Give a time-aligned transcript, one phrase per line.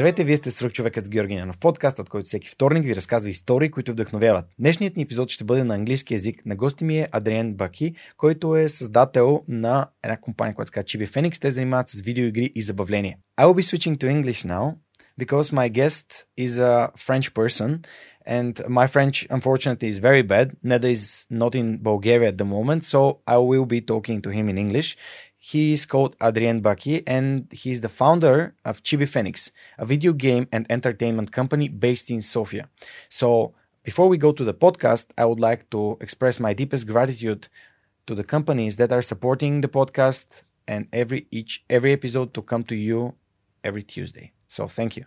[0.00, 3.70] Здравейте, вие сте свръх човекът с Георги Ненов, подкастът, който всеки вторник ви разказва истории,
[3.70, 4.46] които вдъхновяват.
[4.58, 6.46] Днешният ни епизод ще бъде на английски язик.
[6.46, 10.84] На гости ми е Адриен Баки, който е създател на една компания, която се казва
[10.84, 11.40] Chibi Phoenix.
[11.40, 13.18] Те занимават с видеоигри и забавление.
[13.40, 14.74] I will be switching to English now
[15.18, 16.06] because my guest
[16.38, 17.70] is a French person
[18.26, 20.46] and my French unfortunately is very bad.
[20.64, 24.48] Neda is not in Bulgaria at the moment, so I will be talking to him
[24.52, 24.96] in English.
[25.42, 30.46] He is called Adrien Bacchi and he's the founder of Chibi Phoenix, a video game
[30.52, 32.68] and entertainment company based in Sofia.
[33.08, 37.48] So, before we go to the podcast, I would like to express my deepest gratitude
[38.06, 40.26] to the companies that are supporting the podcast
[40.68, 43.14] and every each every episode to come to you
[43.64, 44.32] every Tuesday.
[44.46, 45.06] So, thank you.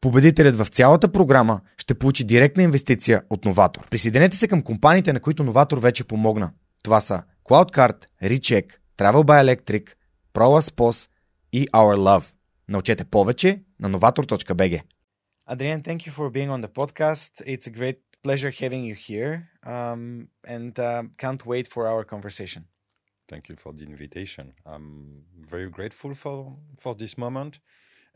[0.00, 3.88] Победителят в цялата програма ще получи директна инвестиция от Новатор.
[3.90, 6.52] Присъединете се към компаниите, на които Новатор вече помогна.
[6.82, 9.92] Това са CloudCard, Recheck, Travel by Electric,
[10.34, 11.10] ProLaspos
[11.52, 12.32] и Our Love.
[12.68, 14.82] Научете повече на novator.bg.
[15.48, 17.32] Adrian, thank you for being on the podcast.
[17.52, 19.32] It's a great pleasure having you here
[19.64, 22.62] um, and uh, can't wait for our conversation.
[23.30, 24.44] Thank you for the invitation.
[24.72, 25.22] I'm
[25.52, 26.36] very grateful for,
[26.82, 27.52] for this moment.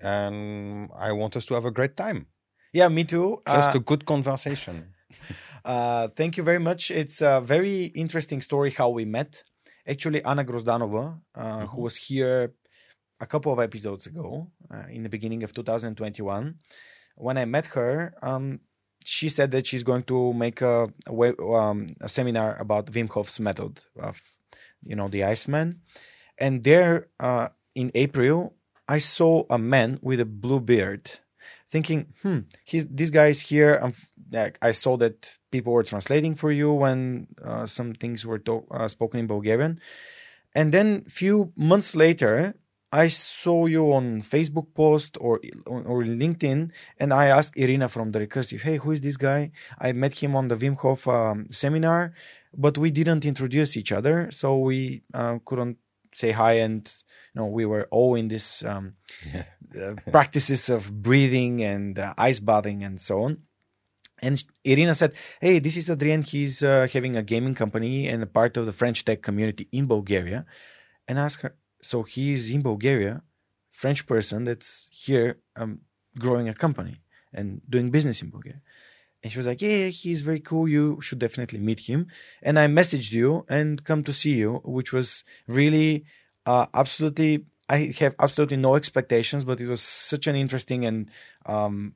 [0.00, 2.26] And I want us to have a great time.
[2.72, 3.42] Yeah, me too.
[3.46, 4.94] Just uh, a good conversation.
[5.64, 6.90] uh, thank you very much.
[6.90, 9.42] It's a very interesting story how we met.
[9.86, 11.66] Actually, Anna Grozdanova, uh, mm-hmm.
[11.66, 12.52] who was here
[13.20, 16.54] a couple of episodes ago, uh, in the beginning of 2021,
[17.16, 18.60] when I met her, um,
[19.04, 23.40] she said that she's going to make a, a, um, a seminar about Wim Hof's
[23.40, 24.20] method of,
[24.84, 25.80] you know, the Iceman.
[26.38, 28.54] And there, uh, in April,
[28.90, 31.04] I saw a man with a blue beard,
[31.70, 33.78] thinking, hmm, he's, this guy is here.
[33.80, 33.92] I'm,
[34.60, 35.16] I saw that
[35.52, 39.80] people were translating for you when uh, some things were to- uh, spoken in Bulgarian.
[40.56, 42.54] And then few months later,
[42.92, 45.34] I saw you on Facebook post or
[45.92, 46.60] or LinkedIn,
[46.98, 50.34] and I asked Irina from the Recursive, "Hey, who is this guy?" I met him
[50.34, 52.12] on the Wim Hof um, seminar,
[52.64, 55.78] but we didn't introduce each other, so we uh, couldn't
[56.12, 56.92] say hi and
[57.34, 58.94] you know we were all in this um,
[59.32, 59.44] yeah.
[59.80, 63.38] uh, practices of breathing and uh, ice bathing and so on
[64.22, 66.22] and Irina said, "Hey, this is Adrien.
[66.22, 69.86] He's uh, having a gaming company and a part of the French tech community in
[69.86, 70.44] Bulgaria."
[71.08, 73.22] And I asked her, "So he's in Bulgaria,
[73.70, 75.80] French person that's here um,
[76.18, 77.00] growing a company
[77.32, 78.60] and doing business in Bulgaria."
[79.22, 80.66] And she was like, yeah, he's very cool.
[80.66, 82.06] You should definitely meet him.
[82.42, 86.04] And I messaged you and come to see you, which was really
[86.46, 91.10] uh, absolutely, I have absolutely no expectations, but it was such an interesting and
[91.44, 91.94] um,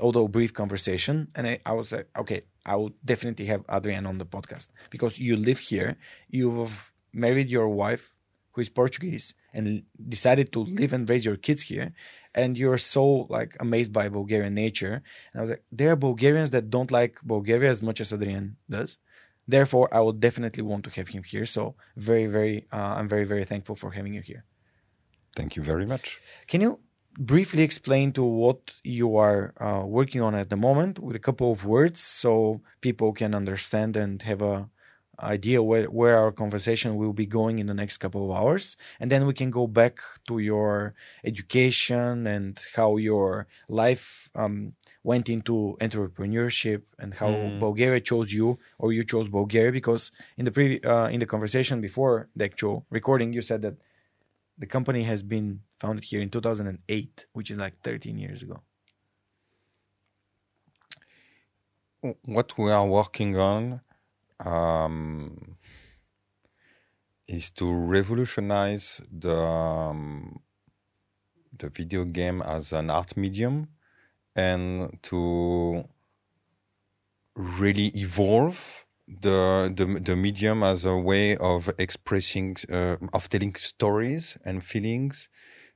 [0.00, 1.28] although brief conversation.
[1.34, 5.18] And I, I was like, okay, I will definitely have Adrian on the podcast because
[5.18, 5.96] you live here.
[6.28, 8.12] You've married your wife
[8.56, 11.92] who is Portuguese and decided to live and raise your kids here
[12.34, 15.02] and you're so like amazed by Bulgarian nature.
[15.30, 18.56] And I was like, there are Bulgarians that don't like Bulgaria as much as Adrian
[18.70, 18.96] does.
[19.46, 21.44] Therefore, I would definitely want to have him here.
[21.44, 24.44] So very, very, uh, I'm very, very thankful for having you here.
[25.38, 26.18] Thank you very much.
[26.46, 26.80] Can you
[27.18, 31.52] briefly explain to what you are uh, working on at the moment with a couple
[31.52, 34.70] of words so people can understand and have a
[35.20, 39.10] idea where, where our conversation will be going in the next couple of hours and
[39.10, 44.72] then we can go back to your education and how your life um,
[45.02, 47.60] went into entrepreneurship and how mm.
[47.60, 51.80] bulgaria chose you or you chose bulgaria because in the pre- uh, in the conversation
[51.80, 53.74] before the actual recording you said that
[54.58, 58.60] the company has been founded here in 2008 which is like 13 years ago
[62.24, 63.80] what we are working on
[64.40, 65.56] um,
[67.28, 70.40] is to revolutionize the um,
[71.58, 73.68] the video game as an art medium
[74.34, 75.84] and to
[77.34, 84.36] really evolve the the, the medium as a way of expressing uh, of telling stories
[84.44, 85.28] and feelings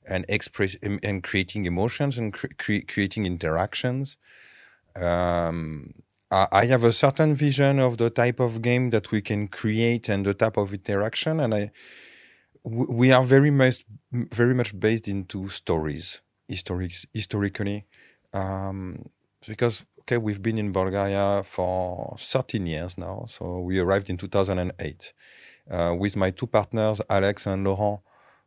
[0.07, 4.17] and express and creating emotions and cre- creating interactions.
[4.97, 5.95] Um,
[6.31, 10.25] I have a certain vision of the type of game that we can create and
[10.25, 11.71] the type of interaction, and I
[12.63, 17.87] we are very much very much based into stories, historic, historically,
[18.33, 19.07] um,
[19.47, 23.25] because okay, we've been in Bulgaria for 13 years now.
[23.27, 25.13] So we arrived in 2008
[25.71, 28.01] uh, with my two partners, Alex and Laurent.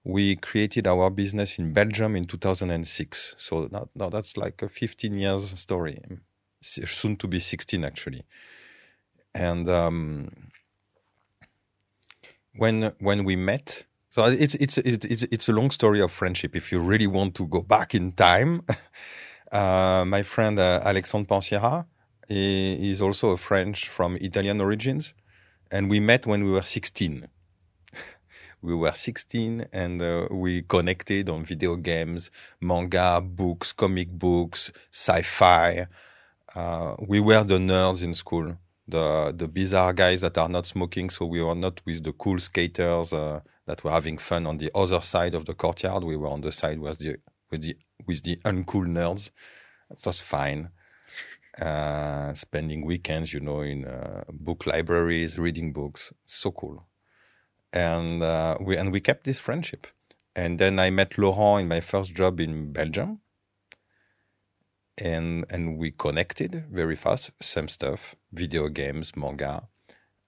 [0.05, 3.35] We created our business in Belgium in 2006.
[3.37, 5.99] So now that's like a 15 years story
[6.63, 8.23] soon to be 16 actually.
[9.35, 10.29] And um,
[12.55, 16.55] when when we met, so it's it's it's it's a long story of friendship.
[16.55, 18.61] If you really want to go back in time,
[19.51, 21.85] uh, my friend uh, Alexandre Pensiera
[22.29, 25.13] is also a French from Italian origins,
[25.71, 27.27] and we met when we were 16
[28.61, 32.31] we were 16 and uh, we connected on video games,
[32.61, 35.87] manga, books, comic books, sci-fi,
[36.55, 38.55] uh, we were the nerds in school,
[38.87, 41.09] the the bizarre guys that are not smoking.
[41.09, 44.71] So we were not with the cool skaters uh, that were having fun on the
[44.75, 46.03] other side of the courtyard.
[46.03, 47.17] We were on the side with the
[47.49, 49.29] with the with the uncool nerds.
[49.89, 50.69] It was fine.
[51.59, 56.11] Uh, spending weekends, you know, in uh, book libraries, reading books.
[56.25, 56.83] So cool.
[57.71, 59.87] And uh, we and we kept this friendship.
[60.35, 63.19] And then I met Laurent in my first job in Belgium
[64.97, 67.31] and and we connected very fast.
[67.41, 69.67] Same stuff: video games, manga,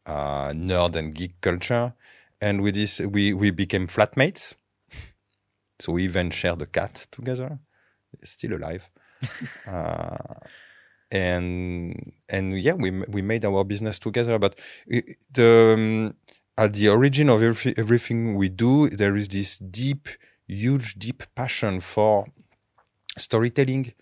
[0.05, 1.93] uh, nerd and geek culture,
[2.41, 4.55] and with this we we became flatmates.
[5.79, 7.59] so we even shared a cat together,
[8.23, 8.89] still alive.
[9.67, 10.17] uh,
[11.11, 14.39] and and yeah, we we made our business together.
[14.39, 14.59] But
[15.31, 16.15] the um,
[16.57, 20.07] at the origin of every, everything we do, there is this deep,
[20.47, 22.25] huge, deep passion for
[23.17, 23.93] storytelling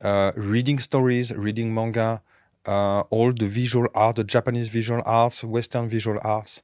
[0.00, 2.22] uh, reading stories, reading manga,
[2.66, 6.62] uh, all the visual art, the Japanese visual arts, Western visual arts,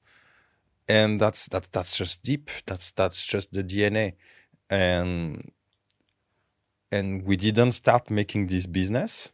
[0.89, 2.51] and that's that that's just deep.
[2.67, 4.15] That's that's just the DNA,
[4.71, 5.51] and
[6.91, 9.33] and we didn't start making this business.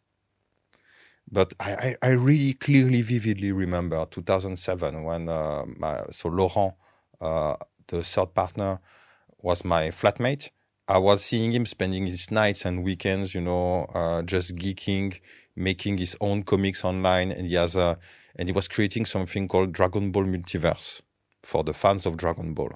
[1.31, 6.73] But I, I, I really clearly, vividly remember 2007 when uh, my, so Laurent,
[7.21, 7.57] uh,
[7.89, 8.81] the third partner,
[9.43, 10.51] was my flatmate
[10.89, 15.21] I was seeing him spending his nights and weekends, you know, uh, just geeking,
[15.55, 17.99] making his own comics online, and he has a,
[18.37, 21.03] and he was creating something called Dragon Ball Multiverse
[21.43, 22.73] for the fans of Dragon Ball.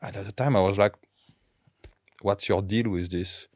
[0.00, 0.94] And at the time, I was like,
[2.22, 3.48] "What's your deal with this?"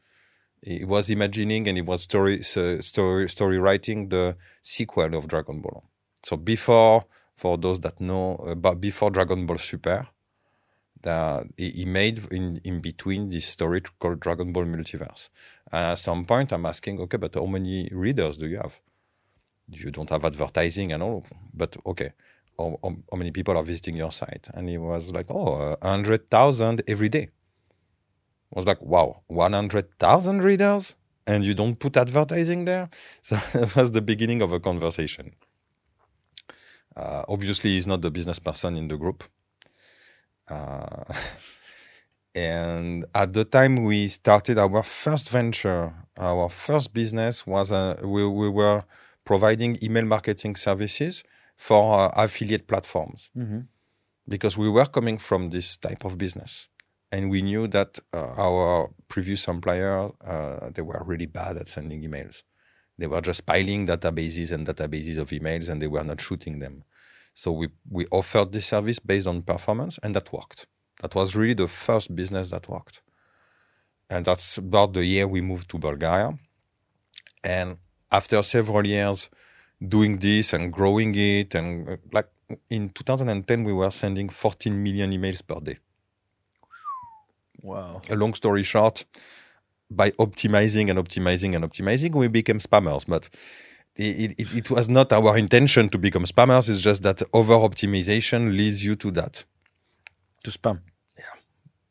[0.62, 5.84] He was imagining and he was story story story writing the sequel of Dragon Ball.
[6.24, 7.04] So before,
[7.36, 10.08] for those that know, about before Dragon Ball Super,
[11.02, 15.28] that he made in, in between this story called Dragon Ball Multiverse.
[15.70, 18.74] And at some point, I'm asking, okay, but how many readers do you have?
[19.68, 21.24] You don't have advertising and all,
[21.54, 22.12] but okay,
[22.58, 24.48] how, how, many people are visiting your site?
[24.54, 27.28] And he was like, oh, uh, 100,000 every day.
[28.54, 30.94] I was like, wow, 100,000 readers?
[31.26, 32.90] And you don't put advertising there?
[33.22, 35.34] So that was the beginning of a conversation.
[36.94, 39.24] Uh, obviously, he's not the business person in the group
[40.52, 41.14] uh,
[42.34, 48.26] and at the time we started our first venture, our first business was uh, we,
[48.26, 48.84] we were
[49.24, 51.24] providing email marketing services
[51.56, 53.30] for uh, affiliate platforms.
[53.36, 53.60] Mm-hmm.
[54.28, 56.68] because we were coming from this type of business.
[57.10, 62.02] And we knew that uh, our previous employer uh, they were really bad at sending
[62.02, 62.42] emails.
[62.98, 66.84] They were just piling databases and databases of emails and they were not shooting them
[67.34, 70.66] so we, we offered this service based on performance, and that worked.
[71.00, 73.00] That was really the first business that worked.
[74.10, 76.38] And that's about the year we moved to Bulgaria.
[77.42, 77.78] And
[78.10, 79.30] after several years
[79.86, 82.28] doing this and growing it, and uh, like
[82.68, 85.78] in 2010, we were sending 14 million emails per day.
[87.62, 88.02] Wow.
[88.10, 89.06] A long story short,
[89.90, 93.06] by optimizing and optimizing and optimizing, we became spammers.
[93.06, 93.28] But
[93.96, 96.68] it, it, it, was not our intention to become spammers.
[96.68, 99.44] It's just that over optimization leads you to that.
[100.44, 100.80] To spam.
[101.16, 101.24] Yeah.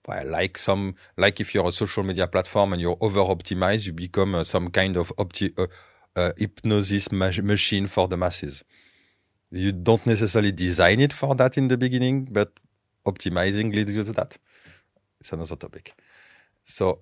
[0.07, 3.93] Well, like some, like if you're a social media platform and you're over optimized, you
[3.93, 5.67] become uh, some kind of opti- uh,
[6.15, 8.63] uh, hypnosis ma- machine for the masses.
[9.51, 12.51] You don't necessarily design it for that in the beginning, but
[13.05, 14.37] optimizing leads you to that.
[15.19, 15.93] It's another topic.
[16.63, 17.01] So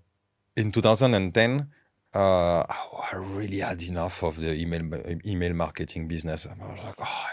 [0.58, 1.68] in 2010,
[2.14, 4.82] uh, I really had enough of the email
[5.26, 6.48] email marketing business.
[6.48, 7.26] I was like, oh,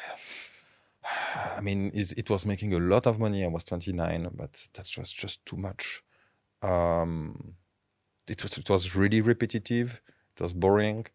[1.56, 3.44] I mean, it, it, was making a lot of money.
[3.44, 6.02] I was 29, but that was just too much.
[6.62, 7.54] Um,
[8.26, 10.00] it was it was really repetitive.
[10.36, 11.06] It was boring.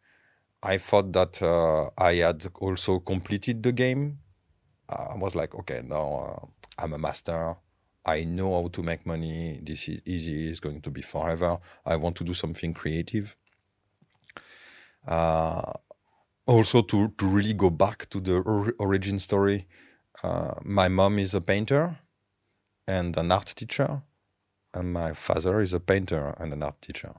[0.64, 4.20] I thought that uh, I had also completed the game.
[4.88, 6.46] Uh, I was like, okay, now uh,
[6.84, 7.56] I'm a master.
[8.06, 9.60] I know how to make money.
[9.64, 10.50] This is easy.
[10.50, 11.60] It's going to be forever.
[11.86, 13.36] I want to do something creative.
[15.08, 15.74] Uh,
[16.46, 19.68] also, to, to really go back to the or- origin story,
[20.24, 21.98] uh, my mom is a painter
[22.88, 24.02] and an art teacher,
[24.74, 27.14] and my father is a painter and an art teacher.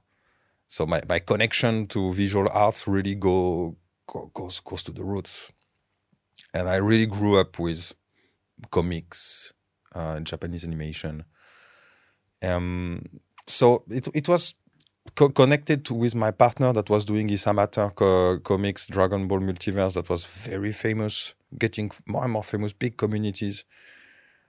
[0.68, 5.50] So my, my connection to visual arts really go, go goes goes to the roots,
[6.54, 7.92] and I really grew up with
[8.70, 9.52] comics,
[9.94, 11.24] uh, Japanese animation.
[12.42, 13.04] Um,
[13.46, 14.54] so it it was
[15.16, 19.40] co- connected to, with my partner that was doing his amateur co- comics, Dragon Ball
[19.40, 23.64] Multiverse, that was very famous, getting more and more famous, big communities.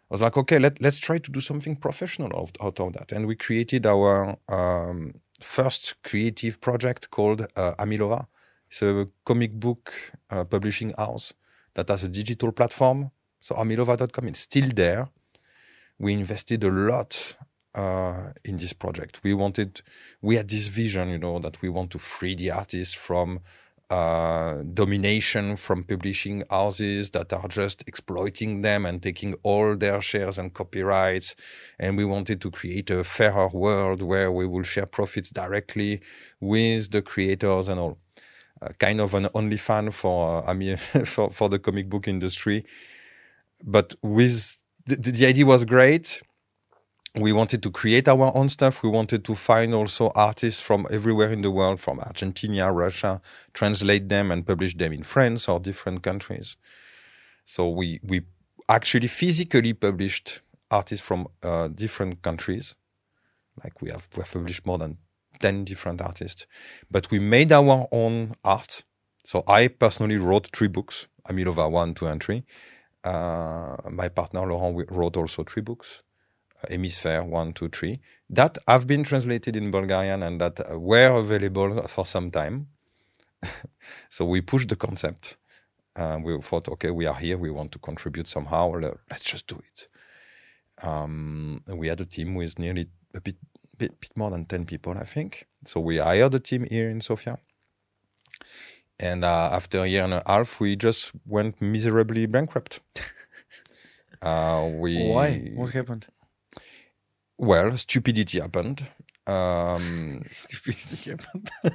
[0.10, 3.12] I was like, okay, let, let's try to do something professional out, out of that.
[3.12, 8.28] And we created our um, first creative project called uh, Amilova.
[8.70, 9.94] It's a comic book
[10.30, 11.34] uh, publishing house
[11.76, 13.12] that has a digital platform.
[13.42, 15.10] So amilova.com is still there.
[16.00, 17.36] We invested a lot
[17.76, 19.20] uh, in this project.
[19.24, 19.82] We wanted,
[20.22, 23.40] we had this vision, you know, that we want to free the artists from
[23.90, 30.40] uh, domination from publishing houses that are just exploiting them and taking all their shares
[30.40, 31.36] and copyrights.
[31.80, 36.02] And we wanted to create a fairer world where we will share profits directly
[36.40, 38.00] with the creators and all.
[38.62, 42.08] Uh, kind of an only fan for, uh, I mean, for, for the comic book
[42.08, 42.66] industry.
[43.64, 46.22] But with the, the idea was great
[47.16, 48.82] we wanted to create our own stuff.
[48.82, 53.22] We wanted to find also artists from everywhere in the world, from Argentina, Russia,
[53.54, 56.56] translate them and publish them in France or different countries.
[57.46, 58.22] So we we
[58.68, 60.42] actually physically published
[60.72, 62.74] artists from uh, different countries.
[63.64, 64.98] Like we have we have published more than
[65.40, 66.48] ten different artists,
[66.90, 68.84] but we made our own art.
[69.24, 72.44] So I personally wrote three books: Amilova one, two, and three.
[73.04, 76.02] Uh, my partner Laurent wrote also three books
[76.70, 82.06] hemisphere one, two, three that have been translated in Bulgarian and that were available for
[82.06, 82.68] some time.
[84.10, 85.38] so we pushed the concept.
[85.96, 87.38] Uh, we thought, okay, we are here.
[87.38, 88.72] We want to contribute somehow.
[89.12, 89.88] Let's just do it.
[90.84, 93.36] Um, we had a team with nearly a bit,
[93.78, 95.48] bit, bit more than 10 people, I think.
[95.66, 97.38] So we hired a team here in Sofia.
[99.00, 102.80] And uh, after a year and a half, we just went miserably bankrupt.
[104.22, 105.52] uh, we Why?
[105.54, 106.08] What happened?
[107.44, 108.88] Well, stupidity happened.
[109.28, 111.52] Um, stupidity happened.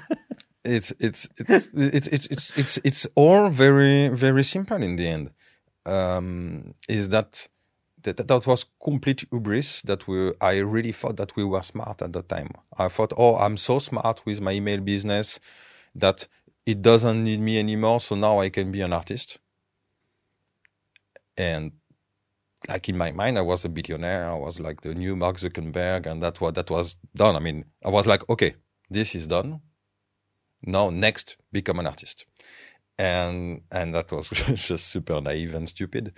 [0.64, 5.30] it's, it's, it's, it's, it's, it's, it's, it's all very, very simple in the end.
[5.86, 7.48] Um, is that,
[8.04, 12.12] that that was complete hubris that we I really thought that we were smart at
[12.14, 12.50] the time.
[12.78, 15.40] I thought, oh, I'm so smart with my email business
[15.96, 16.26] that
[16.66, 19.38] it doesn't need me anymore, so now I can be an artist.
[21.36, 21.72] And
[22.66, 24.30] like in my mind, I was a billionaire.
[24.30, 27.36] I was like the new Mark Zuckerberg, and that what that was done.
[27.36, 28.54] I mean, I was like, okay,
[28.90, 29.60] this is done.
[30.62, 32.26] Now, next, become an artist,
[32.98, 36.14] and and that was just super naive and stupid.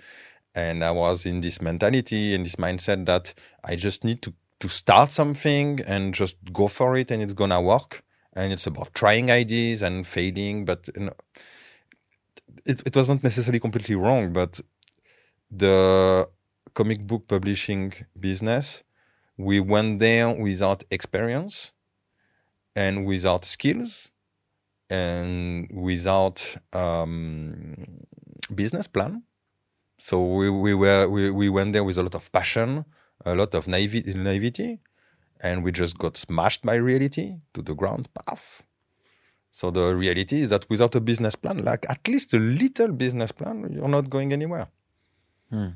[0.55, 3.33] And I was in this mentality and this mindset that
[3.63, 7.61] I just need to to start something and just go for it, and it's gonna
[7.61, 8.03] work.
[8.33, 11.13] And it's about trying ideas and failing, but you know,
[12.65, 14.59] it it wasn't necessarily completely wrong, but
[15.51, 16.27] the
[16.73, 18.83] comic book publishing business,
[19.37, 21.71] we went there without experience
[22.75, 24.11] and without skills
[24.89, 27.75] and without um,
[28.55, 29.23] business plan.
[29.97, 32.85] So we, we were we, we went there with a lot of passion,
[33.25, 34.79] a lot of naive, naivety,
[35.41, 38.63] and we just got smashed by reality to the ground path.
[39.51, 43.31] So the reality is that without a business plan, like at least a little business
[43.31, 44.67] plan, you're not going anywhere.
[45.51, 45.69] Hmm.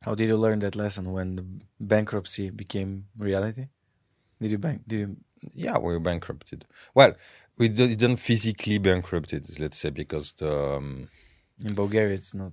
[0.00, 1.46] How did you learn that lesson when the
[1.80, 3.68] bankruptcy became reality?
[4.40, 4.82] Did you bank?
[4.88, 5.16] Did you?
[5.54, 6.64] Yeah, we were bankrupted.
[6.94, 7.14] Well,
[7.56, 11.08] we didn't physically bankrupted, let's say, because the um,
[11.64, 12.52] in Bulgaria it's not.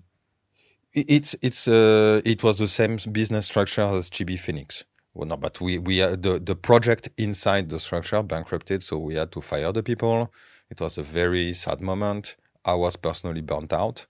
[0.93, 4.83] It's it's uh, it was the same business structure as Chibi Phoenix.
[5.13, 9.15] Well, no, but we we uh, the the project inside the structure bankrupted, so we
[9.15, 10.31] had to fire the people.
[10.69, 12.35] It was a very sad moment.
[12.65, 14.05] I was personally burnt out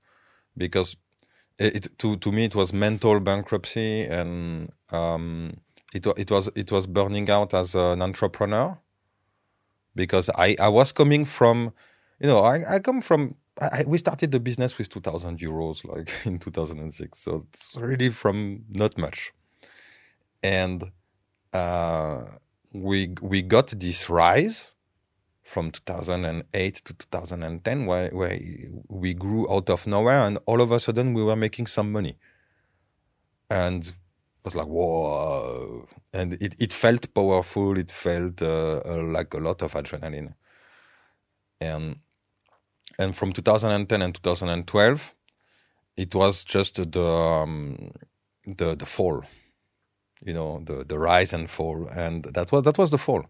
[0.58, 0.98] because
[1.60, 5.58] it, to to me it was mental bankruptcy and um,
[5.94, 8.78] it it was it was burning out as an entrepreneur
[9.96, 11.74] because I I was coming from
[12.20, 16.12] you know I I come from I- we started the business with 2000 euros like
[16.25, 19.32] in 2006 so it's really from not much.
[20.42, 20.92] And
[21.54, 22.24] uh,
[22.74, 24.72] we we got this rise
[25.50, 28.39] from 2008 to 2010 where, where
[28.88, 32.18] we grew out of nowhere and all of a sudden we were making some money.
[33.50, 33.94] And it
[34.44, 35.88] was like whoa.
[36.13, 37.77] And it, it felt powerful.
[37.77, 40.36] It felt uh, uh, like a lot of adrenaline.
[41.60, 41.98] And
[43.00, 45.15] and from 2010 and 2012
[45.98, 47.91] it was just the um,
[48.46, 49.24] the the fall
[50.22, 51.88] you know the the rise and fall.
[51.88, 53.25] And that was that was the fall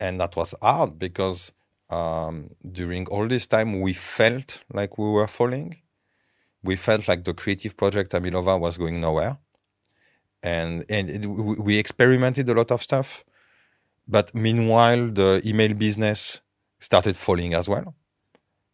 [0.00, 1.52] and that was hard because
[1.90, 5.76] um, during all this time we felt like we were falling.
[6.62, 9.38] We felt like the creative project amilova was going nowhere.
[10.42, 13.24] And and it, we experimented a lot of stuff.
[14.08, 16.40] But meanwhile the email business
[16.80, 17.94] started falling as well.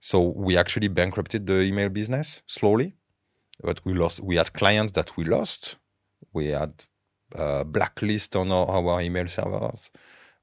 [0.00, 2.95] So we actually bankrupted the email business slowly.
[3.62, 5.76] But we lost we had clients that we lost.
[6.33, 6.85] We had
[7.35, 9.90] uh, blacklist on our, our email servers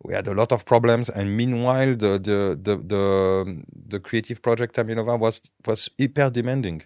[0.03, 4.75] we had a lot of problems and meanwhile the the the the, the creative project
[4.75, 6.83] Amilova was was hyper demanding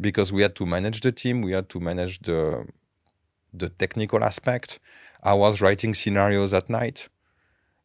[0.00, 2.66] because we had to manage the team we had to manage the
[3.54, 4.78] the technical aspect.
[5.22, 7.08] I was writing scenarios at night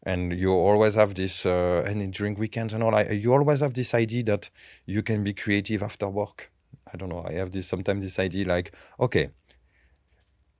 [0.05, 3.73] and you always have this uh, and during weekends and all I, you always have
[3.73, 4.49] this idea that
[4.85, 6.51] you can be creative after work.
[6.93, 9.29] I don't know i have this sometimes this idea like okay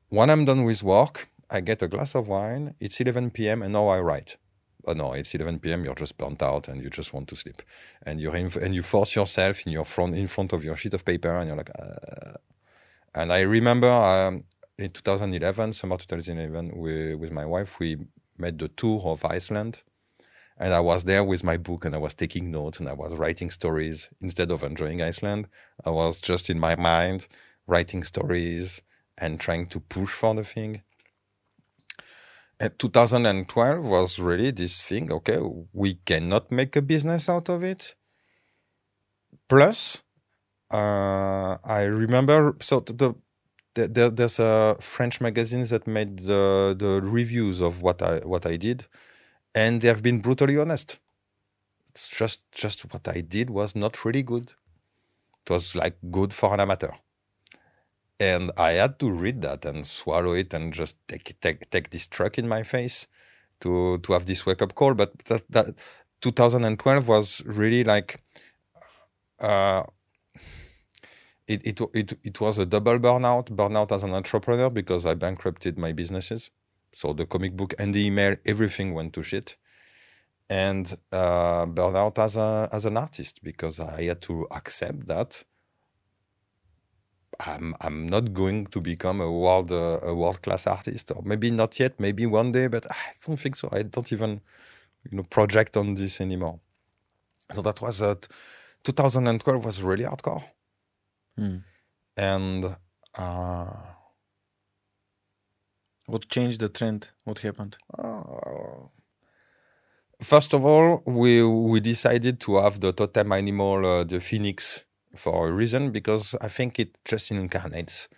[0.10, 3.74] when i'm done with work i get a glass of wine it's 11 p.m and
[3.74, 4.38] now i write.
[4.86, 7.62] Oh no it's 11 p.m you're just burnt out and you just want to sleep.
[8.06, 11.06] And in, and you force yourself in your front in front of your sheet of
[11.06, 12.34] paper and you're like uh.
[13.16, 14.44] and i remember um,
[14.78, 17.98] in 2011 summer 2011 we, with my wife we
[18.38, 19.82] made the tour of iceland.
[20.58, 23.16] And i was there with my book and i was taking notes and i was
[23.16, 25.48] writing stories instead of enjoying iceland.
[25.86, 27.28] I was just in my mind
[27.68, 28.82] writing stories
[29.18, 30.82] and trying to push for the thing
[32.70, 35.40] 2012 was really this thing okay
[35.74, 37.96] we cannot make a business out of it.
[39.50, 40.02] Plus
[40.72, 43.16] uh, i remember so the,
[43.76, 48.46] the, the there's a french magazine that made the the reviews of what i what
[48.46, 48.86] i did
[49.56, 51.00] and they have been brutally honest.
[51.90, 54.54] It's just just what i did was not really good.
[55.46, 56.92] It was like good for an amateur
[58.24, 62.08] and I had to read that and swallow it and just take take take this
[62.08, 63.08] truck in my face
[63.62, 64.94] to to have this wake up call.
[64.94, 65.76] But that that
[66.22, 68.22] 2012 was really like
[69.40, 69.84] uh,
[71.48, 75.78] it, it it it was a double burnout burnout as an entrepreneur because I bankrupted
[75.78, 76.50] my businesses.
[76.94, 79.58] So the comic book and the email, everything went to shit.
[80.50, 85.44] And uh, burnout as a as an artist because I had to accept that
[87.40, 91.52] I'm I'm not going to become a world uh, a world class artist, or maybe
[91.52, 93.70] not yet, maybe one day, but I don't think so.
[93.72, 94.42] I don't even
[95.10, 96.60] you know project on this anymore.
[97.54, 98.16] So that was uh,
[98.84, 100.44] 2012 was really hardcore,
[101.38, 101.58] Hmm.
[102.18, 102.76] and
[103.16, 103.94] uh,
[106.08, 107.12] What changed the trend?
[107.24, 107.78] What happened?
[107.98, 108.88] uh,
[110.22, 114.84] first of all, we we decided to have the totem animal, uh, the phoenix,
[115.16, 118.10] for a reason because I think it just incarnates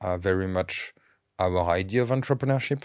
[0.00, 0.94] uh, very much
[1.38, 2.82] our idea of entrepreneurship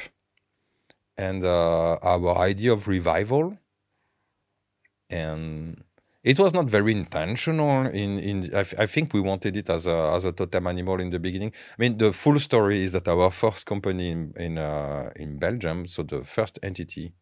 [1.17, 3.57] and uh, our idea of revival.
[5.09, 5.83] And
[6.23, 7.87] it was not very intentional.
[7.87, 11.09] In in I, I think we wanted it as a as a totem animal in
[11.09, 11.51] the beginning.
[11.77, 15.87] I mean, the full story is that our first company in in uh, in Belgium,
[15.87, 17.13] so the first entity,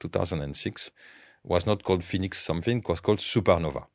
[0.00, 0.90] 2006,
[1.44, 2.78] was not called Phoenix something.
[2.78, 3.86] It was called Supernova.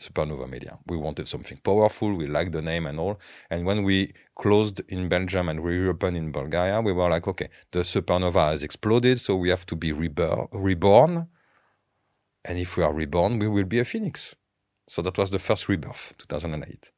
[0.00, 0.78] Supernova Media.
[0.86, 2.14] We wanted something powerful.
[2.14, 3.20] We liked the name and all.
[3.50, 7.48] And when we closed in Belgium and we reopened in Bulgaria, we were like, okay,
[7.72, 11.28] the supernova has exploded, so we have to be reborn.
[12.44, 14.34] And if we are reborn, we will be a phoenix.
[14.88, 16.90] So that was the first rebirth, 2008.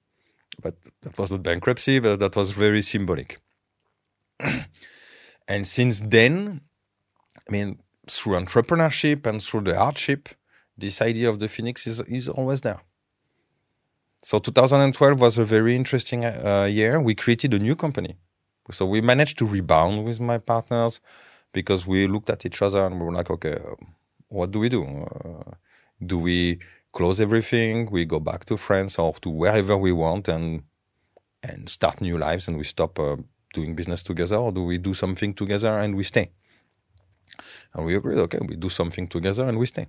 [0.63, 3.41] But that was not bankruptcy, but that was very symbolic.
[5.49, 6.63] and since then,
[7.49, 10.29] I mean, through entrepreneurship and through the hardship,
[10.77, 12.81] this idea of the phoenix is, is always there.
[14.23, 17.01] So 2012 was a very interesting uh, year.
[17.01, 18.17] We created a new company.
[18.73, 21.01] So we managed to rebound with my partners
[21.53, 23.59] because we looked at each other and we were like, okay,
[24.29, 24.85] what do we do?
[24.85, 25.53] Uh,
[26.07, 26.59] do we
[26.93, 30.63] close everything, we go back to France or to wherever we want and
[31.43, 33.17] and start new lives and we stop uh,
[33.53, 36.31] doing business together or do we do something together and we stay?
[37.75, 39.89] And we agreed, okay, we do something together and we stay.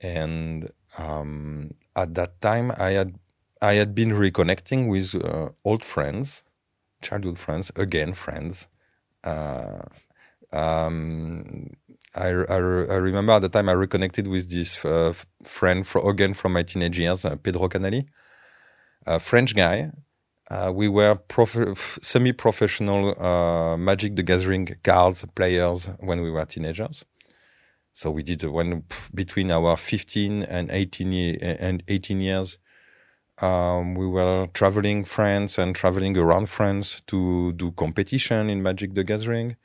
[0.00, 3.18] And um, at that time, I had
[3.60, 6.42] I had been reconnecting with uh, old friends,
[7.02, 8.68] childhood friends, again friends.
[9.24, 9.80] Uh,
[10.52, 11.70] um,
[12.14, 15.12] I, I, I, remember at the time I reconnected with this uh,
[15.44, 18.06] friend for, again from my teenage years, uh, Pedro Canali,
[19.06, 19.90] a French guy.
[20.50, 27.04] Uh, we were prof- semi-professional uh, Magic the Gathering cards players when we were teenagers.
[27.98, 32.56] So we did when between our 15 and 18 and 18 years,
[33.38, 39.02] um, we were traveling France and traveling around France to do competition in Magic the
[39.02, 39.56] Gathering.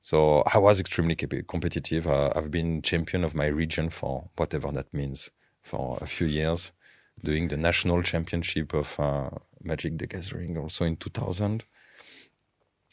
[0.00, 2.06] So I was extremely competitive.
[2.06, 5.30] Uh, I've been champion of my region for whatever that means
[5.62, 6.72] for a few years,
[7.22, 9.28] doing the national championship of uh,
[9.62, 11.62] Magic the Gathering also in 2000.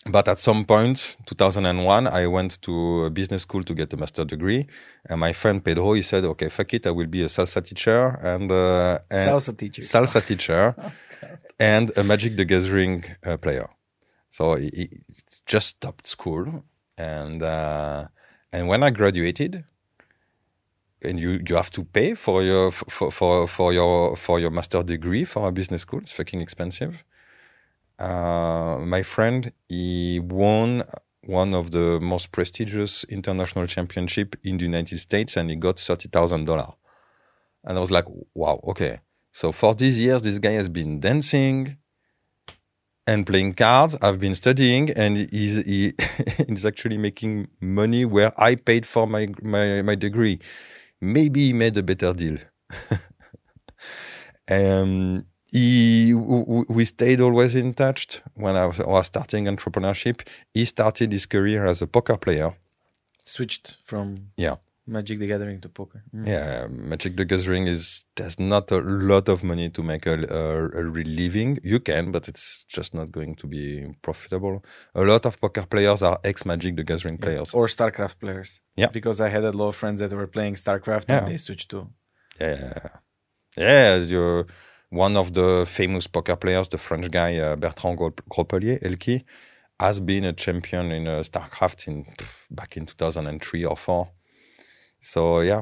[0.09, 4.23] But at some point, 2001, I went to a business school to get a master
[4.23, 4.67] degree.
[5.09, 6.87] And my friend Pedro, he said, okay, fuck it.
[6.87, 10.91] I will be a salsa teacher and, uh, and salsa teacher, salsa teacher oh,
[11.59, 13.69] and a Magic the Gathering uh, player.
[14.29, 14.89] So he, he,
[15.45, 16.63] just stopped school.
[16.97, 18.07] And, uh,
[18.51, 19.63] and when I graduated,
[21.01, 24.83] and you, you have to pay for your, for, for, for your, for your master
[24.83, 25.99] degree for a business school.
[25.99, 27.03] It's fucking expensive
[27.99, 30.83] uh, my friend he won
[31.23, 36.07] one of the most prestigious international championship in the United States, and he got thirty
[36.09, 36.73] thousand dollar.
[37.63, 38.99] And I was like, wow, okay.
[39.31, 41.77] So for these years, this guy has been dancing
[43.05, 43.95] and playing cards.
[44.01, 45.93] I've been studying, and he's he,
[46.47, 50.39] he's actually making money where I paid for my my my degree.
[51.01, 52.37] Maybe he made a better deal.
[54.49, 60.27] um, he we stayed always in touch when I was, I was, starting entrepreneurship.
[60.53, 62.53] He started his career as a poker player.
[63.25, 64.55] Switched from yeah
[64.87, 66.03] Magic the Gathering to poker.
[66.15, 66.27] Mm.
[66.27, 70.81] Yeah, Magic the Gathering is there's not a lot of money to make a, a,
[70.81, 71.59] a real living.
[71.63, 74.63] You can, but it's just not going to be profitable.
[74.95, 78.61] A lot of poker players are ex Magic the Gathering players or StarCraft players.
[78.75, 81.19] Yeah, because I had a lot of friends that were playing StarCraft yeah.
[81.19, 81.87] and they switched to.
[82.39, 82.89] Yeah,
[83.57, 84.45] yeah, you
[84.89, 89.23] one of the famous poker players, the French guy uh, Bertrand Grospellier, ElkY,
[89.79, 92.05] has been a champion in uh, StarCraft in
[92.49, 94.09] back in 2003 or four.
[95.01, 95.61] So yeah.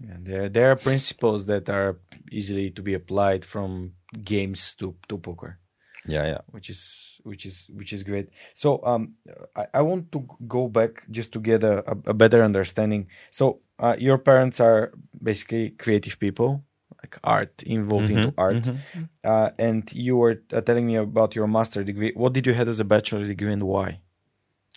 [0.00, 1.98] yeah, there there are principles that are
[2.30, 3.92] easily to be applied from
[4.24, 5.58] games to to poker.
[6.06, 6.38] Yeah, yeah.
[6.52, 8.30] Which is which is which is great.
[8.54, 9.14] So um,
[9.54, 13.08] I, I want to go back just to get a, a better understanding.
[13.30, 16.64] So uh, your parents are basically creative people
[17.02, 18.56] like art involved mm-hmm, into art.
[18.56, 19.02] Mm-hmm.
[19.24, 22.12] uh, and you were uh, telling me about your master degree.
[22.14, 24.00] What did you have as a bachelor degree and why?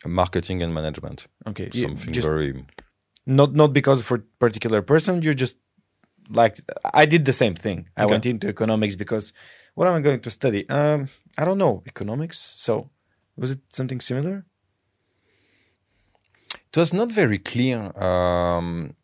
[0.06, 1.28] Marketing and management.
[1.48, 2.66] Okay something just, very
[3.26, 5.56] not not because for particular person you just
[6.30, 6.60] like
[6.94, 7.88] i did the same thing.
[7.96, 8.12] I okay.
[8.12, 9.34] went into economics because
[9.76, 10.68] what am i going to study?
[10.70, 12.40] Um i don't know economics.
[12.40, 12.90] So
[13.38, 14.46] was it something similar?
[16.74, 18.96] It was not very clear um,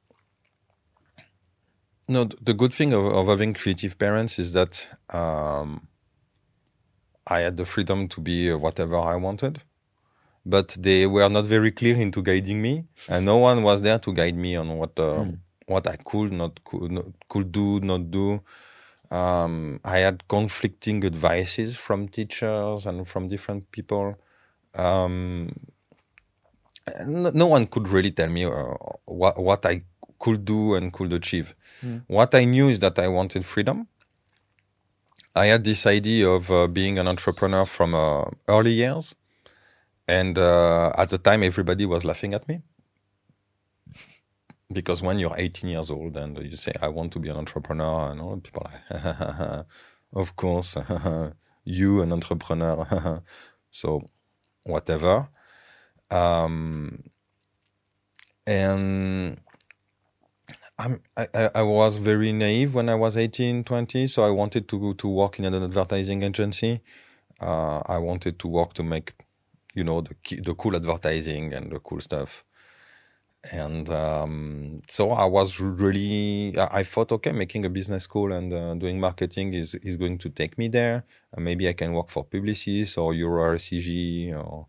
[2.07, 5.87] no, the good thing of, of having creative parents is that um,
[7.25, 9.61] I had the freedom to be whatever I wanted,
[10.45, 14.13] but they were not very clear into guiding me, and no one was there to
[14.13, 15.37] guide me on what uh, mm.
[15.65, 18.41] what I could not could not, could do not do.
[19.11, 24.15] Um, I had conflicting advices from teachers and from different people.
[24.75, 25.51] Um,
[27.05, 28.73] no, no, one could really tell me uh,
[29.05, 29.83] what what I
[30.19, 31.53] could do and could achieve.
[31.83, 32.03] Mm.
[32.07, 33.87] What I knew is that I wanted freedom.
[35.35, 39.15] I had this idea of uh, being an entrepreneur from uh, early years,
[40.07, 42.61] and uh, at the time, everybody was laughing at me
[44.73, 48.11] because when you're 18 years old and you say, "I want to be an entrepreneur,"
[48.11, 49.65] and all people are like,
[50.13, 50.75] "Of course,
[51.65, 53.21] you an entrepreneur."
[53.71, 54.01] so,
[54.63, 55.29] whatever.
[56.09, 57.03] Um,
[58.47, 59.39] and
[60.79, 64.79] I'm, I, I was very naive when I was 18, 20, so I wanted to
[64.79, 66.81] go to work in an advertising agency.
[67.41, 69.13] Uh, I wanted to work to make,
[69.73, 72.43] you know, the the cool advertising and the cool stuff.
[73.51, 78.73] And um, so I was really, I thought, okay, making a business school and uh,
[78.73, 81.05] doing marketing is, is going to take me there.
[81.31, 84.67] And maybe I can work for Publicis or Euro RSCG or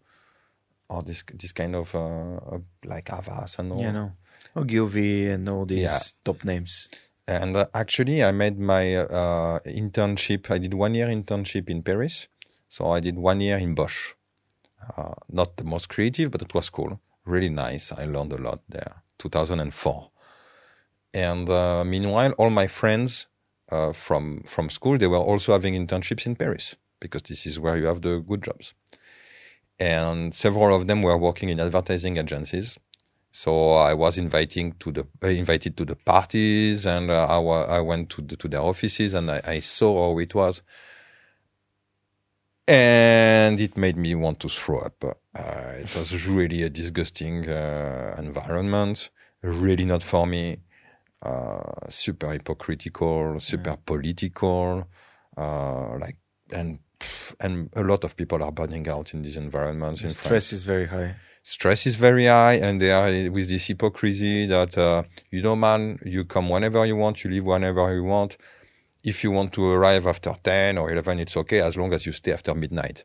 [0.91, 3.81] or this this kind of uh, like Havas and all.
[3.81, 4.13] Yeah, no
[4.57, 5.99] Ogilvy and all these Yeah.
[6.25, 6.89] top names.
[7.27, 10.51] And uh, actually, I made my uh, internship.
[10.51, 12.29] I did one year internship in Paris.
[12.69, 14.15] So I did one year in Bosch.
[14.97, 17.01] Uh, not the most creative, but it was cool.
[17.25, 17.93] Really nice.
[17.93, 19.03] I learned a lot there.
[19.19, 20.11] 2004.
[21.15, 23.27] And uh, meanwhile, all my friends
[23.71, 27.77] uh, from from school they were also having internships in Paris because this is where
[27.77, 28.73] you have the good jobs.
[29.79, 32.79] And several of them were working in advertising agencies.
[33.31, 37.81] So I was inviting to the uh, invited to the parties, and uh, I, I
[37.81, 40.63] went to the, to their offices, and I, I saw how it was,
[42.67, 45.05] and it made me want to throw up.
[45.05, 49.11] Uh, it was really a disgusting uh, environment,
[49.43, 50.59] really not for me.
[51.21, 54.89] Uh, super hypocritical, super political,
[55.37, 56.17] uh, like
[56.51, 56.79] and
[57.41, 60.01] and a lot of people are burning out in these environments.
[60.01, 61.17] in France Stress is very high.
[61.49, 65.99] Stress is very high and they are with this hypocrisy that uh, you know man
[66.05, 68.37] you come whenever you want you leave whenever you want.
[69.03, 72.13] If you want to arrive after 10 or 11 it's okay as long as you
[72.13, 73.05] stay after midnight.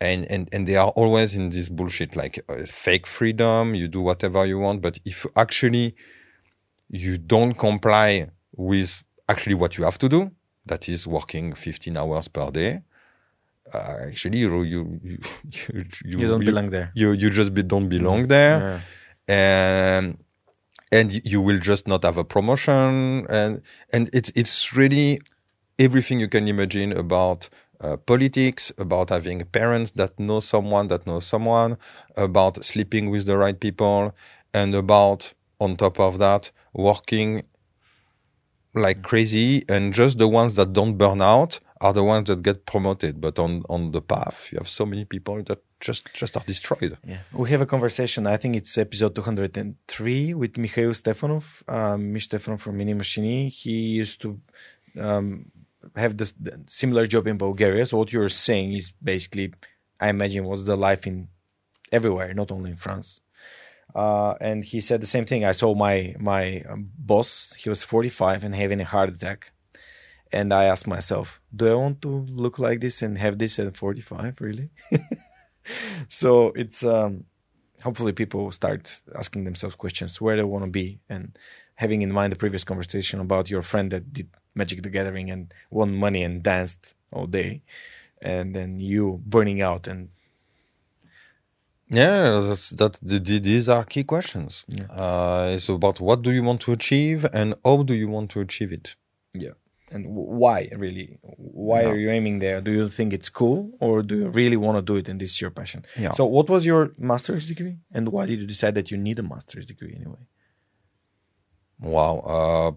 [0.00, 4.00] And and and they are always in this bullshit like uh, fake freedom you do
[4.00, 5.94] whatever you want but if actually
[6.88, 10.30] you don't comply with actually what you have to do
[10.64, 12.80] that is working 15 hours per day
[13.74, 15.18] actually you you you,
[16.04, 16.90] you, You don't belong there.
[16.94, 18.80] you you just be, don't belong there Yeah.
[19.28, 20.18] and
[20.92, 23.60] and you will just not have a promotion and
[23.92, 25.20] and it's it's really
[25.78, 27.48] everything you can imagine about
[27.80, 31.76] uh, politics about having parents that know someone that knows someone
[32.16, 34.14] about sleeping with the right people
[34.54, 37.42] and about on top of that working
[38.74, 42.58] like crazy and just the ones that don't burn out are the ones that get
[42.72, 46.46] promoted but on on the path you have so many people that just just are
[46.52, 48.26] destroyed Yeah, we have a conversation.
[48.26, 53.38] I think it's episode 203 with Mikhail Stefanov, um, Mich Stefanov from Mini Machini.
[53.60, 54.28] He used to
[55.06, 55.26] um,
[55.94, 56.32] have this
[56.66, 57.84] similar job in Bulgaria.
[57.86, 59.46] So what you're saying is basically,
[60.00, 61.28] I imagine, was the life in
[61.92, 63.08] everywhere, not only in France.
[63.94, 65.44] Uh, and he said the same thing.
[65.44, 67.54] I saw my my um, boss.
[67.62, 69.52] He was 45 and having a heart attack.
[70.32, 73.76] And I asked myself, do I want to look like this and have this at
[73.76, 74.40] 45?
[74.40, 74.70] Really?
[76.08, 77.24] so it's um,
[77.82, 81.38] hopefully people start asking themselves questions where they want to be and
[81.76, 85.52] having in mind the previous conversation about your friend that did Magic the Gathering and
[85.70, 87.62] won money and danced all day,
[88.20, 90.08] and then you burning out and
[91.88, 94.64] Yeah, that's, that the, the, these are key questions.
[94.68, 94.86] Yeah.
[94.86, 98.40] Uh, it's about what do you want to achieve and how do you want to
[98.40, 98.96] achieve it.
[99.92, 100.04] And
[100.42, 101.88] why really why Yeah.
[101.90, 104.82] are you aiming there do you think it's cool or do you really want to
[104.82, 106.12] do it and this is your passion Yeah.
[106.12, 109.22] so what was your master's degree and why did you decide that you need a
[109.22, 110.24] master's degree anyway
[111.80, 112.18] Wow.
[112.20, 112.72] Uh,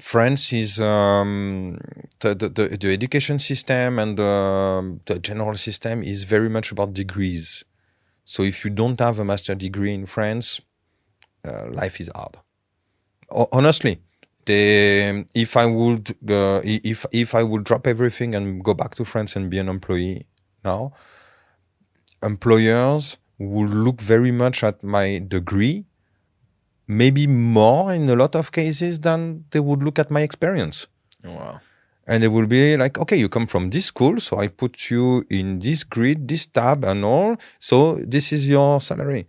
[0.00, 1.78] France is um,
[2.20, 7.62] the, the, the education system and the, the general system is very much about degrees.
[8.24, 10.62] So if you don't have a master degree in France,
[11.46, 12.38] uh, life is hard.
[13.28, 14.00] Ho- honestly,
[14.46, 19.04] the, if I would uh, if if I would drop everything and go back to
[19.04, 20.26] France and be an employee
[20.64, 20.92] now,
[22.22, 25.86] employers would look very much at my degree
[26.90, 30.88] maybe more in a lot of cases than they would look at my experience.
[31.24, 31.60] wow
[32.06, 35.24] And they will be like, okay, you come from this school, so I put you
[35.30, 37.36] in this grid, this tab, and all.
[37.60, 39.28] So this is your salary.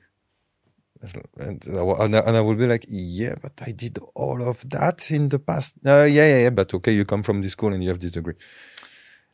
[1.03, 5.09] And, and, I, and I will be like, yeah, but I did all of that
[5.09, 5.73] in the past.
[5.85, 8.11] Uh, yeah, yeah, yeah, but okay, you come from this school and you have this
[8.11, 8.35] degree.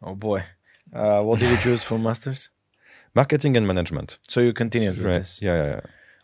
[0.01, 0.43] oh boy
[0.93, 2.49] uh, what did you choose for masters
[3.15, 4.19] Marketing and management.
[4.31, 5.19] so you continued with Right.
[5.19, 5.81] this Yeah, yeah, yeah.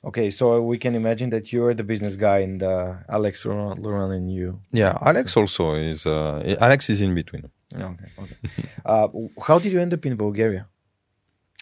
[0.10, 4.32] okay so we can imagine that you're the business guy and uh, alex Laurent and
[4.32, 7.44] you Yeah, Alex also is, uh, Alex is in between.
[7.76, 8.38] okay okay
[8.86, 9.08] uh,
[9.48, 10.64] how did you end up in bulgaria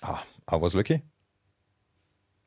[0.03, 0.97] Ah, I was lucky.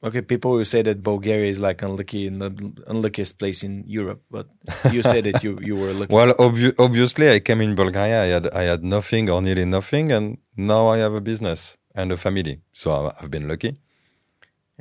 [0.05, 2.51] Okay, people will say that Bulgaria is like unlucky in the
[2.87, 4.47] unluckiest place in Europe, but
[4.93, 6.13] you said that you, you were lucky.
[6.19, 8.19] Well, obvi- obviously, I came in Bulgaria.
[8.23, 10.37] I had I had nothing or nearly nothing, and
[10.73, 12.61] now I have a business and a family.
[12.83, 13.73] So I- I've been lucky.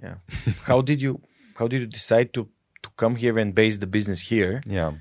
[0.04, 0.16] yeah.
[0.70, 1.22] how did you
[1.60, 2.42] how did you decide to
[2.84, 4.62] to come here and base the business here?
[4.68, 4.92] Yeah,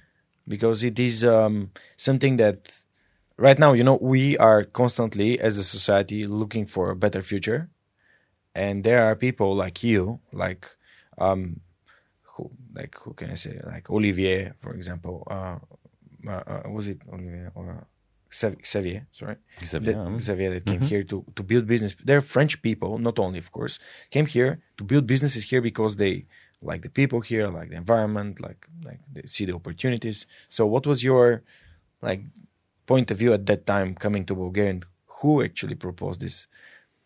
[0.46, 2.70] Because it is um, something that
[3.46, 7.60] right now, you know, we are constantly as a society looking for a better future,
[8.54, 10.66] and there are people like you, like
[11.18, 11.60] um,
[12.22, 15.26] who like who can I say, like Olivier, for example.
[15.30, 15.58] Uh,
[16.26, 17.86] uh, uh, was it Olivier or
[18.30, 19.06] Xav- Xavier?
[19.10, 19.36] Sorry.
[19.64, 19.92] Xavier.
[19.92, 20.88] that, um, Xavier that came Mhm.
[20.92, 21.96] here to, to build business.
[22.04, 23.78] They're French people, not only, of course,
[24.10, 26.26] came here to build businesses here because they
[26.62, 30.26] like the people here, like the environment, like like they see the opportunities.
[30.48, 31.42] So, what was your
[32.08, 32.22] like
[32.86, 34.70] point of view at that time coming to Bulgaria?
[34.70, 34.84] And
[35.18, 36.46] who actually proposed this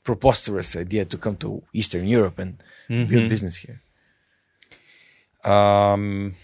[0.06, 3.10] preposterous idea to come to Eastern Europe and mm-hmm.
[3.10, 3.82] build business here?
[5.44, 6.34] Um,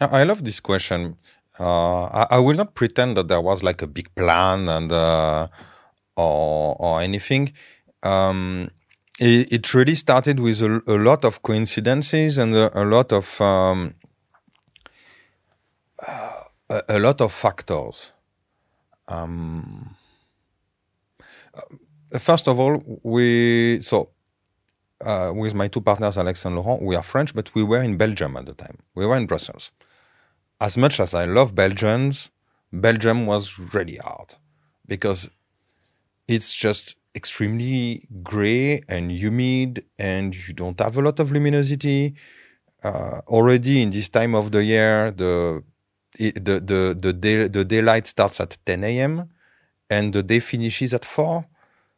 [0.00, 1.16] I love this question.
[1.58, 5.48] Uh, I, I, will not pretend that there was like a big plan and uh,
[6.16, 7.54] or or anything.
[8.02, 8.70] Um,
[9.18, 13.40] it, it, really started with a, a, lot of coincidences and a, a lot of
[13.40, 13.94] um,
[16.68, 18.12] a, a, lot of factors.
[19.08, 19.96] Um,
[22.20, 24.10] first of all, we so
[25.04, 27.96] uh, with my two partners, Alex and Laurent, we are French, but we were in
[27.96, 28.78] Belgium at the time.
[28.94, 29.70] We were in Brussels.
[30.60, 32.30] As much as I love Belgians,
[32.72, 34.34] Belgium was really hard
[34.86, 35.28] because
[36.28, 42.14] it's just extremely gray and humid, and you don't have a lot of luminosity.
[42.82, 45.62] Uh, already in this time of the year, the
[46.18, 49.28] the the the day, the daylight starts at 10 a.m.
[49.90, 51.46] and the day finishes at four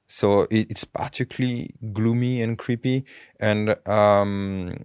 [0.08, 3.04] so it, it's particularly gloomy and creepy.
[3.38, 4.82] And um,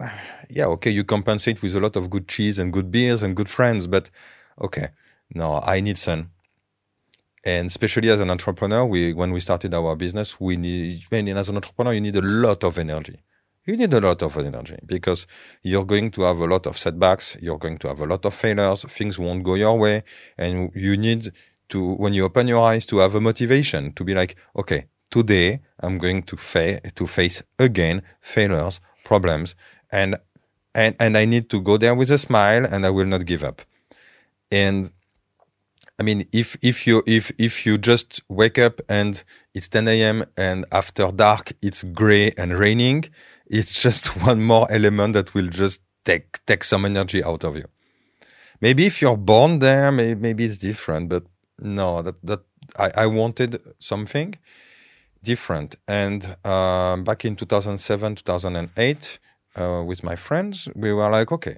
[0.50, 3.48] yeah, okay, you compensate with a lot of good cheese and good beers and good
[3.48, 4.10] friends, but
[4.60, 4.88] okay,
[5.34, 6.30] no, I need sun.
[7.44, 11.48] And especially as an entrepreneur, we when we started our business, we need when as
[11.48, 13.22] an entrepreneur you need a lot of energy.
[13.66, 15.26] You need a lot of energy because
[15.62, 18.34] you're going to have a lot of setbacks, you're going to have a lot of
[18.34, 20.02] failures, things won't go your way,
[20.36, 21.30] and you need
[21.70, 25.60] to when you open your eyes to have a motivation to be like, okay, today
[25.80, 29.54] I'm going to fa- to face again failures, problems,
[29.90, 30.16] and
[30.74, 33.42] and and I need to go there with a smile, and I will not give
[33.42, 33.62] up.
[34.50, 34.90] And
[35.98, 39.22] I mean, if if you if if you just wake up and
[39.54, 40.24] it's 10 a.m.
[40.36, 43.04] and after dark it's gray and raining,
[43.46, 47.66] it's just one more element that will just take take some energy out of you.
[48.62, 51.24] Maybe if you're born there, maybe, maybe it's different, but
[51.60, 52.40] no, that that
[52.78, 54.34] I, I wanted something
[55.22, 55.76] different.
[55.86, 59.18] And uh, back in 2007, 2008,
[59.56, 61.56] uh, with my friends, we were like, okay,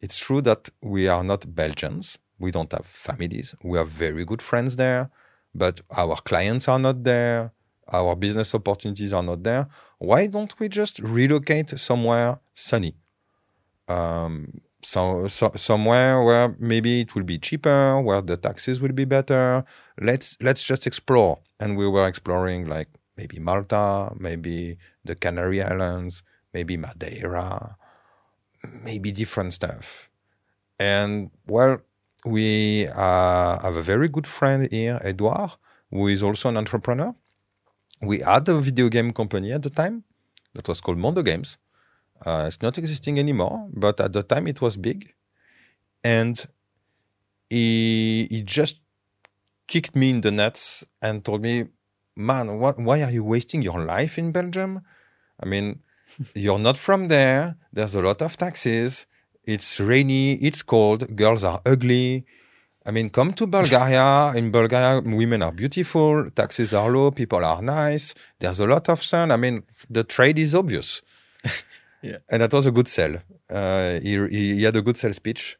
[0.00, 2.18] it's true that we are not Belgians.
[2.38, 3.54] We don't have families.
[3.62, 5.10] We have very good friends there,
[5.54, 7.52] but our clients are not there.
[7.88, 9.68] Our business opportunities are not there.
[9.98, 12.96] Why don't we just relocate somewhere sunny?
[13.86, 19.04] Um, so, so, somewhere where maybe it will be cheaper, where the taxes will be
[19.04, 19.64] better.
[20.00, 21.38] Let's let's just explore.
[21.60, 27.76] And we were exploring like maybe Malta, maybe the Canary Islands, maybe Madeira,
[28.82, 30.10] maybe different stuff.
[30.78, 31.78] And well,
[32.24, 35.52] we uh, have a very good friend here, Edouard,
[35.90, 37.14] who is also an entrepreneur.
[38.00, 40.02] We had a video game company at the time
[40.54, 41.58] that was called Mondo Games
[42.26, 45.14] uh, it's not existing anymore, but at the time it was big,
[46.02, 46.44] and
[47.50, 48.80] he he just
[49.66, 51.68] kicked me in the nuts and told me,
[52.16, 54.82] "Man, what, why are you wasting your life in Belgium?
[55.42, 55.80] I mean,
[56.34, 57.56] you're not from there.
[57.72, 59.06] There's a lot of taxes.
[59.44, 60.34] It's rainy.
[60.34, 61.16] It's cold.
[61.16, 62.26] Girls are ugly."
[62.84, 64.32] I mean, come to Bulgaria.
[64.36, 69.02] In Bulgaria, women are beautiful, taxes are low, people are nice, there's a lot of
[69.02, 69.30] sun.
[69.30, 71.02] I mean, the trade is obvious.
[72.02, 72.18] Yeah.
[72.28, 73.16] And that was a good sell.
[73.48, 75.56] Uh, he, he had a good sales speech.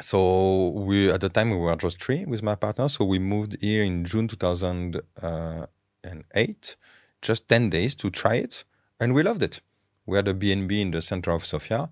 [0.00, 2.88] So we at the time we were just three with my partner.
[2.88, 6.76] So we moved here in June 2008,
[7.22, 8.64] just 10 days to try it.
[8.98, 9.60] And we loved it.
[10.06, 11.90] We had a B&B in the center of Sofia.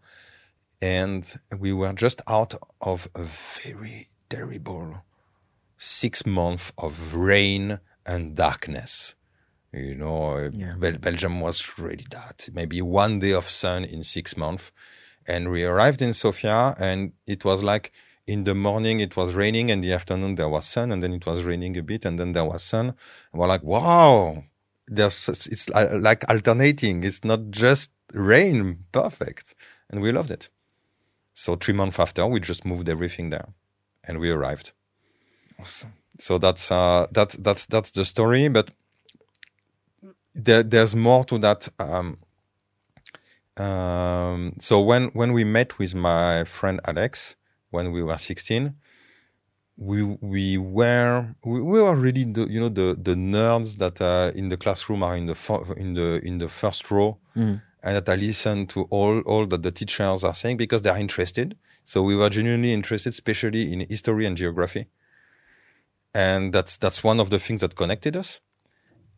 [0.80, 3.24] And we were just out of a
[3.64, 5.04] very terrible
[5.76, 9.14] six months of rain and darkness.
[9.72, 10.74] You know, yeah.
[10.78, 12.48] Bel- Belgium was really that.
[12.52, 14.70] Maybe one day of sun in six months.
[15.26, 17.92] And we arrived in Sofia, and it was like
[18.26, 21.24] in the morning it was raining, and the afternoon there was sun, and then it
[21.24, 22.86] was raining a bit, and then there was sun.
[22.88, 24.44] And we're like, wow,
[24.88, 27.04] there's it's like alternating.
[27.04, 29.54] It's not just rain, perfect,
[29.88, 30.48] and we loved it.
[31.34, 33.48] So three months after, we just moved everything there,
[34.04, 34.72] and we arrived.
[35.58, 35.92] Awesome.
[36.18, 38.70] So that's uh, that that's that's the story, but
[40.34, 41.68] there, there's more to that.
[41.78, 42.18] Um,
[43.56, 47.36] um, so when when we met with my friend Alex
[47.70, 48.74] when we were 16,
[49.76, 54.32] we we were we, we were really the, you know the the nerds that uh,
[54.34, 57.60] in the classroom are in the in the in the first row mm.
[57.82, 60.98] and that I listen to all all that the teachers are saying because they are
[60.98, 61.56] interested.
[61.84, 64.86] So we were genuinely interested, especially in history and geography,
[66.14, 68.40] and that's that's one of the things that connected us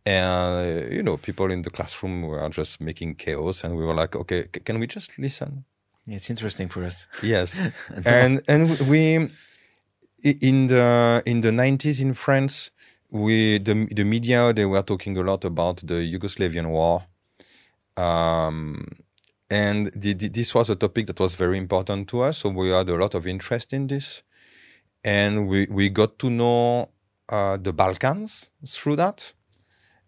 [0.06, 4.14] and you know, people in the classroom were just making chaos, and we were like,
[4.16, 5.64] okay, can we just listen?
[6.06, 7.06] It's interesting for us.
[7.22, 7.60] Yes,
[8.04, 9.30] and and we
[10.24, 12.70] in the in the nineties in France,
[13.10, 17.06] we the the media they were talking a lot about the Yugoslavian war,
[17.96, 18.86] um,
[19.50, 22.38] and the, the, this was a topic that was very important to us.
[22.38, 24.22] So we had a lot of interest in this,
[25.02, 26.90] and we we got to know
[27.30, 29.32] uh, the Balkans through that,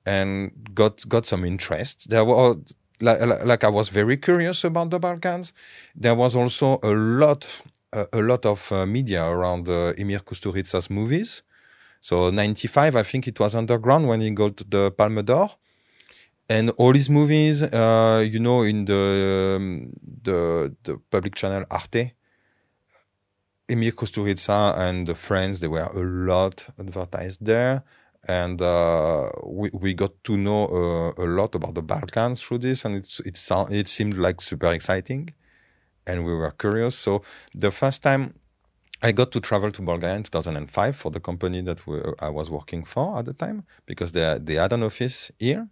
[0.07, 2.09] and got got some interest.
[2.09, 2.57] There were
[3.00, 5.52] like, like I was very curious about the Balkans.
[5.94, 7.46] There was also a lot
[7.92, 11.42] a, a lot of uh, media around uh, Emir Kusturica's movies.
[12.00, 15.50] So 95, I think it was underground when he got the Palme d'Or.
[16.48, 19.92] And all his movies, uh, you know, in the, um,
[20.22, 22.12] the the public channel Arte,
[23.68, 27.82] Emir Kusturica and the friends, they were a lot advertised there.
[28.29, 32.85] And uh, we, we got to know uh, a lot about the Balkans through this,
[32.85, 35.33] and it's, it, sound, it seemed like super exciting
[36.07, 36.97] and we were curious.
[36.97, 37.22] So
[37.55, 38.35] the first time
[39.03, 42.51] I got to travel to Bulgaria in 2005 for the company that we, I was
[42.51, 45.68] working for at the time because they they had an office here.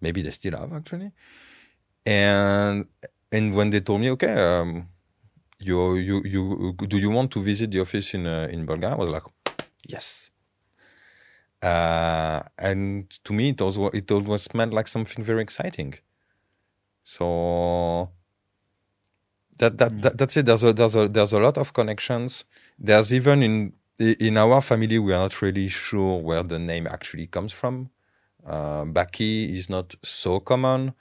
[0.00, 1.12] Maybe they still have actually.
[2.04, 2.86] And
[3.30, 4.88] and when they told me, okay, um,
[5.60, 8.96] you you you do you want to visit the office in uh, in Bulgaria?
[8.96, 9.26] I was like,
[9.86, 10.30] yes.
[11.64, 15.94] Uh, and to me, it was it always meant like something very exciting.
[17.04, 18.10] So
[19.58, 20.46] that, that, that that's it.
[20.46, 22.44] There's a there's a there's a lot of connections.
[22.78, 27.28] There's even in in our family we are not really sure where the name actually
[27.28, 27.90] comes from.
[28.46, 30.92] Uh, Bacchi is not so common,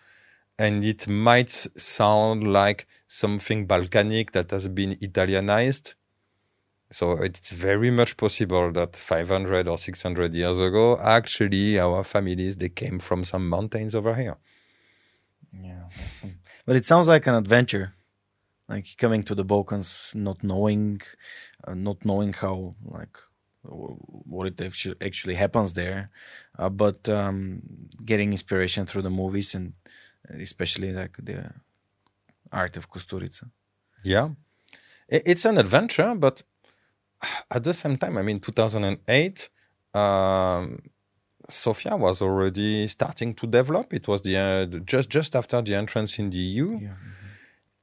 [0.59, 5.95] and it might sound like something Balkanic that has been Italianized.
[6.93, 12.69] So it's very much possible that 500 or 600 years ago, actually, our families they
[12.69, 14.37] came from some mountains over here.
[15.59, 16.39] Yeah, awesome.
[16.65, 17.93] But it sounds like an adventure
[18.69, 21.01] like coming to the Balkans, not knowing,
[21.67, 23.17] uh, not knowing how like
[23.63, 26.09] what it actually happens there,
[26.59, 27.61] uh, but um,
[28.05, 29.73] getting inspiration through the movies and
[30.39, 31.49] especially like the
[32.51, 33.49] art of Kusturica.
[34.03, 34.29] Yeah,
[35.07, 36.43] it's an adventure, but
[37.49, 39.49] at the same time, I mean, 2008.
[39.93, 40.79] Um,
[41.49, 43.93] Sofia was already starting to develop.
[43.93, 46.79] It was the uh, just just after the entrance in the EU.
[46.81, 46.93] Yeah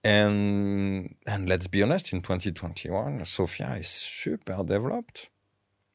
[0.02, 5.28] and and let's be honest, in 2021, Sofia is super developed.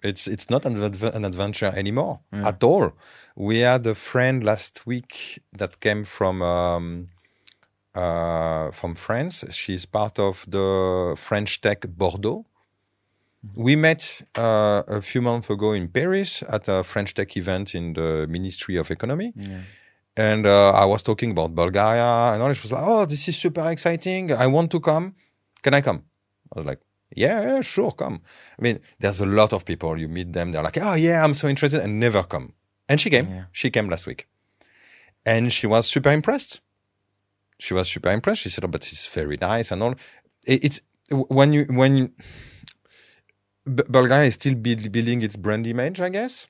[0.04, 2.50] It's it's not an, an adventure anymore yeah.
[2.50, 2.94] at all.
[3.36, 7.10] We had a friend last week that came from um,
[7.96, 9.44] uh, from France.
[9.52, 12.46] She's part of the French Tech Bordeaux.
[13.54, 17.94] We met uh, a few months ago in Paris at a French Tech event in
[17.94, 19.34] the Ministry of Economy.
[19.36, 19.62] Yeah
[20.18, 22.54] and uh, I was talking about Bulgaria, and all.
[22.54, 24.32] She was like, "Oh, this is super exciting!
[24.32, 25.16] I want to come.
[25.62, 26.04] Can I come?"
[26.54, 26.80] I was like,
[27.16, 28.22] "Yeah, yeah, sure, come."
[28.58, 30.00] I mean, there's a lot of people.
[30.00, 32.54] You meet them, they're like, "Oh, yeah, I'm so interested," and never come.
[32.88, 33.26] And she came.
[33.26, 33.44] Yeah.
[33.52, 34.28] She came last week,
[35.26, 36.62] and she was super impressed.
[37.60, 38.42] She was super impressed.
[38.42, 39.96] She said, "Oh, but it's very nice and all."
[40.46, 42.12] It's when you when you,
[43.66, 46.48] Bulgaria is still building its brand image, I guess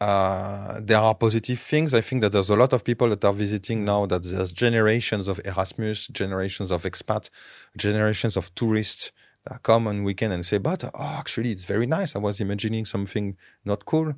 [0.00, 1.94] uh, there are positive things.
[1.94, 4.06] I think that there's a lot of people that are visiting now.
[4.06, 7.30] That there's generations of Erasmus, generations of expat,
[7.76, 9.12] generations of tourists
[9.48, 12.14] that come on weekend and say, "But oh, actually, it's very nice.
[12.14, 14.14] I was imagining something not cool,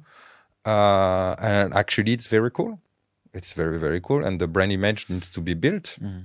[0.67, 2.81] uh, and actually, it's very cool.
[3.33, 6.25] It's very very cool, and the brand image needs to be built." Mm.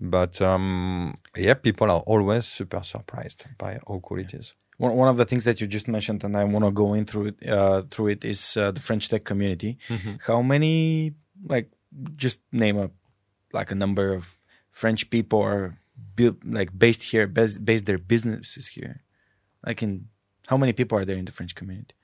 [0.00, 5.08] But um, yeah, people are always super surprised by how cool it is one, one
[5.08, 7.48] of the things that you just mentioned, and I want to go in through it,
[7.48, 9.78] uh, through it is uh, the French tech community.
[9.88, 10.14] Mm-hmm.
[10.26, 11.14] How many,
[11.46, 11.70] like,
[12.16, 12.90] just name a
[13.52, 14.38] like a number of
[14.70, 15.78] French people are
[16.16, 19.02] built, like based here, based, based their businesses here.
[19.64, 20.08] Like, in
[20.48, 21.94] how many people are there in the French community?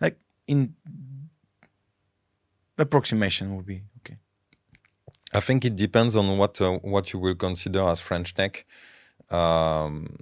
[0.00, 0.16] Like,
[0.46, 0.74] in
[2.78, 4.16] approximation would be okay.
[5.34, 8.64] I think it depends on what uh, what you will consider as French tech.
[9.28, 10.16] Um,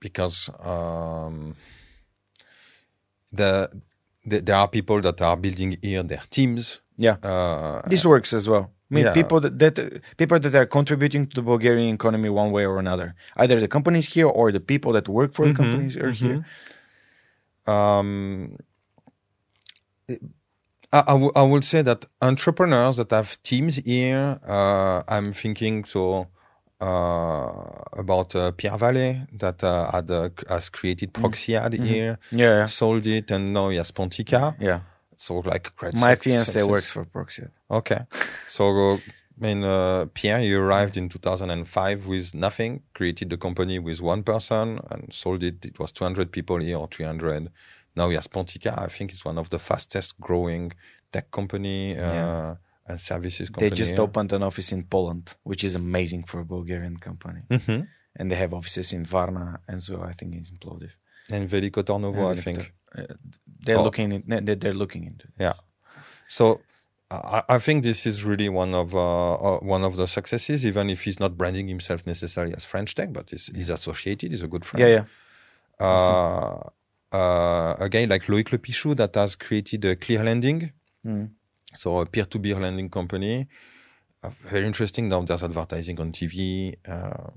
[0.00, 1.56] because um,
[3.32, 3.70] the,
[4.24, 6.80] the, there are people that are building here their teams.
[6.96, 8.70] Yeah, uh, this works as well.
[8.90, 9.12] I mean, yeah.
[9.12, 13.14] people that, that, people that are contributing to the Bulgarian economy one way or another,
[13.36, 16.26] either the companies here or the people that work for mm-hmm, the companies are mm-hmm.
[16.26, 17.74] here.
[17.74, 18.56] Um,
[20.92, 25.84] I, I, w- I would say that entrepreneurs that have teams here, uh, I'm thinking
[25.84, 26.28] so
[26.80, 30.10] about uh, Pierre Vallée that uh, had
[30.48, 31.12] has created.
[31.12, 31.84] Proxiad mm-hmm.
[31.84, 34.54] here, yeah, sold it, and now he has Pontica.
[34.60, 34.80] Yeah,
[35.16, 35.72] So like.
[35.94, 36.64] My fiance success.
[36.68, 37.44] works for Proxy.
[37.70, 38.00] Okay.
[38.48, 38.98] So, uh, I
[39.38, 44.80] mean, uh, Pierre, you arrived in 2005 with nothing, created the company with one person
[44.90, 45.64] and sold it.
[45.66, 47.50] It was 200 people here or 300.
[47.96, 48.78] Now he has Pontica.
[48.78, 50.72] I think it's one of the fastest growing
[51.12, 52.54] tech company uh, Yeah.
[52.88, 53.76] And services They company.
[53.82, 57.42] just opened an office in Poland, which is amazing for a Bulgarian company.
[57.50, 57.80] hmm
[58.18, 60.92] And they have offices in Varna and so I think in Plovdiv.
[61.34, 62.60] And Veliko Tarnovo, I think.
[62.96, 63.02] Uh,
[63.64, 63.82] they're Oh.
[63.88, 65.34] looking in, they're, looking into it.
[65.46, 65.56] Yeah.
[66.28, 66.44] So
[67.10, 70.88] I, I think this is really one of uh, uh, one of the successes, even
[70.94, 74.26] if he's not branding himself necessarily as French Tech, but he's, he's associated.
[74.32, 74.80] He's a good friend.
[74.88, 75.04] Yeah, yeah.
[75.86, 76.58] uh,
[77.12, 80.72] uh, a guy like Loïc Lepichou that has created a Klear Lending.
[81.04, 81.30] Mm.
[81.76, 83.48] So a peer-to-peer lending company.
[84.50, 85.08] Very interesting.
[85.08, 86.74] Now there's advertising on TV.
[86.88, 87.30] Uh,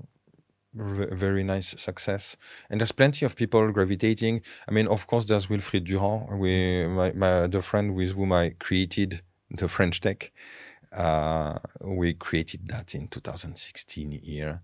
[0.72, 2.36] very nice success,
[2.68, 4.40] and there's plenty of people gravitating.
[4.68, 8.50] I mean, of course, there's Wilfried Durand, we, my, my the friend with whom I
[8.50, 10.30] created the French Tech.
[10.92, 14.60] Uh, we created that in 2016 here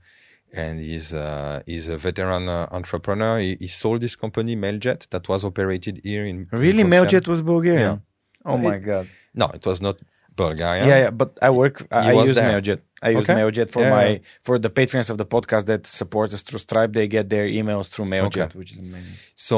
[0.52, 3.38] and he's uh, he's a veteran uh, entrepreneur.
[3.38, 6.80] He, he sold his company Mailjet that was operated here in Really?
[6.80, 8.02] in Mailjet was Bulgarian?
[8.46, 9.06] Oh It- my God.
[9.40, 9.96] No, it was not
[10.42, 10.86] Bulgarian.
[10.90, 11.76] Yeah, yeah, but I work.
[11.90, 12.50] I, I use there.
[12.50, 12.80] Mailjet.
[13.06, 13.34] I use Okay.
[13.40, 14.18] Mailjet for Yeah, my yeah.
[14.46, 16.92] for the patrons of the podcast that support us through Stripe.
[16.98, 19.16] They get their emails through Mailjet, which is amazing.
[19.48, 19.56] So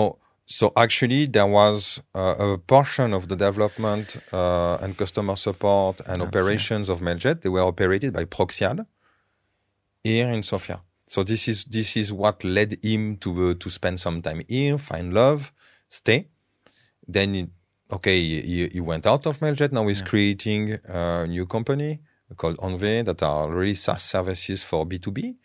[0.58, 6.16] so actually there was uh, a portion of the development uh, and customer support and
[6.22, 6.28] Okay.
[6.28, 7.36] operations of Mailjet.
[7.42, 8.78] They were operated by Proxiad
[10.04, 10.80] here in Sofia.
[11.06, 14.76] So this is this is what led him to uh, to spend some time here,
[14.78, 15.52] find love,
[15.88, 16.28] stay.
[17.06, 17.42] Then he,
[17.90, 19.72] okay, he, he went out of Mailjet.
[19.72, 20.06] Now he's Yeah.
[20.06, 22.00] creating a new company
[22.36, 25.36] called Enve that are really SaaS services for B2B.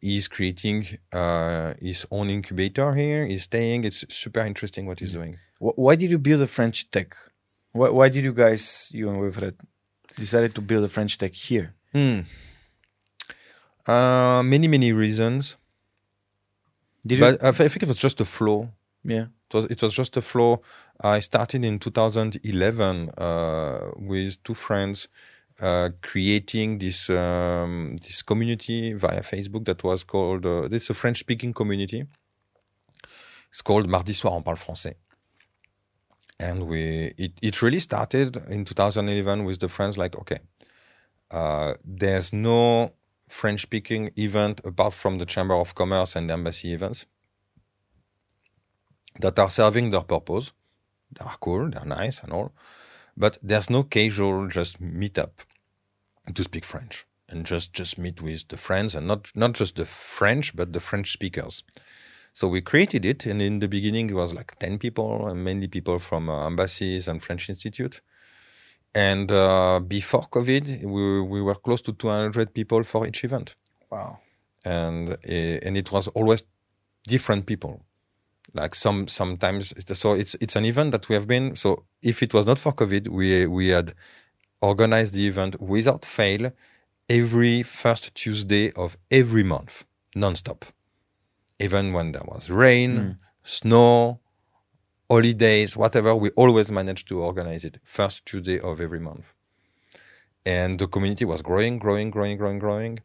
[0.00, 3.26] He's creating uh, his own incubator here.
[3.26, 3.84] He's staying.
[3.84, 5.36] It's super interesting what he's doing.
[5.58, 7.14] Why did you build a French tech?
[7.72, 9.56] Why, why did you guys, you and Wilfried,
[10.16, 11.74] decided to build a French tech here?
[11.92, 12.20] Hmm.
[13.86, 15.56] Uh, many many reasons,
[17.06, 17.24] Did you?
[17.24, 18.70] but I I think it was just a flow.
[19.04, 19.26] yeah.
[19.50, 20.62] It was it was just a flow.
[21.02, 25.08] I started in 2011 uh, with two friends
[25.60, 30.44] uh, creating this um, this community via Facebook that was called.
[30.44, 32.06] Uh, this a French speaking community.
[33.50, 34.94] It's called Mardi soir on parle français.
[36.38, 40.40] And we it, it really started in 2011 with the friends like okay,
[41.30, 42.92] uh, there's no
[43.28, 47.06] French speaking event apart from the Chamber of Commerce and embassy events
[49.20, 50.52] that are serving their purpose.
[51.12, 52.52] They are cool, they're nice and all,
[53.16, 55.40] but there's no casual just meet up
[56.34, 59.86] to speak French and just just meet with the friends and not not just the
[59.86, 61.64] French but the French speakers.
[62.32, 65.66] So we created it, and in the beginning it was like ten people, and mainly
[65.68, 68.00] people from uh, embassies and French Institute.
[68.94, 73.54] And uh, before COVID, we we were close to 200 people for each event
[73.90, 74.18] Wow.
[74.64, 76.42] and uh, and it was always
[77.06, 77.80] different people
[78.54, 82.34] like some sometimes so it's it's an event that we have been so if it
[82.34, 83.94] was not for covid we we had
[84.60, 86.50] organized the event without fail
[87.08, 89.84] every first tuesday of every month
[90.14, 90.64] non-stop.
[91.58, 93.16] Even when there was rain Mm.
[93.44, 94.20] snow
[95.10, 99.26] holidays whatever we always managed to organize it first tuesday of every month.
[100.44, 103.00] And the community was growing growing growing growing growing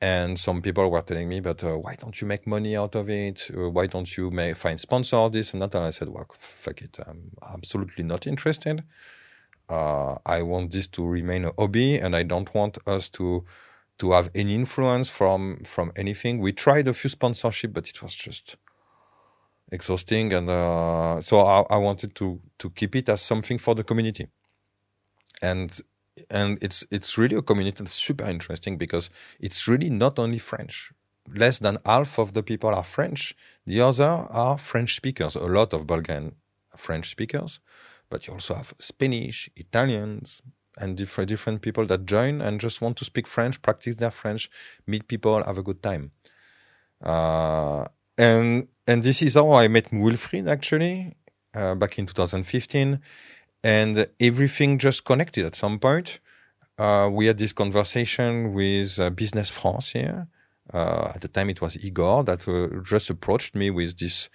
[0.00, 3.08] and some people were telling me, but uh, why don't you make money out of
[3.08, 3.50] it?
[3.56, 5.74] Uh, why don't you find sponsor this and that?
[5.74, 6.28] And I said, well,
[6.60, 6.98] fuck it.
[7.06, 8.84] I'm absolutely not interested.
[9.68, 13.44] Uh, I want this to remain a hobby, and I don't want us to
[13.98, 16.38] to have any influence from from anything.
[16.38, 18.56] We tried a few sponsorship, but it was just
[19.72, 23.82] exhausting, and uh, so I, I wanted to to keep it as something for the
[23.82, 24.28] community.
[25.42, 25.80] And
[26.30, 29.10] and it's it's really a community that's super interesting because
[29.40, 30.92] it's really not only French.
[31.34, 33.36] Less than half of the people are French.
[33.66, 35.34] The other are French speakers.
[35.34, 36.36] A lot of Bulgarian
[36.76, 37.60] French speakers,
[38.08, 40.40] but you also have Spanish, Italians,
[40.78, 44.50] and different different people that join and just want to speak French, practice their French,
[44.86, 46.12] meet people, have a good time.
[47.02, 47.84] Uh,
[48.18, 51.14] and and this is how I met Wilfried actually
[51.54, 53.00] uh, back in 2015
[53.66, 56.20] and everything just connected at some point.
[56.78, 60.28] Uh, we had this conversation with uh, Business France here.
[60.72, 64.28] Uh, at the time, it was Igor that uh, just approached me with this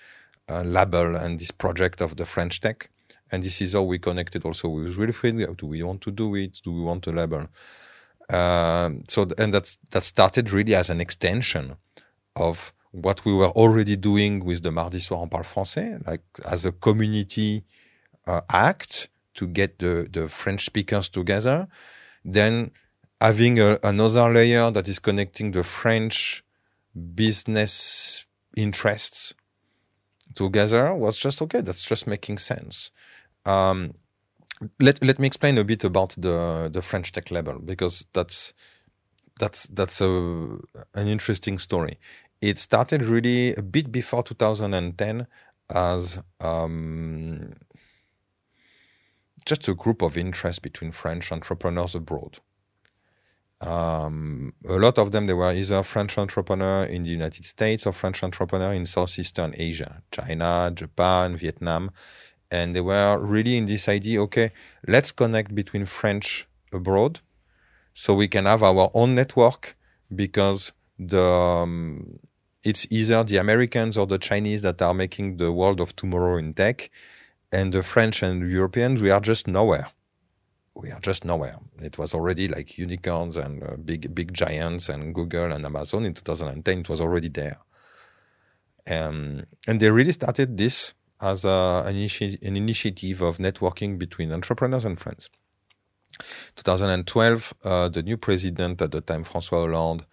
[0.50, 2.90] uh, label and this project of the French Tech.
[3.32, 5.56] And this is how we connected also with Wilfried.
[5.56, 6.60] Do we want to do it?
[6.66, 7.48] Do we want a label?
[8.30, 11.78] Um, so, and that's that started really as an extension
[12.36, 16.66] of what we were already doing with the Mardi Soir on Parle Français, like as
[16.66, 17.64] a community
[18.28, 21.68] uh, act to get the, the French speakers together.
[22.24, 22.72] Then
[23.20, 26.44] having a, another layer that is connecting the French
[27.16, 28.26] business
[28.56, 29.34] interests
[30.36, 31.62] together was just okay.
[31.62, 32.92] That's just making sense.
[33.46, 33.94] Um,
[34.80, 38.54] let let me explain a bit about the the French Tech Label because that's
[39.40, 40.06] that's that's a
[40.94, 41.98] an interesting story.
[42.42, 45.28] It started really a bit before 2010
[45.70, 47.54] as um,
[49.46, 52.39] just a group of interest between French entrepreneurs abroad.
[53.62, 57.94] Um, a lot of them they were either French entrepreneur in the United States or
[57.94, 61.92] French entrepreneur in Southeastern Asia, China, Japan, Vietnam,
[62.50, 64.20] and they were really in this idea.
[64.24, 64.52] Okay,
[64.88, 67.20] let's connect between French abroad,
[67.94, 69.78] so we can have our own network
[70.14, 72.20] because the um,
[72.64, 76.54] it's either the Americans or the Chinese that are making the world of tomorrow in
[76.54, 76.89] tech,
[77.52, 79.88] and the French and Europeans we are just nowhere
[80.74, 81.58] we are just nowhere.
[81.80, 86.14] It was already like unicorns and uh, big big giants and Google and Amazon in
[86.14, 86.80] 2010.
[86.80, 87.60] It was already there,
[88.88, 94.32] um, and they really started this as a, an, initi- an, initiative of networking between
[94.32, 95.30] entrepreneurs and friends.
[96.56, 100.06] 2012, uh, the new president at the time, François Hollande,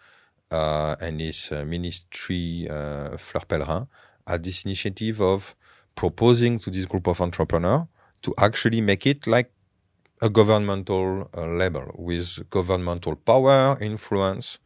[0.50, 3.86] uh, and his uh, ministry, uh, Fleur Pellerin,
[4.26, 5.54] had this initiative of
[5.98, 7.84] proposing to this group of entrepreneurs
[8.22, 9.50] to actually make it like
[10.22, 14.58] a governmental uh, level with governmental power, influence,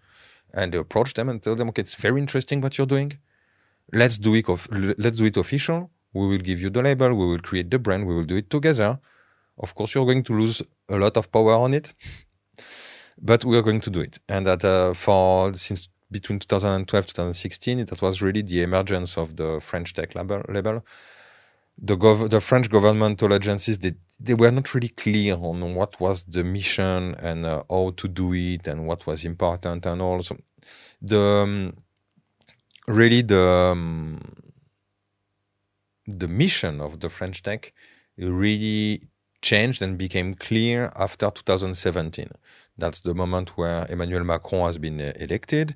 [0.52, 3.10] and approach them and tell them, okay, it's very interesting what you're doing.
[3.94, 4.46] Let's do it.
[4.48, 5.90] Of, let's do it official.
[6.12, 7.14] We will give you the label.
[7.14, 8.06] We will create the brand.
[8.06, 8.98] We will do it together.
[9.58, 10.60] Of course, you're going to lose
[10.90, 11.94] a lot of power on it,
[13.18, 14.18] but we are going to do it.
[14.28, 19.60] And that uh, for since between 2012 2016, that was really the emergence of the
[19.62, 20.42] French tech label.
[20.50, 20.84] label.
[21.78, 26.22] The, gov- the French governmental agencies they they were not really clear on what was
[26.24, 30.36] the mission and uh, how to do it and what was important and also
[31.02, 31.74] the um,
[32.88, 34.20] really the um,
[36.06, 37.72] the mission of the French Tech
[38.18, 39.02] really
[39.42, 42.30] changed and became clear after 2017.
[42.78, 45.74] That's the moment where Emmanuel Macron has been uh, elected,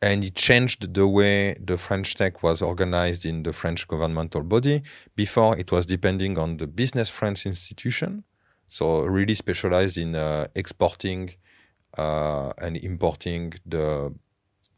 [0.00, 4.82] and it changed the way the French tech was organized in the French governmental body.
[5.16, 8.24] Before, it was depending on the Business France institution,
[8.68, 11.34] so really specialized in uh, exporting
[11.96, 14.14] uh, and importing the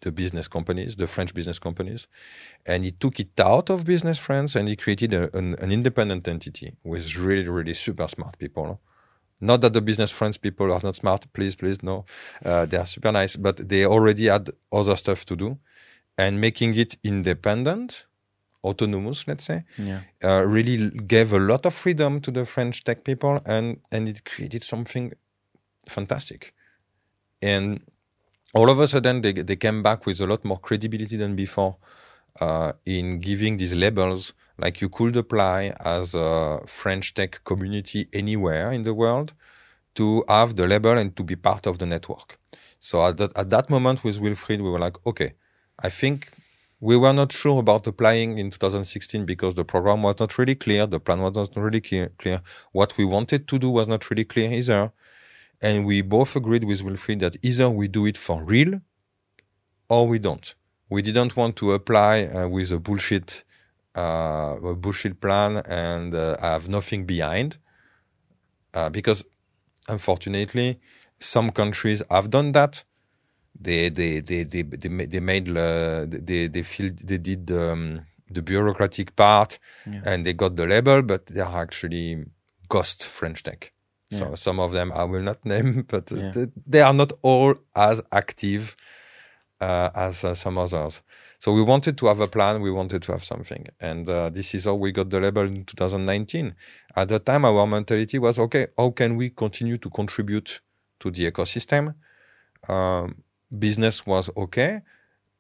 [0.02, 2.06] the business companies, the French business companies,
[2.64, 6.26] and he took it out of Business France and he created a, an, an independent
[6.26, 8.80] entity with really, really super smart people
[9.40, 12.04] not that the business France people are not smart, please, please, no.
[12.44, 15.58] Uh, they are super nice, but they already had other stuff to do.
[16.18, 18.04] And making it independent,
[18.62, 20.00] autonomous, let's say, yeah.
[20.22, 24.24] uh, really gave a lot of freedom to the French tech people and, and it
[24.26, 25.12] created something
[25.88, 26.54] fantastic.
[27.40, 27.80] And
[28.52, 31.76] all of a sudden, they, they came back with a lot more credibility than before
[32.40, 38.70] uh, in giving these labels like you could apply as a French tech community anywhere
[38.72, 39.32] in the world
[39.94, 42.38] to have the label and to be part of the network.
[42.78, 45.34] So at that, at that moment with Wilfried, we were like, okay,
[45.78, 46.30] I think
[46.80, 50.86] we were not sure about applying in 2016 because the program was not really clear,
[50.86, 52.40] the plan was not really clear, clear.
[52.72, 54.92] What we wanted to do was not really clear either.
[55.60, 58.80] And we both agreed with Wilfried that either we do it for real
[59.90, 60.54] or we don't.
[60.90, 63.44] We didn't want to apply uh, with a bullshit
[63.96, 67.58] uh, a bullshit plan and uh, have nothing behind.
[68.72, 69.24] Uh, because
[69.88, 70.78] unfortunately,
[71.18, 72.84] some countries have done that.
[73.58, 78.42] They they they they they, they made uh, they they feel they did um, the
[78.42, 80.02] bureaucratic part yeah.
[80.04, 82.24] and they got the label, but they are actually
[82.68, 83.72] ghost French tech.
[84.10, 84.18] Yeah.
[84.18, 86.30] So some of them I will not name, but yeah.
[86.30, 88.76] they, they, are not all as active
[89.60, 91.02] uh, as uh, some others.
[91.38, 92.60] So we wanted to have a plan.
[92.60, 95.64] We wanted to have something, and uh, this is how we got the label in
[95.64, 96.54] 2019.
[96.96, 98.68] At the time, our mentality was okay.
[98.76, 100.60] How can we continue to contribute
[101.00, 101.94] to the ecosystem?
[102.68, 103.22] Um,
[103.58, 104.82] business was okay,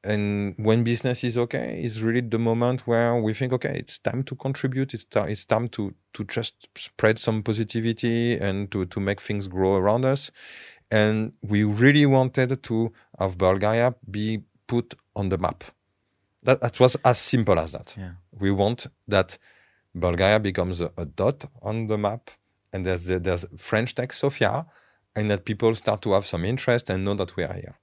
[0.02, 4.22] and when business is okay, is really the moment where we think, okay, it's time
[4.24, 4.94] to contribute.
[4.94, 9.46] It's, t- it's time to to just spread some positivity and to to make things
[9.46, 10.30] grow around us.
[10.90, 15.64] And we really wanted to have Bulgaria be put on the map
[16.42, 17.94] that, that was as simple as that.
[17.98, 18.12] Yeah.
[18.38, 19.38] We want that
[19.94, 22.30] Bulgaria becomes a, a dot on the map,
[22.72, 24.66] and there's the, there's French Tech Sofia,
[25.14, 27.78] and that people start to have some interest and know that we are here.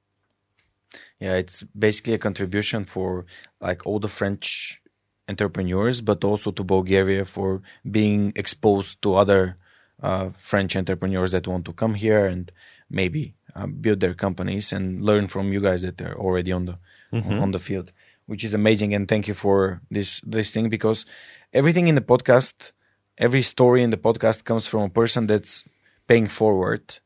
[1.20, 3.26] Yeah, it's basically a contribution for
[3.60, 4.82] like all the French
[5.28, 9.58] entrepreneurs, but also to Bulgaria for being exposed to other
[10.02, 12.52] uh, French entrepreneurs that want to come here and
[12.90, 16.78] maybe uh, build their companies and learn from you guys that are already on the
[17.12, 17.42] Mhm.
[17.42, 17.92] on the field,
[18.26, 18.94] which is amazing.
[18.94, 21.06] And thank you for this this thing because
[21.54, 22.72] everything in the podcast,
[23.18, 25.64] every story in the podcast comes from a person that's
[26.08, 27.00] paying forward,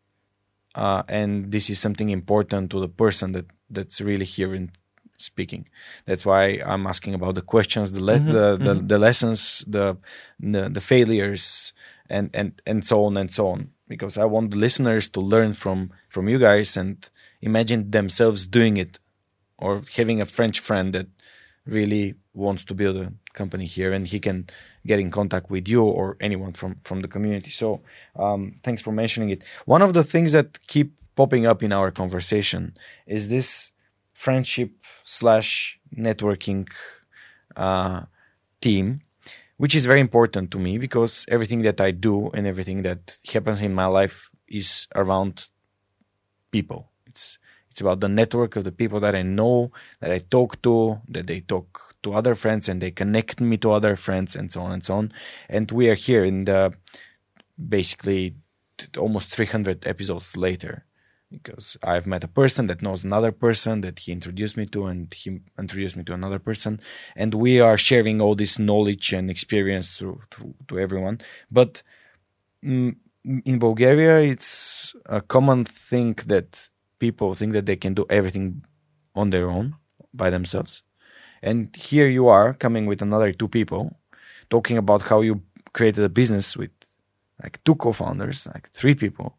[0.76, 4.72] uh, and this is something important to the person that that's really hearing
[5.18, 5.68] speaking.
[6.06, 8.88] That's why I'm asking about the questions, the le- Mhm, the, the mhm.
[8.88, 9.98] the lessons, the,
[10.40, 11.74] the the failures,
[12.10, 13.70] and and and so on and so on.
[13.92, 15.78] Because I want the listeners to learn from
[16.14, 16.96] from you guys and
[17.42, 19.00] imagine themselves doing it,
[19.58, 21.08] or having a French friend that
[21.66, 24.48] really wants to build a company here, and he can
[24.86, 27.52] get in contact with you or anyone from from the community.
[27.52, 27.68] So
[28.16, 29.42] um, thanks for mentioning it.
[29.66, 32.62] One of the things that keep popping up in our conversation
[33.06, 33.72] is this
[34.14, 34.72] friendship
[35.04, 36.68] slash networking
[37.56, 38.02] uh,
[38.62, 39.02] team,
[39.62, 43.62] which is very important to me because everything that I do and everything that happens
[43.62, 45.50] in my life is around
[46.50, 46.90] people.
[47.06, 47.38] It's
[47.70, 51.28] it's about the network of the people that I know, that I talk to, that
[51.28, 54.72] they talk to other friends, and they connect me to other friends, and so on
[54.72, 55.14] and so on.
[55.48, 56.74] And we are here in the
[57.56, 58.34] basically
[58.98, 60.86] almost 300 episodes later
[61.32, 65.14] because I've met a person that knows another person that he introduced me to, and
[65.14, 66.80] he introduced me to another person,
[67.16, 71.22] and we are sharing all this knowledge and experience through, through to everyone.
[71.50, 71.82] But
[72.64, 76.70] mm, in Bulgaria, it's a common thing that
[77.00, 78.64] people think that they can do everything
[79.16, 79.76] on their own
[80.14, 80.84] by themselves,
[81.42, 83.96] and here you are coming with another two people,
[84.50, 85.42] talking about how you
[85.74, 86.72] created a business with
[87.42, 89.36] like two co-founders, like three people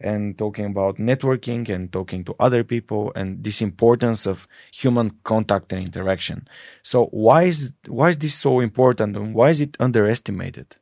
[0.00, 5.72] and talking about networking and talking to other people and this importance of human contact
[5.72, 6.46] and interaction.
[6.82, 10.76] So why is why is this so important and why is it underestimated?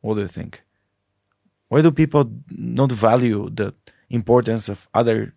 [0.00, 0.62] What do you think?
[1.68, 3.74] Why do people not value the
[4.08, 5.34] importance of other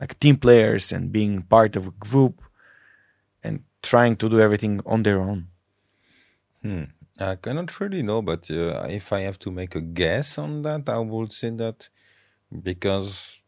[0.00, 2.40] like team players and being part of a group
[3.42, 5.48] and trying to do everything on their own?
[6.62, 6.84] Hmm.
[7.18, 10.88] I cannot really know, but uh, if I have to make a guess on that,
[10.88, 11.90] I would say that
[12.62, 13.40] because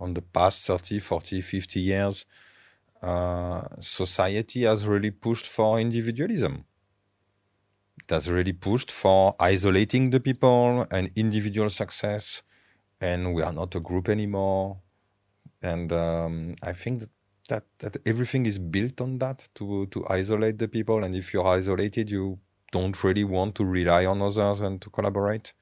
[0.00, 2.24] on the past 30, 40, 50 years,
[3.02, 6.64] uh, society has really pushed for individualism.
[8.02, 12.42] It has really pushed for isolating the people and individual success,
[13.00, 14.82] and we are not a group anymore.
[15.62, 17.10] And um, I think that
[17.48, 21.04] that that everything is built on that to to isolate the people.
[21.04, 22.38] And if you're isolated you
[22.72, 25.52] don't really want to rely on others and to collaborate.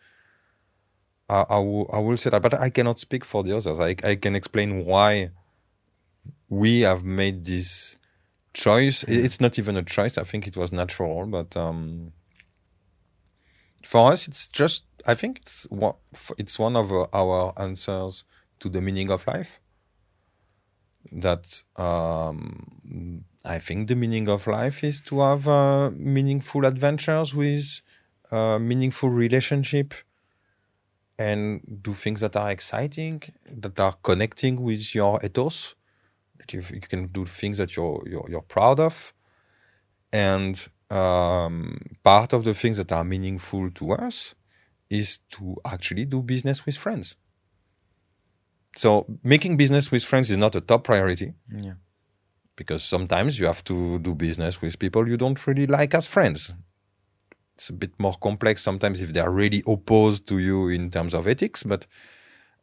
[1.29, 3.81] I, I, will, say that but i cannot speak for the others.
[3.81, 5.31] I, I can explain why
[6.51, 7.97] we have made this
[8.53, 9.05] choice.
[9.05, 10.19] It- it's not even a choice.
[10.19, 12.13] I think it was natural but um
[13.87, 15.95] for us it's just i think it's one
[16.39, 18.25] it's one of our answers
[18.59, 19.61] to the meaning of life
[21.13, 27.81] that um, I think the meaning of life is to have uh, meaningful adventures with
[28.31, 29.95] uh, meaningful relationship
[31.19, 35.75] and do things that are exciting, that are connecting with your ethos.
[36.39, 39.15] That you, you can do things that you're you're, you're proud of,
[40.13, 44.35] and um, part of the things that are meaningful to us
[44.91, 47.17] is to actually do business with friends.
[48.77, 51.75] So making business with friends is not a top priority Yeah.
[52.57, 56.53] because sometimes you have to do business with people you don't really like as friends.
[57.55, 61.15] It's a bit more complex sometimes if they are really opposed to you in terms
[61.15, 61.87] of ethics, but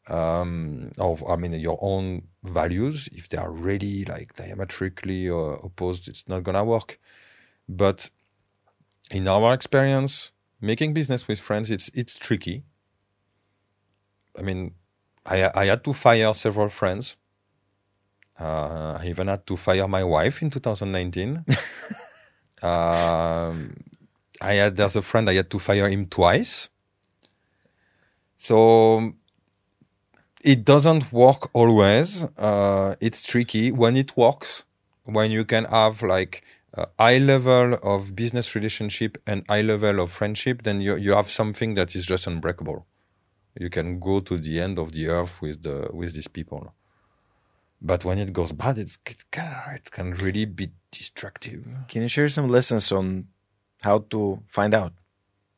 [0.10, 3.08] um, of I mean your own values.
[3.14, 5.34] If they are really like diametrically uh,
[5.64, 7.00] opposed, it's not gonna work.
[7.70, 8.10] But
[9.12, 12.64] in our experience, making business with friends, it's it's tricky.
[14.38, 14.74] I mean,
[15.26, 17.16] I I had to fire several friends.
[18.40, 21.46] Uh, I even had to fire my wife in 2019.
[22.64, 23.78] um,
[24.42, 26.70] I had there's a friend I had to fire him twice.
[28.38, 29.14] So
[30.44, 32.24] it doesn't work always.
[32.38, 34.64] Uh, it's tricky when it works.
[35.04, 36.44] When you can have like
[36.74, 41.30] a high level of business relationship and high level of friendship, then you you have
[41.30, 42.86] something that is just unbreakable.
[43.60, 46.74] You can go to the end of the earth with the with these people.
[47.82, 51.66] But when it goes bad, it's, it can it can really be destructive.
[51.88, 53.28] Can you share some lessons on
[53.82, 54.94] how to find out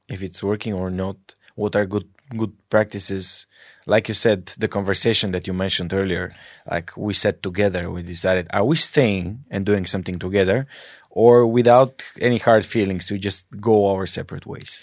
[0.08, 1.18] if it's working or not?
[1.56, 3.46] What are good good practices?
[3.86, 6.34] Like you said, the conversation that you mentioned earlier,
[6.70, 10.66] like we sat together, we decided, are we staying and doing something together,
[11.10, 14.80] or without any hard feelings, we just go our separate ways?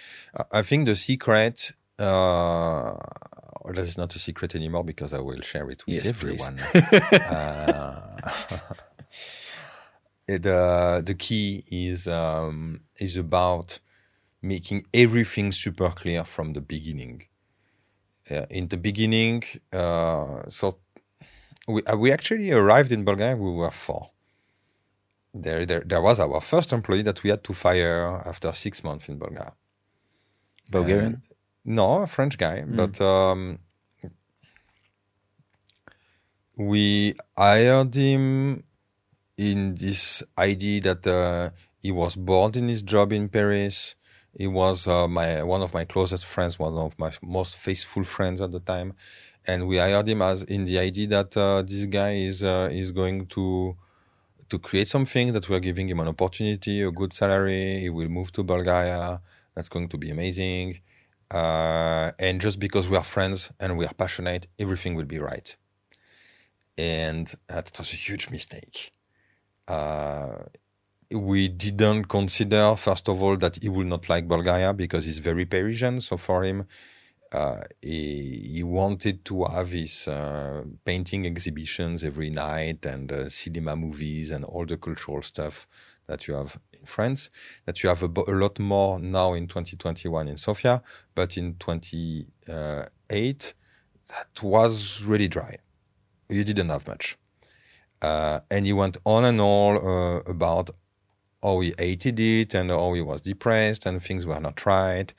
[0.53, 2.97] I think the secret, uh,
[3.67, 6.59] that is not a secret anymore because I will share it with Yes, everyone.
[7.13, 8.17] uh,
[10.27, 13.79] the the key is um, is about
[14.43, 17.27] making everything super clear from the beginning.
[18.31, 19.43] Uh, in the beginning,
[19.73, 20.79] uh, so
[21.69, 23.37] we uh, we actually arrived in Bulgaria.
[23.37, 24.11] We were four.
[25.33, 29.09] There, there, there was our first employee that we had to fire after six months
[29.09, 29.53] in Bulgaria.
[30.69, 31.23] Bulgarian?
[31.65, 33.59] No, a French guy, but um,
[36.57, 38.65] we hired him
[39.37, 43.95] in this idea that uh, he was bored in his job in Paris.
[44.37, 48.41] He was uh, my one of my closest friends, one of my most faithful friends
[48.41, 48.95] at the time,
[49.47, 52.93] and we hired him as in the idea that uh, this guy is uh, is
[52.93, 53.77] going to
[54.49, 57.79] to create something that we're giving him an opportunity, a good salary.
[57.81, 59.21] He will move to Bulgaria.
[59.55, 60.81] That's going to be amazing.
[61.31, 65.55] Uh, and just because we are friends and we are passionate, everything will be right.
[66.77, 68.91] And that was a huge mistake.
[69.69, 70.45] Uh,
[71.13, 75.45] we didn't consider, first of all, that he will not like Bulgaria because he's very
[75.45, 76.01] Parisian.
[76.01, 76.67] So for him,
[77.33, 83.77] uh, he, he wanted to have his uh, painting exhibitions every night and uh, cinema
[83.77, 85.69] movies and all the cultural stuff
[86.07, 87.31] that you have in France,
[87.67, 90.83] that you have a, a lot more now in 2021 in Sofia,
[91.15, 93.55] but in 28,
[94.09, 95.57] that was really dry.
[96.29, 97.17] You didn't have much.
[98.03, 100.71] Uh, and he went on and on uh, about
[101.43, 105.13] how he hated it and how he was depressed and things were not right.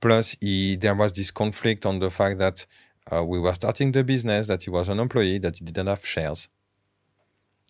[0.00, 2.66] Plus, he, there was this conflict on the fact that
[3.12, 6.04] uh, we were starting the business, that he was an employee, that he didn't have
[6.04, 6.48] shares.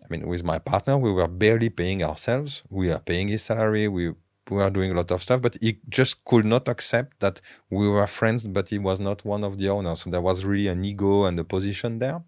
[0.02, 2.62] I mean, with my partner, we were barely paying ourselves.
[2.70, 3.88] We were paying his salary.
[3.88, 7.40] We, we were doing a lot of stuff, but he just could not accept that
[7.70, 10.02] we were friends, but he was not one of the owners.
[10.02, 12.22] So there was really an ego and a position there.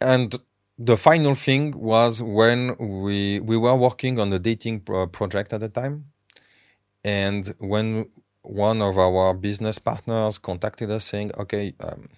[0.00, 0.34] And
[0.78, 5.60] the final thing was when we we were working on a dating pro- project at
[5.60, 6.06] the time,
[7.04, 8.10] and when
[8.42, 12.08] one of our business partners contacted us saying, "Okay, um,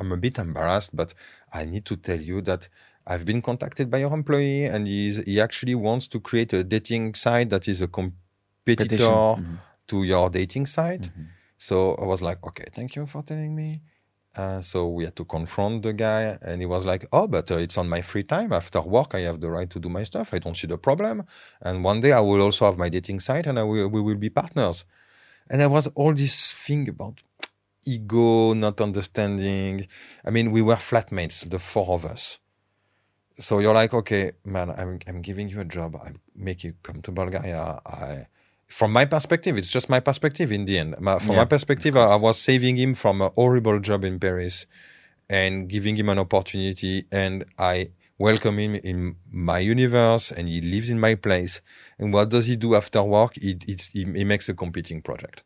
[0.00, 1.14] I'm a bit embarrassed, but
[1.52, 2.68] I need to tell you that
[3.06, 7.14] I've been contacted by your employee, and he's, he actually wants to create a dating
[7.14, 9.36] site that is a competitor.
[9.38, 9.58] Mhm.
[9.90, 11.26] to your dating site." Mhm.
[11.58, 13.82] So I was like, "Okay, thank you for telling me."
[14.36, 17.56] Uh, so we had to confront the guy, and he was like, "Oh, but uh,
[17.56, 19.14] it's on my free time after work.
[19.14, 20.32] I have the right to do my stuff.
[20.32, 21.24] I don't see the problem.
[21.60, 24.20] And one day I will also have my dating site, and I will, we will
[24.26, 24.84] be partners."
[25.50, 27.16] And there was all this thing about
[27.84, 29.86] ego, not understanding.
[30.24, 32.38] I mean, we were flatmates, the four of us.
[33.38, 35.96] So you're like, okay, man, I'm I'm giving you a job.
[35.96, 37.80] I make you come to Bulgaria.
[37.86, 38.26] I,
[38.66, 40.94] from my perspective, it's just my perspective in the end.
[41.00, 44.20] My, from Yeah, my perspective, I, I was saving him from a horrible job in
[44.20, 44.66] Paris
[45.28, 50.90] and giving him an opportunity, and I welcome him in my universe, and he lives
[50.90, 51.62] in my place.
[51.98, 53.34] And what does he do after work?
[53.34, 55.42] He it's, he, he makes a competing project.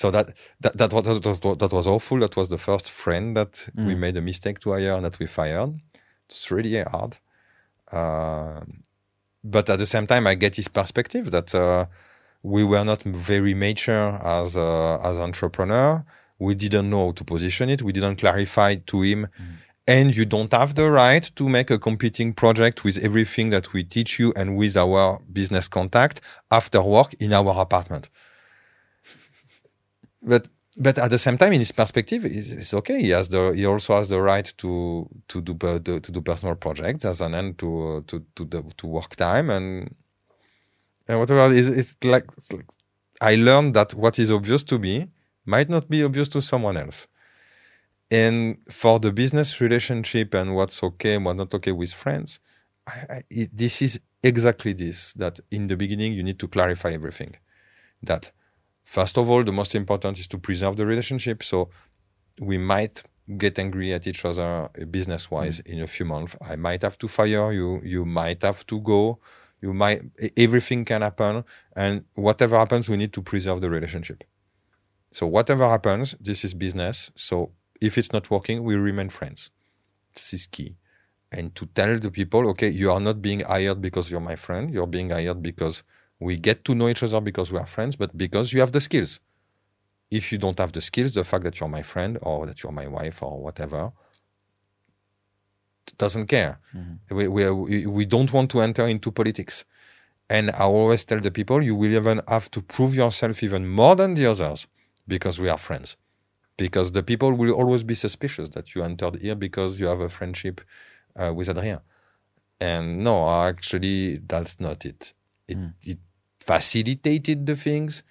[0.00, 0.26] So that
[0.60, 2.20] that that was that, that was awful.
[2.20, 3.54] That was the first friend that
[3.86, 3.98] we Mm.
[4.04, 5.70] made a mistake to hire and that we fired.
[6.28, 7.12] It's really hard.
[7.90, 8.60] Uh,
[9.42, 11.86] but at the same time, I get his perspective that uh,
[12.42, 16.04] we were not very mature as a, as entrepreneur.
[16.38, 17.82] We didn't know how to position it.
[17.82, 19.26] We didn't clarify to him.
[19.96, 23.82] And you don't have the right to make a competing project with everything that we
[23.84, 26.20] teach you and with our business contact
[26.50, 28.10] after work in our apartment.
[30.22, 30.48] But
[30.78, 33.02] but at the same time, in his perspective, it's, it's okay.
[33.02, 37.04] He has the he also has the right to to do to, do personal projects
[37.06, 39.94] as an end to uh, to to the to work time and
[41.08, 41.54] and whatever.
[41.54, 42.30] It's, it's like-
[43.20, 45.08] I learned that what is obvious to me
[45.46, 47.08] might not be obvious to someone else.
[48.10, 52.40] And for the business relationship and what's okay and what's not okay with friends,
[52.86, 55.12] I, I, it, this is exactly this.
[55.14, 57.36] That in the beginning you need to clarify everything.
[58.02, 58.32] That
[58.88, 61.42] first of all, the most important is to preserve the relationship.
[61.42, 61.68] So
[62.40, 63.02] we might
[63.36, 65.66] get angry at each other uh, business wise mm.
[65.72, 66.34] in a few months.
[66.40, 67.82] I might have to fire you.
[67.84, 69.18] You might have to go.
[69.60, 70.00] You might,
[70.36, 71.44] everything can happen.
[71.76, 74.24] And whatever happens, we need to preserve the relationship.
[75.12, 77.10] So whatever happens, this is business.
[77.14, 79.50] So if it's not working, we remain friends.
[80.14, 80.76] This is key.
[81.30, 84.72] And to tell the people, okay, you are not being hired because you're my friend.
[84.72, 85.82] You're being hired because
[86.20, 88.80] we get to know each other because we are friends, but because you have the
[88.80, 89.20] skills.
[90.10, 92.72] If you don't have the skills, the fact that you're my friend or that you're
[92.72, 93.92] my wife or whatever,
[95.98, 96.58] doesn't care.
[96.74, 97.16] Mm-hmm.
[97.16, 99.64] We, we, we don't want to enter into politics.
[100.30, 103.96] And I always tell the people, you will even have to prove yourself even more
[103.96, 104.66] than the others
[105.06, 105.96] because we are friends.
[106.56, 110.08] Because the people will always be suspicious that you entered here because you have a
[110.08, 110.60] friendship
[111.16, 111.80] uh, with Adrien.
[112.60, 115.14] And no, actually, that's not it.
[115.46, 115.72] It, Mm.
[115.82, 115.98] it
[116.48, 118.02] facilitated the things,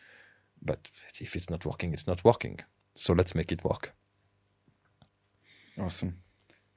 [0.62, 0.80] but
[1.20, 2.60] if it's not working, it's not working.
[2.94, 3.94] So let's make it work.
[5.80, 6.14] Awesome.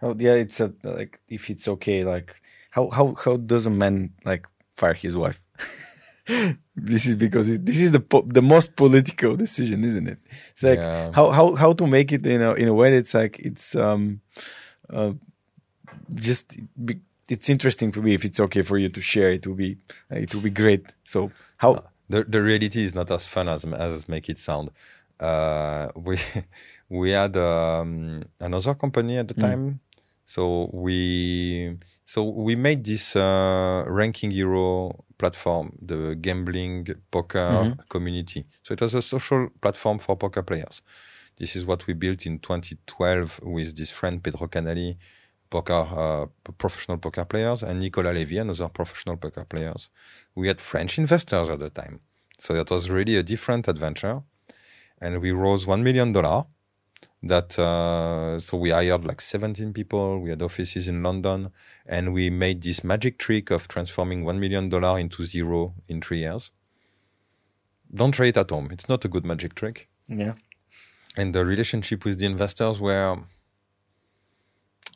[0.02, 2.40] Oh yeah, it's a like if it's okay, like
[2.70, 4.46] how how how does a man like
[4.76, 5.40] fire his wife?
[6.76, 10.18] this is because it, this is the po- the most political decision, isn't it?
[10.52, 11.12] It's like Yeah.
[11.12, 14.20] how how how to make it in a in a way that's like it's um
[14.88, 15.12] uh
[16.14, 17.00] just be,
[17.30, 19.78] it's interesting for me if it's okay for you to share it will be
[20.10, 20.86] it will be great.
[21.04, 24.70] So how the the reality is not as fun as as make it sound.
[25.20, 26.18] Uh, we
[26.90, 29.42] we had um, another company at the Mm.
[29.46, 29.80] time,
[30.26, 37.78] so we so we made this uh, ranking hero platform, the gambling poker Mhm.
[37.90, 38.46] community.
[38.64, 40.82] So it was a social platform for poker players.
[41.38, 44.96] This is what we built in 2012 with this friend Pedro Canali,
[45.50, 46.26] poker uh,
[46.58, 49.88] professional poker players, and Nicolas Levy, another professional poker players.
[50.34, 52.00] We had French investors at the time,
[52.38, 54.22] so that was really a different adventure.
[55.00, 56.44] And we rose one million dollar.
[57.22, 60.20] That uh, so we hired like 17 people.
[60.20, 61.50] We had offices in London,
[61.84, 66.20] and we made this magic trick of transforming one million dollar into zero in three
[66.20, 66.50] years.
[67.94, 68.68] Don't try it at home.
[68.70, 70.34] It's not a good magic trick yeah
[71.16, 73.18] and the relationship with the investors were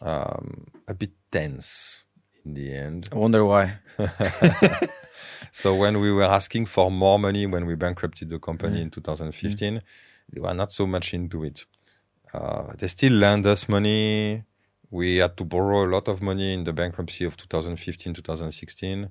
[0.05, 2.05] um, a bit tense
[2.45, 3.09] in the end.
[3.11, 3.79] I wonder why.
[5.55, 9.81] So when we were asking for more money when we bankrupted the company in 2015,
[10.33, 11.65] they were not so much into it.
[12.33, 14.43] Uh, they still lend us money.
[14.91, 19.09] We had to borrow a lot of money in the bankruptcy of 2015, 2016,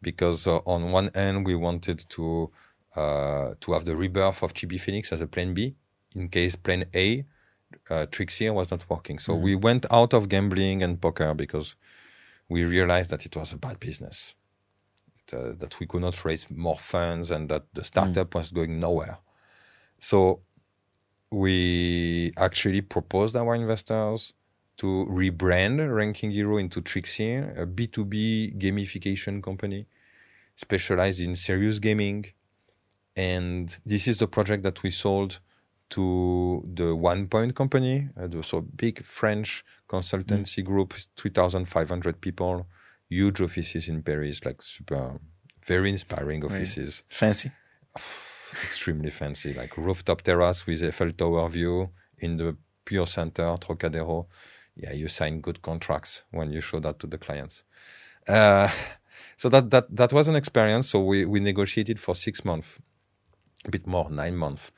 [0.00, 2.52] because uh, on one end we wanted to
[2.94, 5.74] uh, to have the rebirth of Chibi Phoenix as a plan B
[6.14, 7.24] in case plan A,
[7.90, 9.18] uh, Trixier, was not working.
[9.18, 11.74] So we went out of gambling and poker because
[12.48, 14.34] we realized that it was a bad business,
[15.32, 19.18] uh, that we could not raise more funds and that the startup was going nowhere.
[19.98, 20.40] So
[21.30, 24.32] we actually proposed our investors
[24.78, 29.86] to rebrand Ranking Hero into Trixier, a B2B gamification company
[30.56, 32.26] specialized in serious gaming.
[33.14, 35.40] And this is the project that we sold
[35.90, 42.66] to the One Point company, uh, the- so big French consultancy group, 3,500 people,
[43.08, 45.18] huge offices in Paris, like super,
[45.66, 47.50] very inspiring offices Fancy.
[48.52, 54.26] extremely fancy, like rooftop terrace with Eiffel Tower view in the pure center, Trocadero.
[54.76, 57.62] Yeah, you sign good contracts when you show that to the clients.
[58.26, 58.70] Uh,
[59.36, 60.88] so that that that was an experience.
[60.88, 62.68] So we we negotiated for six months,
[63.64, 64.70] a bit more, nine months,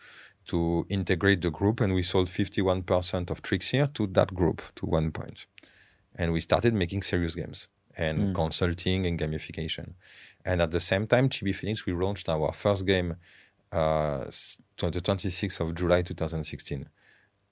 [0.46, 5.12] to integrate the group, and we sold 51% of Trixier to that group, to one
[5.12, 5.46] point,
[6.16, 9.92] and we started making serious games and consulting and gamification.
[10.44, 13.16] And at the same time, Chibi Phoenix, we launched our first game
[13.70, 14.24] uh,
[14.90, 16.88] the 26th of July 2016.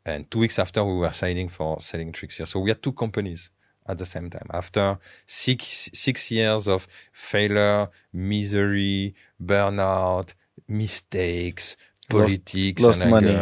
[0.05, 2.47] And two weeks after, we were signing for selling Trixier.
[2.47, 3.51] So we had two companies
[3.87, 4.47] at the same time.
[4.51, 10.35] After six, six years of failure, misery, burnout,
[10.69, 11.77] mistakes,
[12.11, 13.37] politics, lost and money.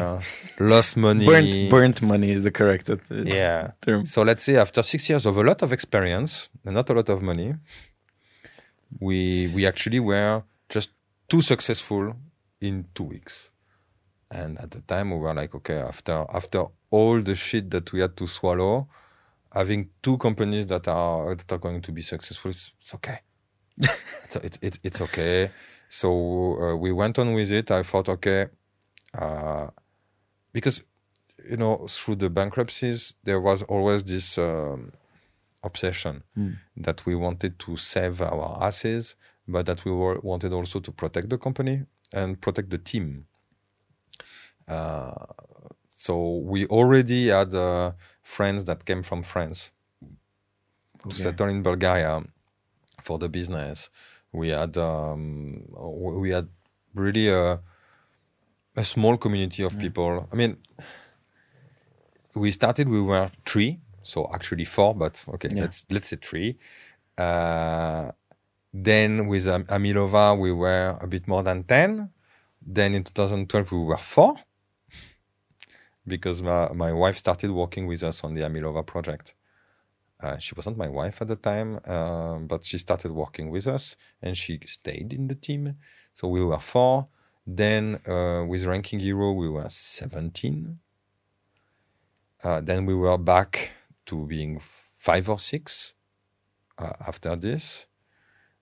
[0.60, 1.26] lost money.
[1.26, 3.72] Burnt burnt money is the correct uh, Yeah.
[3.82, 4.06] term.
[4.06, 7.08] So let's say after six years of a lot of experience and not a lot
[7.08, 7.54] of money,
[9.00, 10.90] we we actually were just
[11.28, 12.14] too successful
[12.60, 13.50] in two weeks.
[14.30, 18.00] And at the time we were like, okay, after after all the shit that we
[18.00, 18.88] had to swallow,
[19.52, 23.20] having two companies that are that are going to be successful, it's, it's okay.
[24.24, 25.50] it's, it's it's it's okay.
[25.88, 26.08] So
[26.60, 27.70] uh, we went on with it.
[27.70, 28.46] I thought, okay,
[29.14, 29.68] uh,
[30.52, 30.82] because
[31.48, 34.92] you know through the bankruptcies there was always this um,
[35.62, 36.22] obsession
[36.76, 39.14] that we wanted to save our assets,
[39.46, 43.26] but that we were, wanted also to protect the company and protect the team.
[44.66, 45.14] Uh,
[45.94, 49.70] so we already had uh, friends that came from France
[51.02, 52.22] to settle in Bulgaria
[53.02, 53.90] for the business.
[54.38, 55.64] We had um,
[56.22, 56.48] we had
[56.94, 57.60] really a
[58.76, 60.28] a small community of people.
[60.32, 60.56] I mean,
[62.34, 62.88] we started.
[62.88, 65.62] We were three, so actually four, but okay, Yeah.
[65.62, 66.58] let's let's say three.
[67.16, 68.12] Uh,
[68.72, 72.10] then with Am- Amilova, we were a bit more than ten.
[72.62, 74.36] Then in 2012, we were four
[76.06, 79.34] because my, my wife started working with us on the Amilova project.
[80.20, 83.94] Uh, she wasn't my wife at the time, uh, but she started working with us
[84.20, 85.76] and she stayed in the team.
[86.14, 87.06] So we were four.
[87.46, 90.78] Then uh, with Ranking Hero, we were 17.
[92.42, 93.70] Uh, then we were back
[94.06, 94.60] to being
[94.96, 95.94] five or six
[96.78, 97.86] uh, after this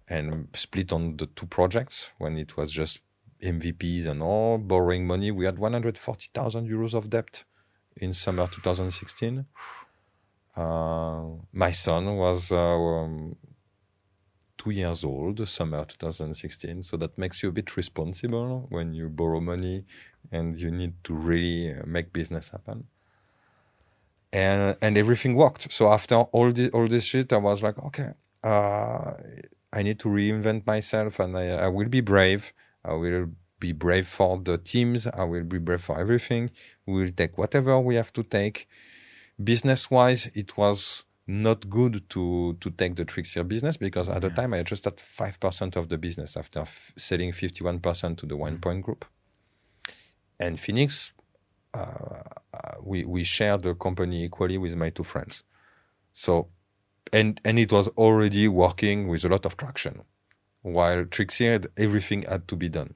[0.08, 3.00] and split on the two projects when it was just
[3.42, 5.30] MVPs and all, borrowing money.
[5.30, 7.44] We had 140,000 euros of debt
[7.96, 9.46] in summer 2016.
[10.56, 13.36] Uh, my son was uh, um,
[14.56, 16.82] two years old, summer 2016.
[16.82, 19.84] So that makes you a bit responsible when you borrow money
[20.32, 22.86] and you need to really uh, make business happen.
[24.32, 25.72] And and everything worked.
[25.72, 28.10] So after all this all this shit, I was like, okay,
[28.42, 29.12] uh,
[29.72, 32.52] I need to reinvent myself, and I, I will be brave.
[32.84, 33.28] I will
[33.60, 35.06] be brave for the teams.
[35.06, 36.50] I will be brave for everything.
[36.86, 38.68] We will take whatever we have to take.
[39.42, 44.30] Business wise, it was not good to to take the Trixier business because at the
[44.30, 48.18] time I just had five percent of the business after f- selling fifty one percent
[48.18, 49.04] to the One Point Group.
[50.38, 51.12] And Phoenix,
[51.74, 52.22] uh,
[52.54, 55.42] uh, we we shared the company equally with my two friends.
[56.12, 56.48] So,
[57.12, 60.02] and and it was already working with a lot of traction,
[60.62, 62.94] while Trixier everything had to be done.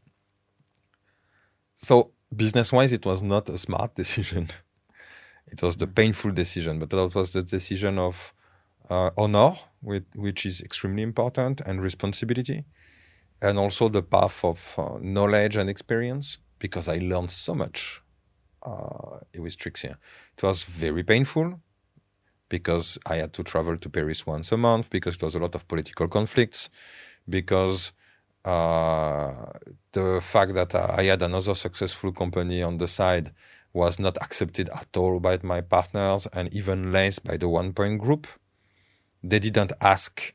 [1.75, 4.51] So business wise, it was not a smart decision.
[5.51, 8.35] It was the painful decision, but that was the decision of
[8.89, 12.65] uh, honor, with, which is extremely important, and responsibility,
[13.43, 18.03] and also the path of uh, knowledge and experience, because I learned so much
[18.63, 19.97] uh, with Trixier.
[20.37, 21.61] It was very painful
[22.49, 25.55] because I had to travel to Paris once a month, because there was a lot
[25.55, 26.69] of political conflicts,
[27.29, 27.93] because
[28.45, 29.53] uh,
[29.93, 33.33] the fact that I had another successful company on the side
[33.73, 38.01] was not accepted at all by my partners and even less by the One Point
[38.01, 38.27] Group.
[39.23, 40.35] They didn't ask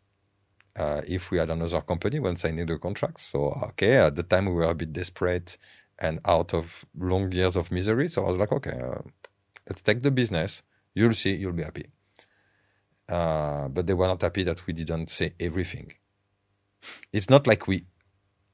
[0.77, 3.19] uh, if we had another company when signing the contract.
[3.19, 5.57] So, okay, at the time we were a bit desperate
[5.99, 8.07] and out of long years of misery.
[8.07, 9.01] So I was like, okay, uh,
[9.69, 10.61] let's take the business.
[10.93, 11.87] You'll see, you'll be happy.
[13.07, 15.93] Uh, but they were not happy that we didn't say everything.
[17.11, 17.85] It's not like we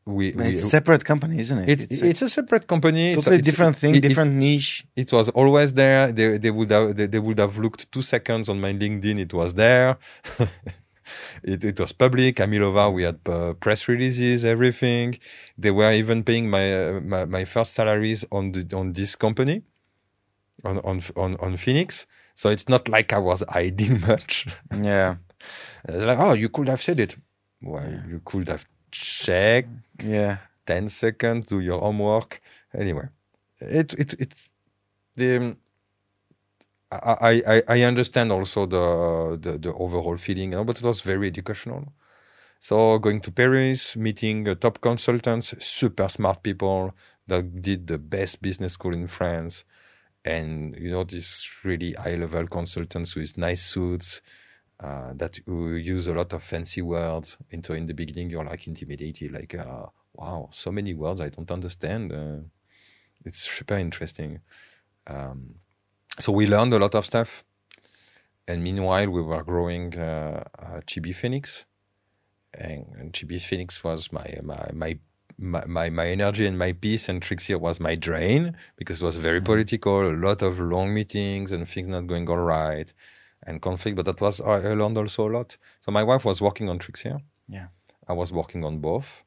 [0.06, 1.70] we, we it's a separate company, isn't it?
[1.84, 3.14] it's, it's, a separate company.
[3.16, 4.86] totally it's- different thing, it- it- different niche.
[4.95, 6.12] it was always there.
[6.12, 9.20] They they would have they, they would have looked two seconds on my LinkedIn.
[9.20, 9.97] It was there.
[11.43, 12.38] it it was public.
[12.38, 15.20] Amilova, we had uh, press releases, everything.
[15.58, 19.62] They were even paying my uh, my, my first salaries on the on this company,
[20.64, 22.08] on on on on Phoenix.
[22.36, 24.47] So it's not like I was hiding much.
[24.74, 25.16] Yeah,
[25.88, 27.16] like, oh, you could have said it.
[27.62, 29.69] Well, you could have checked
[30.03, 30.37] yeah.
[30.65, 32.41] 10 seconds, do your homework.
[32.73, 33.07] Anyway,
[33.59, 34.49] it it it's
[35.15, 35.55] the
[36.91, 41.01] I I I understand also the the, the overall feeling, you know, but it was
[41.01, 41.93] very educational.
[42.59, 46.93] So going to Paris, meeting uh, top consultants, super smart people
[47.27, 49.65] that did the best business school in France,
[50.25, 54.21] and you know these really high level consultants with nice suits.
[54.82, 57.38] Uh, that you use a lot of fancy words.
[57.51, 61.51] Into in the beginning, you're like intimidated, like, uh, wow, so many words I don't
[61.51, 62.11] understand.
[62.11, 62.47] Uh,
[63.23, 64.39] it's super interesting.
[65.06, 65.56] Um,
[66.19, 67.43] so we learned a lot of stuff,
[68.47, 71.65] and meanwhile we were growing uh, uh, Chibi Phoenix,
[72.56, 74.99] and, and Chibi Phoenix was my my my.
[75.38, 79.18] My, my my energy and my peace and Trixier was my drain because it was
[79.18, 82.93] very political, a lot of long meetings and things not going all right
[83.47, 83.95] and conflict.
[83.97, 85.57] But that was I I learned also a lot.
[85.81, 87.22] So my wife was working on Trixier.
[87.47, 87.68] Yeah.
[88.07, 89.23] I was working on both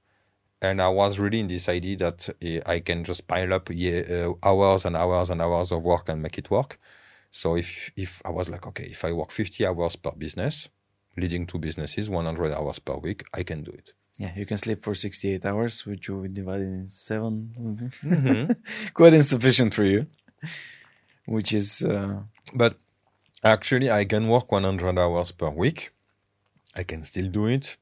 [0.62, 4.01] and I was really in this idea that uh, I can just pile up yeah,
[4.27, 6.78] uh, hours and hours and hours of work and make it work.
[7.31, 10.69] So if if I was like, okay, if I work 50 hours per business,
[11.16, 13.93] leading two businesses, 100 hours per week, I can do it.
[14.19, 18.57] Yeah, you can sleep for 68 hours, which you would divide in 7 Mhm.
[18.95, 20.07] Quite insufficient for you.
[21.27, 22.23] Which is, uh,
[22.55, 22.77] But
[23.45, 25.93] actually, I can work 100 hours per week.
[26.75, 27.77] I can still do it.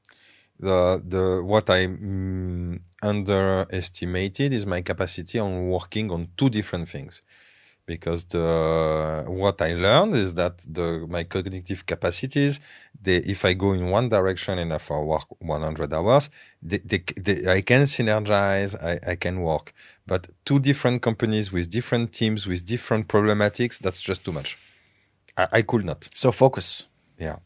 [0.60, 7.22] The the what I mm, underestimated is my capacity on working on two different things,
[7.86, 12.60] because the what I learned is that the my cognitive capacities,
[13.02, 16.30] they, if I go in one direction and if I work 100 hours,
[16.62, 17.04] they, they,
[17.50, 19.74] I can synergize, I, I can work.
[20.06, 24.58] But two different companies with different teams with different problematics, that's just too much.
[25.36, 26.08] I, I could not.
[26.14, 26.86] so focus.
[27.18, 27.36] Yeah.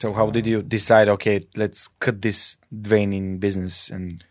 [0.00, 3.90] So how did you decide, okay, let's cut this draining business?
[3.90, 4.24] And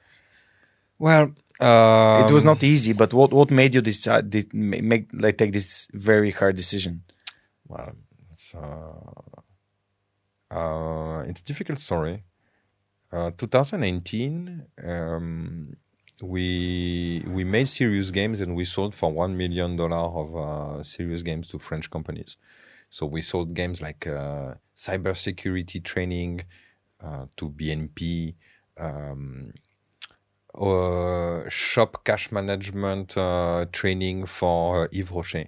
[0.97, 5.37] Well, um, it was not easy, but what, what made you decide, did, make, like,
[5.37, 7.03] take this very hard decision?
[7.67, 7.93] Well,
[8.31, 8.95] it's, uh,
[10.55, 12.23] uh, it's a difficult story.
[13.11, 15.75] Uh, 2018, um,
[16.21, 21.23] we we made serious games and we sold for one million dollar of uh, serious
[21.23, 22.35] games to French companies.
[22.89, 26.41] So we sold games like uh, cybersecurity training
[27.03, 28.35] uh, to BNP,
[28.77, 29.53] um,
[31.49, 35.47] shop cash management uh, training for uh, Yves Rocher.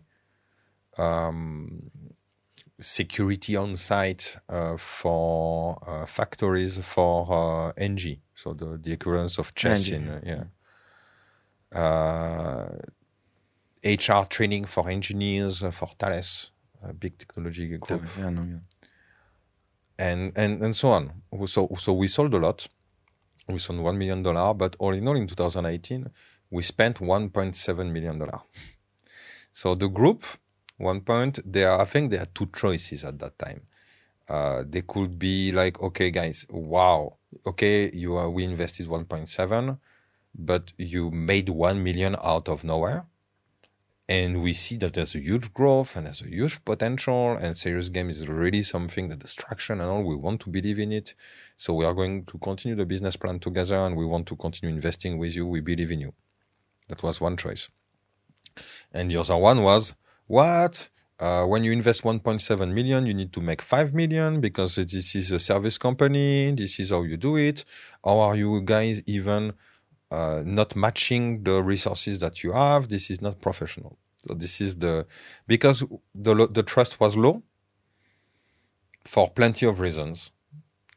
[0.97, 1.89] Um,
[2.81, 9.53] security on site uh, for uh, factories for uh, Engie, so the, the equivalence of
[9.53, 9.93] CEZ Engie.
[9.93, 10.19] in uh,
[11.73, 12.80] yeah.
[13.84, 16.51] HR training for engineers uh, for Thales,
[16.99, 18.58] big technology group, Yeah, no, yeah.
[19.98, 21.12] and and and so on.
[21.48, 22.68] So so we sold a lot.
[23.48, 26.10] We sold one million dollar, but all in all, in 2018,
[26.52, 28.40] we spent 1.7 million dollar.
[29.53, 30.24] So the group,
[30.78, 33.62] one point, they are, I think they had two choices at that time.
[34.30, 39.78] Uh, they could be like, okay, guys, wow, okay, you are, we invested 1.7,
[40.36, 43.06] but you made 1 million out of nowhere.
[44.11, 47.88] And we see that there's a huge growth and there's a huge potential, and serious
[47.88, 50.03] game is really something that distraction and all.
[50.03, 51.13] We want to believe in it,
[51.55, 54.75] so we are going to continue the business plan together, and we want to continue
[54.75, 55.47] investing with you.
[55.47, 56.13] We believe in you.
[56.89, 57.69] That was one choice.
[58.91, 59.93] And the other one was
[60.27, 60.89] what?
[61.17, 65.31] Uh, when you invest 1.7 million, you need to make 5 million because this is
[65.31, 66.51] a service company.
[66.51, 67.63] This is how you do it.
[68.03, 69.53] Or are you guys even
[70.11, 72.89] uh, not matching the resources that you have?
[72.89, 73.97] This is not professional.
[74.27, 75.07] So this is the
[75.48, 75.84] because
[76.14, 77.43] the the trust was low
[79.06, 80.31] for plenty of reasons.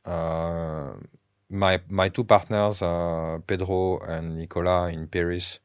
[0.04, 0.92] Uh,
[1.48, 5.60] my my two partners, uh, Pedro and Nicola in Paris,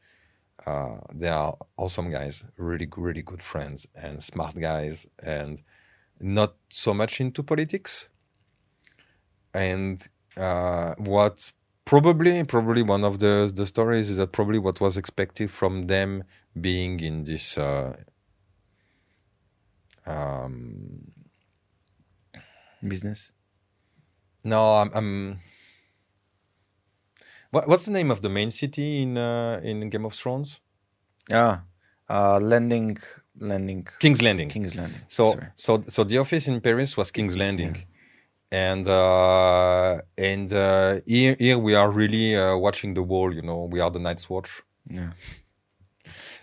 [0.65, 5.61] uh, they are awesome guys, really really good friends and smart guys, and
[6.19, 8.09] not so much into politics.
[9.53, 10.07] And
[10.37, 11.51] uh, what
[11.89, 16.23] probably probably one of the the stories is that probably what was expected from them
[16.61, 17.93] being in this uh,
[20.05, 21.11] um,
[22.87, 23.31] Business.
[24.43, 25.39] no I'm, I'm
[27.49, 30.59] what, what's the name of the main city in uh, in Game of Thrones
[31.31, 31.63] Ah,
[32.07, 32.97] uh, landing,
[33.39, 35.01] landing, King's Landing King's Landing.
[35.07, 35.47] So Sorry.
[35.55, 37.75] so so the office in Paris was King's Landing,
[38.51, 43.33] and uh, and uh, here here we are really uh, watching the wall.
[43.33, 44.61] You know, we are the Night's Watch.
[44.89, 45.11] yeah,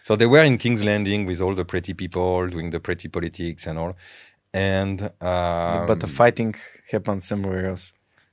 [0.02, 3.66] So they were in King's Landing with all the pretty people doing the pretty politics
[3.66, 3.96] and all,
[4.54, 6.54] and um, but the fighting
[6.90, 7.92] happened somewhere else.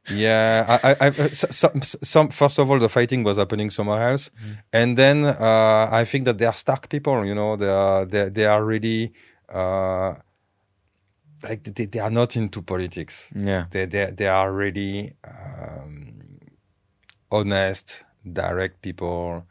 [0.09, 4.29] yeah, I, I, I, some, some, first of all, the fighting was happening somewhere else,
[4.29, 4.53] Mm-hmm.
[4.73, 7.25] and then uh, I think that they are Stark people.
[7.25, 9.13] You know, they are they, they are really
[9.49, 10.13] uh,
[11.43, 13.29] like they, they are not into politics.
[13.35, 16.39] Yeah, They they they are really um,
[17.31, 17.99] honest,
[18.31, 19.45] direct people,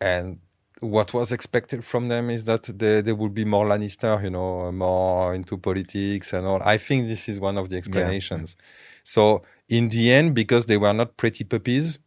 [0.00, 0.38] and
[0.80, 4.70] what was expected from them is that they they would be more Lannister, you know,
[4.72, 6.60] more into politics and all.
[6.62, 8.56] I think this is one of the explanations.
[9.04, 11.98] So in the end, because they were not pretty puppies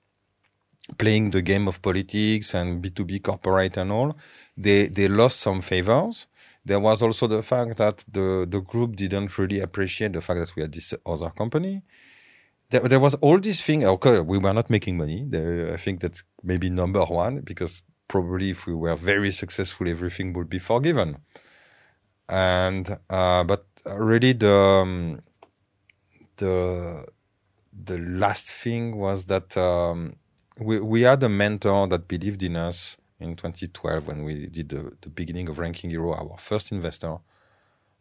[0.97, 4.17] playing the game of politics and B2B corporate and all,
[4.55, 6.27] they they lost some favors.
[6.67, 10.55] There was also the fact that the the group didn't really appreciate the fact that
[10.55, 11.83] we had this other company.
[12.69, 13.85] There, there was all this thing.
[13.85, 15.25] Okay, we were not making money.
[15.33, 20.33] The, I think that's maybe number one because probably if we were very successful, everything
[20.33, 21.17] would be forgiven.
[22.27, 25.21] And uh, but really the um,
[26.35, 27.05] the
[27.89, 30.17] the last thing was that um,
[30.59, 34.91] we we had a mentor that believed in us in 2012 when we did the,
[35.01, 37.17] the beginning of Ranking Hero, our first investor,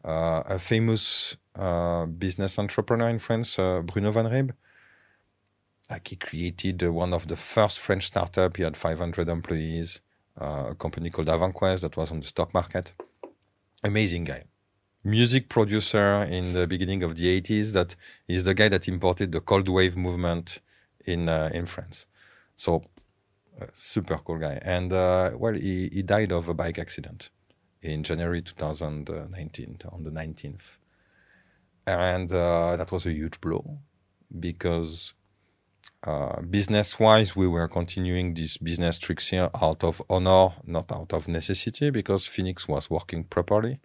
[0.04, 4.52] uh, a famous uh, business entrepreneur in France, uh, Bruno Vanryb.
[5.90, 8.56] Like he created uh, one of the first French startup.
[8.56, 10.00] He had 500 employees,
[10.40, 12.92] uh, a company called Avanquest that was on the stock market.
[13.82, 14.44] Amazing guy
[15.06, 17.94] music producer in the beginning of the 80s that
[18.26, 20.60] is the guy that imported the cold wave movement
[21.04, 22.06] in uh, in France.
[22.56, 22.82] So
[23.72, 24.58] super cool guy.
[24.62, 27.30] And uh, well, he, he died of a bike accident
[27.82, 30.60] in January 2019 on the 19th.
[31.86, 33.78] And uh, that was a huge blow
[34.40, 35.14] because
[36.02, 41.28] uh, business wise, we were continuing this business Trixier out of honor, not out of
[41.28, 43.78] necessity, because Phoenix was working properly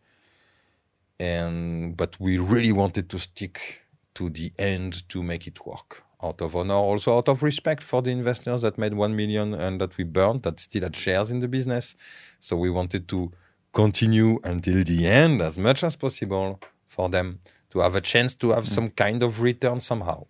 [1.22, 3.81] and but we really wanted to stick
[4.15, 8.02] to the end to make it work out of honor also out of respect for
[8.02, 11.39] the investors that made 1 million and that we burned that still had shares in
[11.39, 11.95] the business
[12.39, 13.31] so we wanted to
[13.73, 17.39] continue until the end as much as possible for them
[17.72, 20.26] to have a chance to have some kind of return somehow.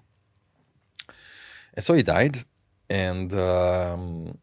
[1.74, 2.46] And so he died,
[2.90, 4.38] and um,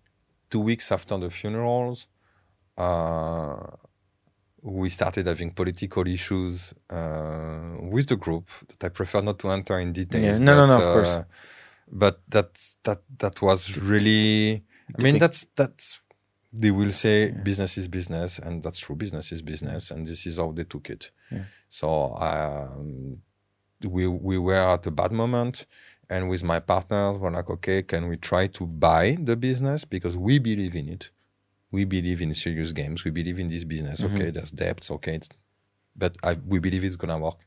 [0.51, 2.07] two weeks after the funerals,
[2.77, 3.71] uh,
[4.63, 9.79] we started having political issues uh, with the group that I prefer not to enter
[9.79, 10.39] in details.
[10.39, 11.25] Yeah, no, no, no, of uh, course.
[11.91, 12.51] But that
[12.85, 14.65] that that was really.
[14.99, 16.01] I mean, that's that's.
[16.51, 18.97] They will say business is business, and that's true.
[18.97, 21.11] Business is business, and this is how they took it.
[21.31, 21.45] Yeah.
[21.69, 23.19] So um,
[23.85, 25.67] we we were at a bad moment,
[26.09, 30.17] and with my partners, we're like, okay, can we try to buy the business because
[30.17, 31.11] we believe in it
[31.71, 33.05] we believe in serious games.
[33.05, 34.01] We believe in this business.
[34.03, 34.91] Okay, there's debts.
[34.91, 35.29] Okay, it's,
[35.97, 37.39] but I, we believe it's gonna work.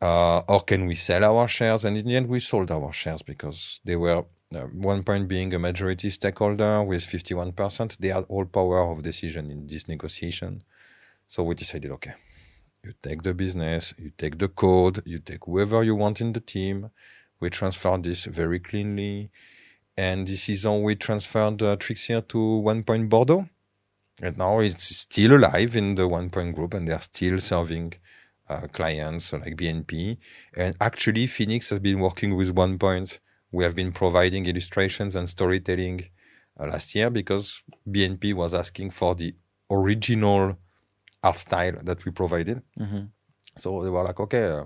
[0.00, 1.84] Uh, or can we sell our shares?
[1.84, 5.52] And in the end, we sold our shares because they were uh, one point being
[5.54, 7.96] a majority stakeholder with 51%.
[7.98, 10.62] They had all power of decision in this negotiation.
[11.26, 12.14] So we decided, okay,
[12.84, 16.40] you take the business, you take the code, you take whoever you want in the
[16.40, 16.90] team.
[17.40, 19.30] We transfer this very cleanly
[19.98, 23.48] and this is how we transferred uh, Trixier to One Point Bordeaux.
[24.22, 27.94] And now it's still alive in the One Point group, and they are still serving
[28.48, 30.16] uh, clients like BNP.
[30.56, 33.18] And actually, Phoenix has been working with One Point.
[33.50, 36.04] We have been providing illustrations and storytelling
[36.60, 37.62] uh, last year because
[37.94, 39.34] BNP was asking for the
[39.68, 40.56] original
[41.24, 42.62] art style that we provided.
[42.78, 43.08] Mhm.
[43.56, 44.64] So they were like, okay, uh,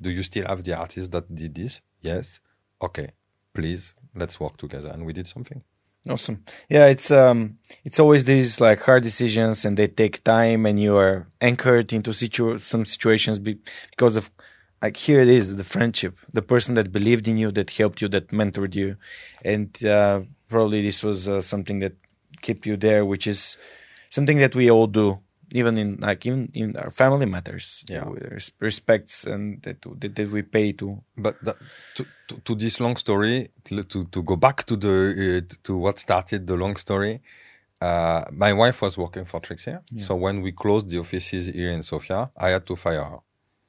[0.00, 1.82] do you still have the artist that did this?
[2.00, 2.40] Yes.
[2.80, 3.08] Okay,
[3.52, 4.90] please, let's work together.
[4.90, 5.62] And we did something.
[6.08, 6.44] Awesome.
[6.68, 10.96] Yeah, it's um, it's always these like hard decisions, and they take time, and you
[10.98, 13.58] are anchored into situ- some situations be-
[13.90, 14.30] because of
[14.82, 18.08] like here it is the friendship, the person that believed in you, that helped you,
[18.08, 18.96] that mentored you,
[19.42, 20.20] and uh,
[20.50, 21.94] probably this was uh, something that
[22.42, 23.56] kept you there, which is
[24.10, 25.20] something that we all do,
[25.54, 27.84] even in like even in our family matters.
[27.88, 28.04] Yeah.
[28.58, 31.02] respects and that, that that we pay to.
[31.16, 31.56] But that,
[31.94, 35.98] to, to to this long story, to to, go back to the uh, to what
[35.98, 37.22] started the long story.
[37.80, 41.82] Uh, my wife was working for Trixie, so when we closed the offices here in
[41.82, 43.20] Sofia, I had to fire her.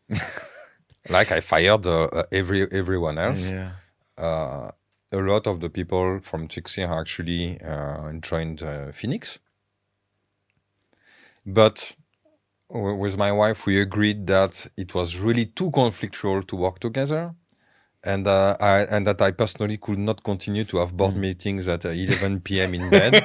[1.10, 3.45] like I fired uh, uh, every everyone else.
[3.48, 3.70] Yeah.
[4.18, 4.72] uh,
[5.12, 9.40] a lot of the people from Trixie actually uh, joined uh, Phoenix.
[11.46, 11.96] But
[12.70, 17.34] with my wife, we agreed that it was really too conflictual to work together.
[18.04, 21.86] And uh, I, and that I personally could not continue to have board meetings at
[21.86, 22.74] uh, 11 p.m.
[22.76, 23.24] in bed,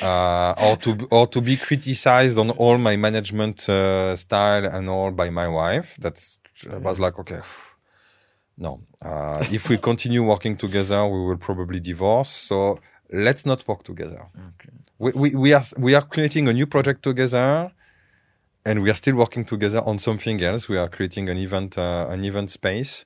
[0.00, 5.10] uh, or to or to be criticized on all my management uh, style and all
[5.10, 5.96] by my wife.
[6.00, 6.20] That
[6.64, 7.40] was like, okay,
[8.58, 8.82] no.
[9.02, 12.28] Uh, if we continue working together, we will probably divorce.
[12.30, 12.78] So
[13.12, 14.26] let's not work together.
[14.54, 14.70] Okay.
[14.98, 17.70] We, we, we are we are creating a new project together,
[18.64, 20.68] and we are still working together on something else.
[20.68, 23.04] We are creating an event uh, an event space.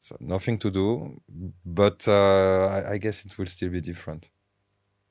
[0.00, 1.20] So nothing to do,
[1.66, 4.30] but uh, I, I guess it will still be different.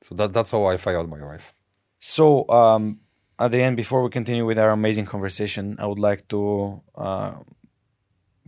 [0.02, 1.52] So that that's how I fired my wife.
[2.00, 3.00] So, um,
[3.38, 7.34] at the end, before we continue with our amazing conversation, I would like to uh,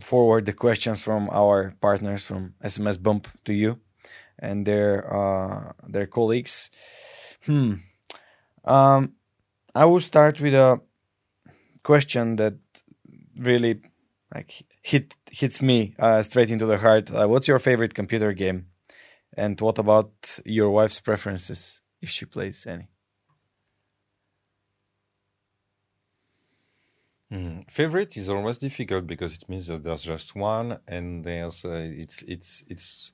[0.01, 3.79] forward the questions from our partners from SMSBump to you
[4.41, 6.69] and their uh, their colleagues.
[7.45, 7.75] Hmm.
[8.65, 9.13] Um,
[9.73, 10.81] I will start with a
[11.83, 12.55] question that
[13.37, 13.81] really
[14.33, 17.13] like hit hits me uh, straight into the heart.
[17.13, 18.67] Uh, what's your favorite computer game?
[19.37, 20.11] And what about
[20.45, 22.89] your wife's preferences if she plays any?
[27.31, 27.71] Mm.
[27.71, 32.21] Favorite is always difficult because it means that there's just one, and there's uh, it's
[32.23, 33.13] it's it's.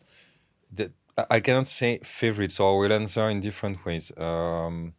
[0.73, 4.11] The, I- cannot say favorites, so I will answer in different ways.
[4.17, 4.93] Um,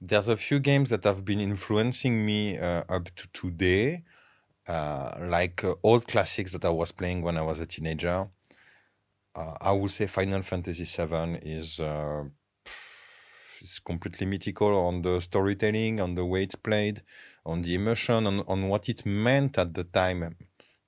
[0.00, 4.04] there's a few games that have been influencing me uh, up to today,
[4.68, 8.28] uh, like uh, old classics that I was playing when I was a teenager.
[9.34, 12.24] Uh, I would say Final Fantasy VII is uh,
[13.60, 17.02] is completely mythical on the storytelling, on the way it's played,
[17.44, 20.36] on the emotion, on, on what it meant at the time.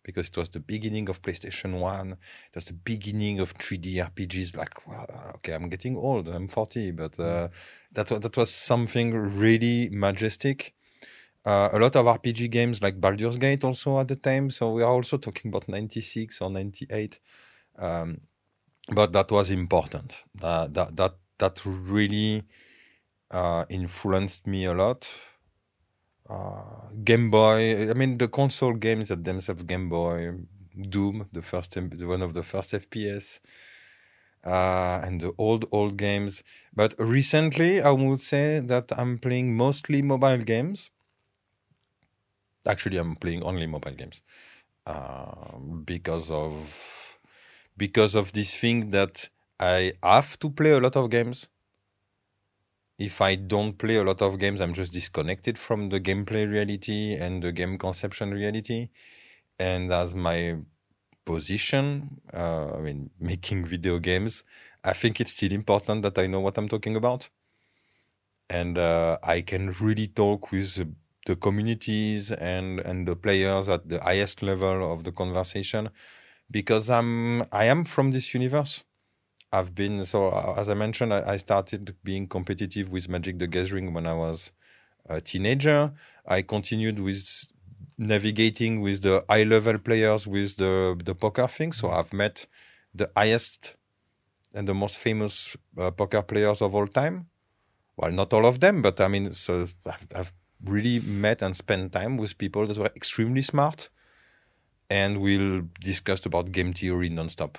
[0.06, 2.12] Because it was the beginning of PlayStation 1.
[2.12, 4.56] It was the beginning of 3D RPGs.
[4.56, 6.28] Like, wow, okay, I'm getting old.
[6.28, 6.92] I'm 40.
[6.92, 7.48] But uh,
[7.92, 10.74] that, that was something really majestic.
[11.44, 14.50] Uh, a lot of RPG games like Baldur's Gate also at the time.
[14.50, 17.18] So we are also talking about 96 or 98.
[17.76, 18.20] Um,
[18.92, 20.14] but that was important.
[20.36, 22.44] That, that, that, that really
[23.32, 25.08] uh, influenced me a lot.
[26.28, 30.32] Uh, Game Boy, I mean the console games that themselves Game Boy,
[30.90, 33.40] Doom, the first one of the first FPS,
[34.44, 36.42] uh, and the old old games.
[36.74, 40.90] But recently, I would say that I'm playing mostly mobile games.
[42.66, 44.22] actually I'm playing only mobile games
[44.86, 46.54] uh, because of
[47.76, 49.28] because of this thing that
[49.58, 51.46] I have to play a lot of games.
[52.98, 57.14] If I don't play a lot of games, I'm just disconnected from the gameplay reality
[57.14, 58.90] and the game conception reality.
[59.58, 60.56] And as my
[61.26, 64.44] position, uh, I mean, making video games,
[64.84, 67.30] I think it's still important that I know what I'm talking about.
[68.50, 70.74] And uh, I can really talk with
[71.26, 75.90] the, communities and, and the players at the highest level of the conversation
[76.50, 78.85] because I'm I am from this universe.
[79.56, 80.20] I've been so
[80.58, 84.50] as I mentioned, I, I started being competitive with Magic the Gathering when I was
[85.08, 85.92] a teenager.
[86.26, 87.24] I continued with
[87.96, 91.72] navigating with the high level players with the the poker thing.
[91.72, 92.46] So I've met
[92.94, 93.76] the highest
[94.54, 97.26] and the most famous uh, poker players of all time.
[97.96, 100.32] Well, not all of them, but I mean, so I've, I've
[100.64, 103.88] really met and spent time with people that were extremely smart
[104.90, 107.56] and we'll discuss about game theory nonstop.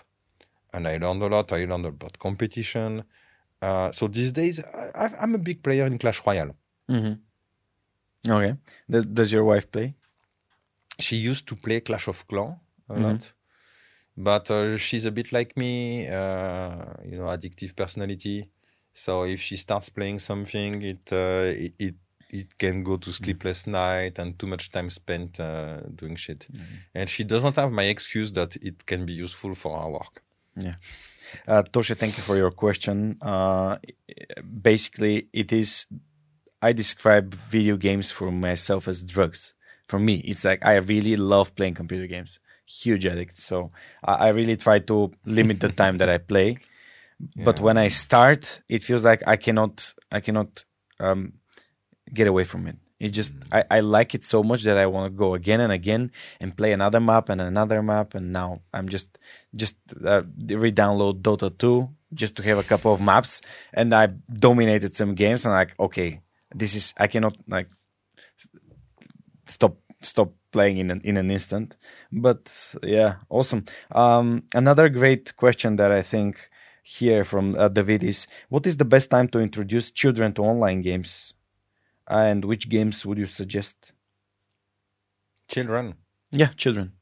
[0.77, 1.51] And I learned a lot.
[1.51, 3.03] I learned about competition.
[3.59, 4.59] Uh, so these days,
[5.03, 6.55] I, am a big player in Clash Royale.
[6.87, 8.31] Mm-hmm.
[8.31, 8.53] Okay.
[8.87, 9.95] Does, does, your wife play?
[10.99, 12.57] She used to play Clash of Clans
[12.89, 13.03] a mm-hmm.
[13.03, 13.33] lot,
[14.15, 16.07] but uh, she's a bit like me.
[16.07, 18.47] Uh, you know, addictive personality.
[18.93, 21.95] So if she starts playing something, it uh, it, it
[22.29, 23.71] it can go to sleepless mm.
[23.71, 26.45] night and too much time spent uh, doing shit.
[26.51, 26.75] Mm-hmm.
[26.93, 30.23] And she doesn't have my excuse that it can be useful for our work.
[30.57, 30.75] Yeah.
[31.47, 33.17] Uh, Tosha, thank you for your question.
[33.21, 33.77] Uh,
[34.61, 35.85] basically, it is,
[36.61, 39.53] I describe video games for myself as drugs.
[39.87, 42.39] For me, it's like I really love playing computer games.
[42.65, 43.39] Huge addict.
[43.39, 43.71] So
[44.03, 46.57] I, I really try to limit the time that I play.
[47.35, 47.45] Yeah.
[47.45, 50.65] But when I start, it feels like I cannot, I cannot,
[50.99, 51.33] um,
[52.13, 52.75] get away from it.
[52.99, 53.43] It just mm.
[53.51, 56.55] I, I like it so much that I want to go again and again and
[56.57, 58.15] play another map and another map.
[58.15, 59.17] And now I'm just
[59.55, 63.41] just uh, re-download Dota 2 just to have a couple of maps.
[63.73, 66.21] And I dominated some games and like okay,
[66.53, 67.69] this is I cannot like
[69.47, 71.77] stop stop playing in an in an instant.
[72.11, 72.49] But
[72.81, 73.65] yeah, awesome.
[73.91, 76.37] Um, another great question that I think
[76.83, 80.81] here from uh, David is: What is the best time to introduce children to online
[80.81, 81.33] games?
[82.07, 83.91] And which games would you suggest?
[85.47, 85.95] Children.
[86.31, 86.93] Yeah, children.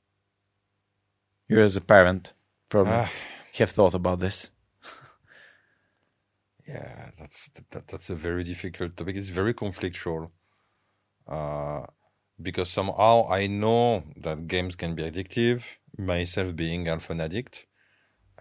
[1.48, 2.34] You as a parent
[2.70, 3.08] probably uh,
[3.54, 4.50] have thought about this.
[6.68, 9.16] yeah, that's that, that's a very difficult topic.
[9.16, 10.32] It's very conflictual.
[11.28, 11.86] Uh,
[12.42, 15.64] because somehow I know that games can be addictive,
[15.98, 17.66] myself being an addict,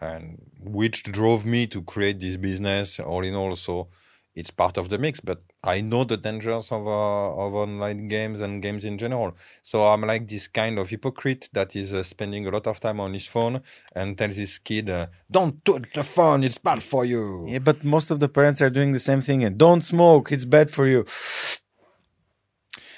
[0.01, 3.55] and which drove me to create this business all in all.
[3.57, 3.89] So
[4.35, 5.21] it's part of the mix.
[5.21, 9.37] But I know the dangers of uh, of online games and games in general.
[9.63, 13.01] So I'm like this kind of hypocrite that is uh, spending a lot of time
[13.01, 13.63] on his phone
[13.95, 17.85] and tells his kid, uh, "Don't touch the phone; it's bad for you." Yeah, but
[17.85, 19.45] most of the parents are doing the same thing.
[19.45, 21.05] And don't smoke; it's bad for you.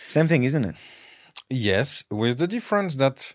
[0.08, 0.74] Same thing, isn't it?
[1.50, 3.34] Yes, with the difference that.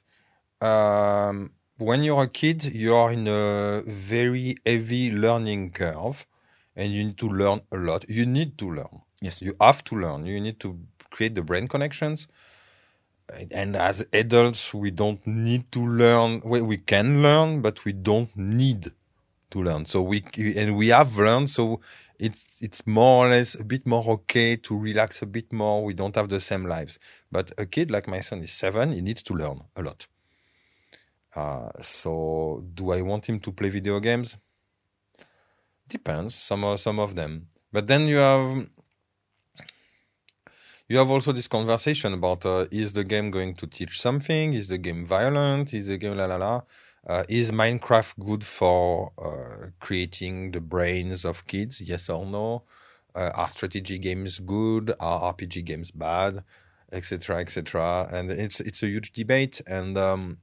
[0.62, 6.28] Um, when you're a kid, you are in a very heavy learning curve
[6.82, 8.10] and you need to learn a lot.
[8.10, 9.02] You need to learn.
[9.22, 9.42] Yes.
[9.42, 10.26] You have to learn.
[10.26, 10.80] You need to
[11.12, 12.28] create the brain connections.
[13.52, 16.42] And as adults, we don't need to learn.
[16.44, 18.92] We, we can learn, but we don't need
[19.52, 19.86] to learn.
[19.86, 20.24] So we
[20.58, 21.52] and we have learned.
[21.52, 21.82] So
[22.18, 25.86] it's it's more or less a bit more okay to relax a bit more.
[25.86, 26.98] We don't have the same lives.
[27.32, 28.92] But a kid like my son is seven.
[28.92, 30.08] He needs to learn a lot.
[31.36, 34.36] Uh, so do I want him to play video games?
[35.92, 36.36] Depends.
[36.36, 38.66] Some of some of them, but then you have
[40.88, 44.54] you have also this conversation about uh, is the game going to teach something?
[44.54, 45.74] Is the game violent?
[45.74, 46.62] Is the game la la la?
[47.06, 51.82] Uh, is Minecraft good for uh, creating the brains of kids?
[51.82, 52.64] Yes or no?
[53.14, 54.96] Uh, are strategy games good?
[54.98, 56.42] Are RPG games bad?
[56.94, 57.38] Etc.
[57.38, 58.10] Etc.
[58.14, 60.38] And it's it's a huge debate, and um,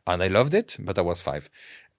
[0.05, 0.77] and I loved it.
[0.79, 1.49] But I was five,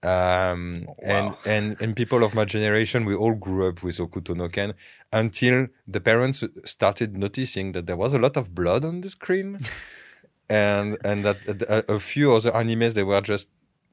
[0.02, 0.94] um, Wow.
[1.02, 4.74] and and and people of my generation, we all grew up with Hokuto no Ken
[5.12, 9.58] until the parents started noticing that there was a lot of blood on the screen,
[10.48, 13.48] and and that a, a few other animes they were just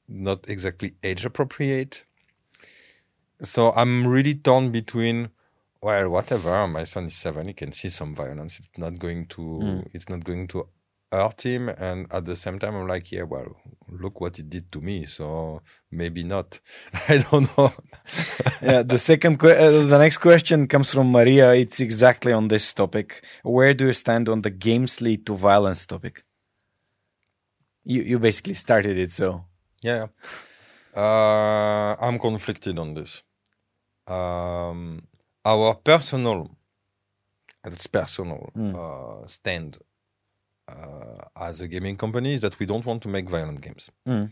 [0.08, 2.04] not exactly age appropriate.
[3.42, 5.30] So I'm really torn between
[5.82, 6.66] well, whatever.
[6.68, 8.60] My son is seven; he can see some violence.
[8.60, 9.42] It's not going to.
[9.42, 9.88] Mm.
[9.94, 10.68] It's not going to
[11.12, 11.70] hurt him.
[11.70, 13.56] And at the same time, I'm like, yeah, well,
[13.90, 15.06] look what it did to me.
[15.06, 15.62] So
[15.92, 16.60] maybe not.
[17.10, 17.74] I don't know.
[18.62, 21.52] yeah, the second, que- uh, the next question comes from Maria.
[21.54, 23.24] It's exactly on this topic.
[23.44, 26.24] Where do you stand on the games lead to violence topic?
[27.86, 29.44] You you basically started it, so
[29.84, 30.08] Yeah.
[30.96, 33.24] Uh, I'm conflicted on this.
[34.08, 35.08] Um,
[35.46, 36.50] our personal,
[37.66, 38.76] it's personal Mm.
[38.76, 39.78] uh, stand
[40.68, 43.90] uh, as a gaming company is that we don't want to make violent games.
[44.08, 44.32] Mm.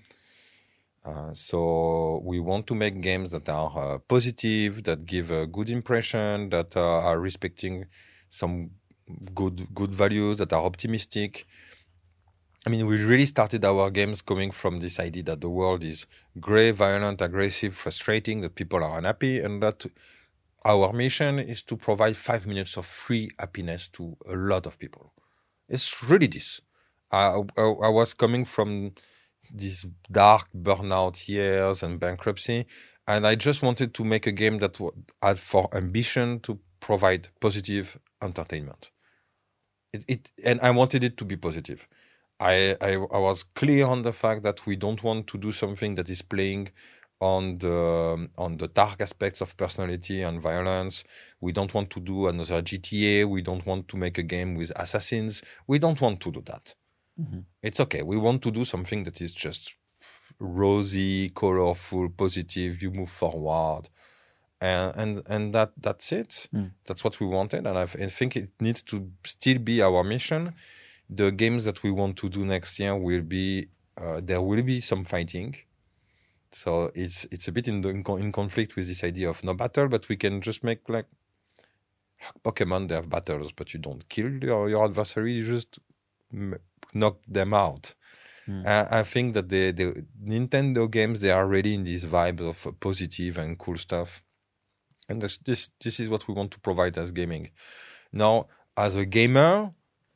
[1.04, 5.70] Uh, so we want to make games that are uh, positive, that give a good
[5.70, 7.86] impression, that uh, are respecting
[8.30, 8.70] some
[9.34, 11.46] good good values, that are optimistic.
[12.66, 16.06] I mean, we really started our games coming from this idea that the world is
[16.40, 19.86] gray, violent, aggressive, frustrating, that people are unhappy, and that
[20.64, 25.12] our mission is to provide five minutes of free happiness to a lot of people.
[25.68, 26.62] It's really this.
[27.12, 28.94] I, I, I was coming from
[29.52, 32.68] these dark burnout years and bankruptcy,
[33.08, 34.78] and I just wanted to make a game that
[35.22, 38.92] had for ambition to provide positive entertainment.
[39.94, 41.88] It, it and I wanted it to be positive.
[42.42, 45.96] I, I I was clear on the fact that we don't want to do something
[45.96, 46.70] that is playing
[47.20, 51.04] on the on the dark aspects of personality and violence.
[51.40, 53.26] We don't want to do another GTA.
[53.26, 55.44] We don't want to make a game with assassins.
[55.68, 56.76] We don't want to do that.
[57.20, 57.46] Mhm.
[57.62, 58.02] It's okay.
[58.04, 59.76] We want to do something that is just
[60.40, 62.82] rosy, colorful, positive.
[62.82, 63.90] You move forward,
[64.62, 66.48] and and and that that's it.
[66.54, 66.72] Mm.
[66.86, 70.54] That's what we wanted, and I, I think it needs to still be our mission.
[71.14, 73.68] The games that we want to do next year will be
[73.98, 75.56] uh, there will be some fighting.
[76.52, 79.54] So it's it's a bit in, the, in in conflict with this idea of no
[79.54, 81.08] battle, but we can just make like
[82.44, 82.88] Pokemon.
[82.88, 85.34] They have battles, but you don't kill your, your adversary.
[85.34, 85.80] You just
[86.34, 86.60] m-
[86.94, 87.94] knock them out.
[88.48, 88.66] Mm.
[88.66, 92.80] Uh, I think that the the Nintendo games they are already in this vibe of
[92.80, 94.24] positive and cool stuff,
[95.08, 97.52] and this this this is what we want to provide as gaming.
[98.12, 99.72] Now, as a gamer,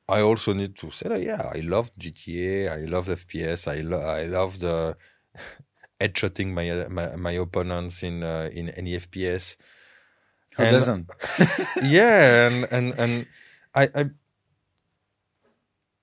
[0.07, 3.99] I also need to say that yeah, I love GTA, I love FPS, I lo-
[4.01, 4.97] I love the
[6.01, 9.57] headshotting my my, my opponents in uh, in any FPS.
[10.57, 11.09] who And- doesn't?
[11.83, 13.27] yeah, and and and
[13.75, 14.09] I, I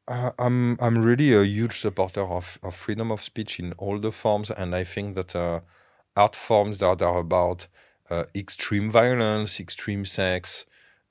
[0.08, 4.12] I- I'm I'm really a huge supporter of, of freedom of speech in all the
[4.12, 5.60] forms, and I think that uh,
[6.16, 7.66] art forms that are about
[8.10, 10.66] uh, extreme violence, extreme sex,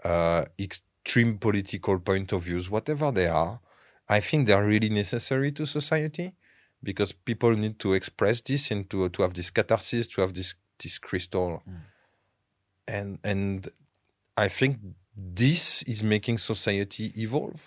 [0.05, 0.45] uh,
[1.03, 3.59] extreme political point of views, whatever they are,
[4.07, 6.33] I think they are really necessary to society
[6.83, 10.55] because people need to express this and to to have this catharsis, to have this
[10.83, 11.81] this crystal, Mm.
[12.87, 13.69] and and
[14.37, 14.77] I think
[15.15, 17.61] this is making society evolve,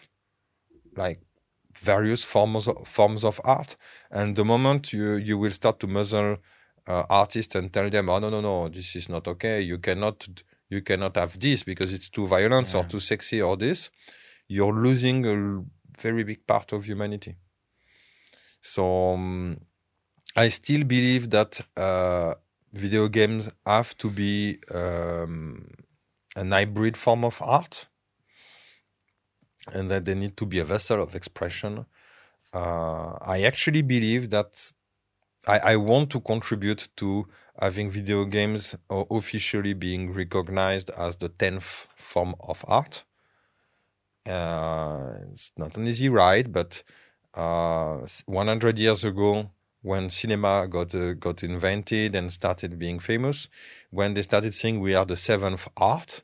[0.97, 1.21] like
[1.75, 3.77] various forms of, forms of art.
[4.11, 6.37] And the moment you you will start to muzzle
[6.87, 9.61] uh, artists and tell them, oh no no no, this is not okay.
[9.61, 10.29] You cannot
[10.75, 13.91] you cannot have this because it's too violent or too sexy or this.
[14.49, 15.37] You're losing a
[16.01, 17.37] very big part of humanity.
[18.61, 19.61] So um,
[20.37, 22.35] I still believe that uh,
[22.73, 25.69] video games have to be um,
[26.35, 27.87] an hybrid form of art
[29.73, 31.87] and that they need to be a vessel of expression.
[32.53, 34.73] Uh, I actually believe that
[35.47, 37.27] I, I want to contribute to
[37.61, 43.05] having video games officially being recognized as the 10th form of art.
[44.27, 46.83] Uh, it's not an easy ride, but
[47.35, 49.51] uh, 100 years ago,
[49.83, 53.49] when cinema got uh, got invented and started being famous,
[53.91, 56.23] when they started saying we are the seventh art,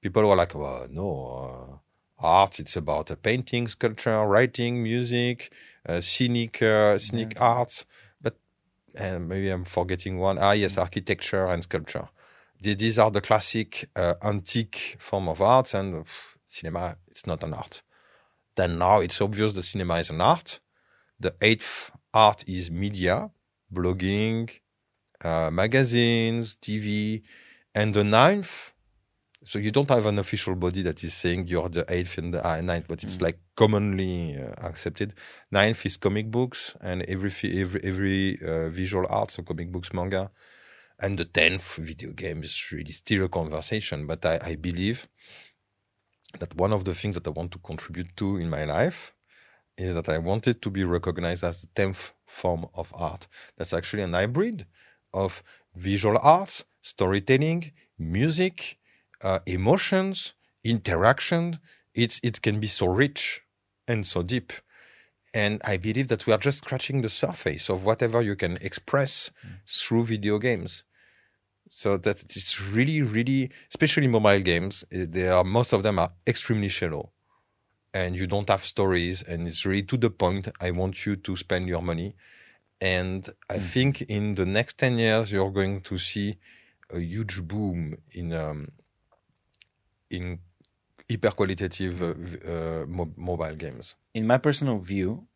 [0.00, 1.80] people were like, "Well, no,
[2.22, 5.52] uh, art it's about uh, painting, sculpture, writing, music,
[5.88, 7.40] uh, scenic uh, scenic Yes.
[7.40, 7.84] arts."
[8.96, 10.38] And maybe I'm forgetting one.
[10.38, 12.08] Ah, yes, architecture and sculpture.
[12.60, 17.54] These are the classic uh, antique form of art, and pff, cinema it's not an
[17.54, 17.82] art.
[18.56, 20.60] Then now it's obvious the cinema is an art.
[21.18, 23.30] The eighth art is media,
[23.72, 24.50] blogging,
[25.24, 27.22] uh, magazines, TV,
[27.74, 28.72] and the ninth
[29.44, 32.46] so you don't have an official body that is saying you're the eighth and the
[32.46, 33.22] uh, ninth, but it's mm.
[33.22, 35.14] like commonly uh, accepted.
[35.50, 40.30] Ninth is comic books and every every every uh, visual art, so comic books, manga,
[40.98, 44.06] and the tenth video game is really still a conversation.
[44.06, 45.08] But I, I believe
[46.38, 49.14] that one of the things that I want to contribute to in my life
[49.78, 53.26] is that I wanted to be recognized as the tenth form of art.
[53.56, 54.66] That's actually an hybrid
[55.14, 55.42] of
[55.74, 58.76] visual arts, storytelling, music
[59.22, 60.34] uh, emotions,
[60.64, 61.58] interaction.
[61.94, 63.42] It's it can be so rich
[63.88, 64.52] and so deep.
[65.32, 69.30] And I believe that we are just scratching the surface of whatever you can express
[69.46, 69.58] mm.
[69.68, 70.82] through video games.
[71.70, 74.84] So that it's really, really, especially mobile games.
[74.90, 77.10] Eh, they are most of them are extremely shallow,
[77.94, 80.48] and you don't have stories, and it's really to the point.
[80.60, 82.16] I want you to spend your money,
[82.80, 83.68] and I mm.
[83.68, 86.38] think in the next ten years you're going to see
[86.92, 88.68] a huge boom in um,
[90.10, 90.40] in
[91.08, 92.14] hyper qualitative uh,
[92.52, 93.94] uh, mo- mobile games.
[94.14, 95.26] In my personal view,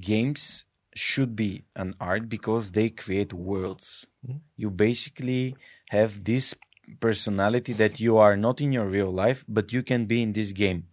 [0.00, 0.64] games
[0.94, 4.06] should be an art because they create worlds.
[4.26, 4.38] Mm-hmm.
[4.56, 5.56] You basically
[5.88, 6.54] have this
[7.00, 10.52] personality that you are not in your real life, but you can be in this
[10.52, 10.88] game.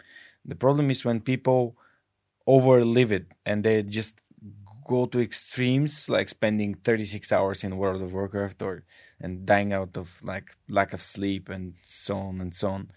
[0.45, 1.76] The problem is when people
[2.47, 4.15] overlive it and they just
[4.89, 8.83] go to extremes like spending 36 hours in World of Warcraft or
[9.21, 12.91] and dying out of like lack of sleep and so on and so on.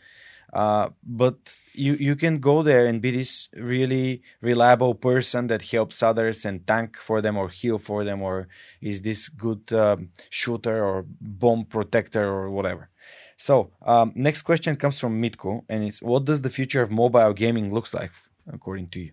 [0.54, 1.38] Uh, but
[1.72, 6.66] you you can go there and be this really reliable person that helps others and
[6.66, 8.48] tank for them or heal for them or
[8.80, 12.88] is this good um, shooter or bomb protector or whatever.
[13.36, 13.54] So
[13.92, 17.72] um, next question comes from Mitko and it's what does the future of mobile gaming
[17.74, 18.12] looks like
[18.46, 19.12] according to you?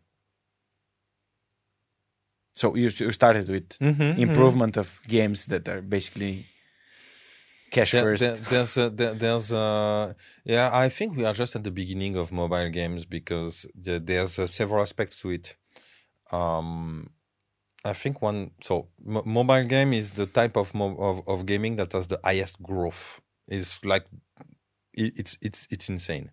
[2.59, 4.21] So you, you started with mm-hmm, mm-hmm.
[4.21, 4.81] improvement mm-hmm.
[4.81, 6.45] of games that are basically
[7.71, 8.21] cash there, first.
[8.21, 10.13] There, there's a, there, there's a,
[10.43, 14.45] yeah, I think we are just at the beginning of mobile games because there's uh,
[14.45, 15.55] several aspects to it.
[16.31, 17.11] Um,
[17.85, 21.77] I think one so m- mobile game is the type of, mo- of of gaming
[21.77, 23.21] that has the highest growth.
[23.47, 24.05] Is like
[24.93, 26.31] it, it's it's it's insane.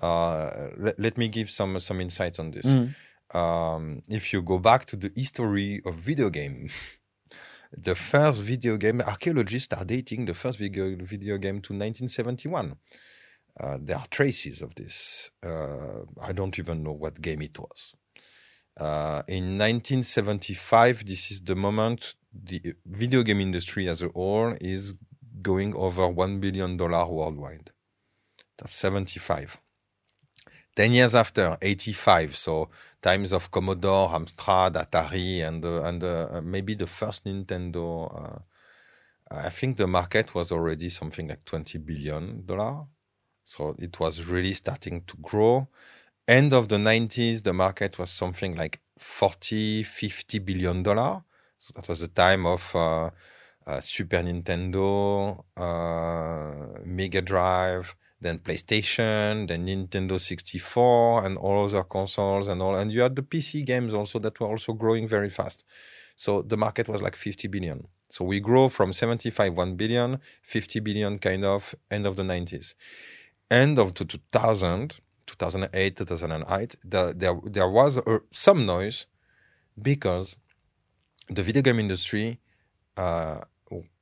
[0.00, 2.64] Uh, let, let me give some some insights on this.
[2.64, 2.94] Mm.
[3.34, 6.70] Um, if you go back to the history of video game,
[7.76, 12.76] the first video game, archaeologists are dating the first video, video game to 1971.
[13.60, 15.30] Uh, there are traces of this.
[15.44, 17.92] Uh, I don't even know what game it was.
[18.78, 24.94] Uh, in 1975, this is the moment the video game industry as a whole is
[25.42, 27.70] going over $1 billion worldwide.
[28.58, 29.58] That's 75.
[30.78, 32.36] 10 years after, 85.
[32.36, 32.68] So
[33.02, 37.86] times of Commodore, Amstrad, Atari, and uh, and uh, maybe the first Nintendo.
[38.14, 38.38] Uh,
[39.28, 42.84] I think the market was already something like 20 billion dollar.
[43.44, 45.66] So it was really starting to grow.
[46.28, 51.24] End of the 90s, the market was something like 40, 50 billion dollar.
[51.58, 53.10] So that was the time of uh,
[53.66, 62.48] uh, Super Nintendo, uh, Mega Drive, then PlayStation, then Nintendo 64, and all other consoles
[62.48, 62.74] and all.
[62.74, 65.64] And you had the PC games also that were also growing very fast.
[66.16, 67.86] So the market was like 50 billion.
[68.10, 72.74] So we grow from 75, 1 billion, 50 billion kind of end of the 90s.
[73.50, 74.96] End of the 2000,
[75.26, 78.00] 2008, 2008, the, there, there was
[78.32, 79.06] some noise
[79.80, 80.36] because
[81.28, 82.40] the video game industry
[82.96, 83.40] uh,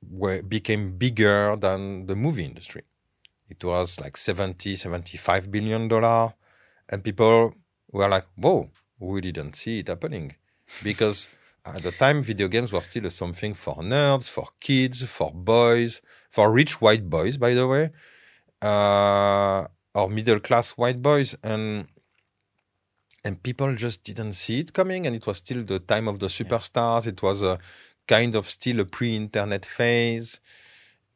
[0.08, 2.82] were, became bigger than the movie industry
[3.48, 6.34] it was like 70, 75 billion dollar.
[6.88, 7.54] And people
[7.92, 10.34] were like, whoa, we didn't see it happening.
[10.82, 11.28] Because
[11.64, 16.00] at the time, video games were still something for nerds, for kids, for boys,
[16.30, 17.90] for rich white boys, by the way,
[18.62, 21.36] uh, or middle class white boys.
[21.42, 21.88] And
[23.26, 26.28] and people just didn't see it coming and it was still the time of the
[26.28, 27.58] superstars it was a
[28.06, 30.38] kind of still a pre-internet phase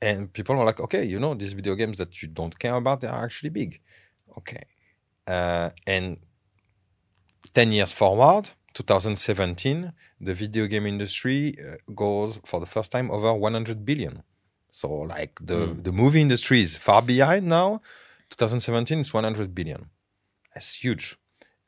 [0.03, 3.01] and people are like, okay, you know, these video games that you don't care about,
[3.01, 3.81] they are actually big.
[4.39, 4.65] Okay.
[5.27, 6.17] Uh, and
[7.55, 13.33] 10 years forward, 2017, the video game industry uh, goes for the first time over
[13.35, 14.23] 100 billion.
[14.73, 15.85] So, like the, mm.
[15.85, 17.83] the movie industry is far behind now.
[18.31, 19.91] 2017 is 100 billion.
[20.55, 21.19] That's huge.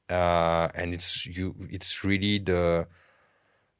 [0.09, 1.55] Uh, and it's you.
[1.71, 2.87] It's really the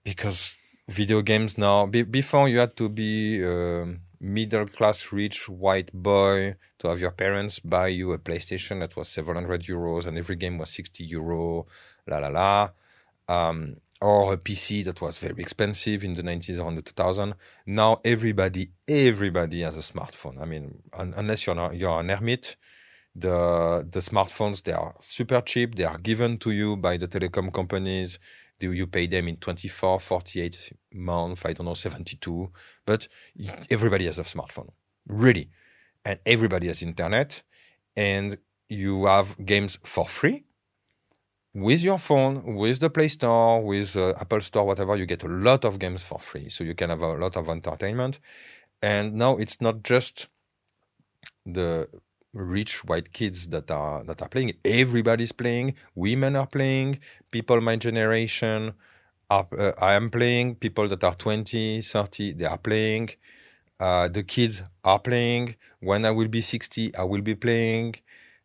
[0.03, 0.57] because
[0.89, 1.87] video games now.
[1.87, 7.11] Be, before you had to be um, middle class rich white boy to have your
[7.11, 11.05] parents buy you a PlayStation that was several hundred euros and every game was 60
[11.05, 11.67] euro,
[12.07, 12.71] la la la.
[13.29, 17.35] Um, or a PC that was very expensive in the 90s or in the 2000s.
[17.67, 20.41] Now everybody, everybody has a smartphone.
[20.41, 22.57] I mean, un- unless you're not, you're an hermit,
[23.15, 25.75] the the smartphones they are super cheap.
[25.77, 28.19] They are given to you by the telecom companies.
[28.63, 31.43] Do you pay them in 24, 48 months?
[31.45, 32.49] I don't know, 72.
[32.87, 33.09] But
[33.69, 34.71] everybody has a smartphone,
[35.09, 35.51] really,
[36.05, 37.43] and everybody has internet,
[37.97, 40.45] and you have games for free
[41.53, 45.29] with your phone, with the Play Store, with uh, Apple Store, whatever, you get a
[45.49, 46.49] lot of games for free.
[46.49, 48.21] So you can have a lot of entertainment.
[48.81, 50.29] And now it's not just
[51.45, 51.89] the
[52.33, 54.55] rich white kids that are that are playing.
[54.65, 55.75] Everybody's playing.
[55.95, 57.01] Women are playing.
[57.31, 58.75] People my generation
[59.31, 59.47] are.
[59.57, 60.57] Uh, I am playing.
[60.57, 63.11] People that are 20, 30, they are playing.
[63.81, 65.57] Uh, the kids are playing.
[65.81, 67.97] When I will be 60, I will be playing.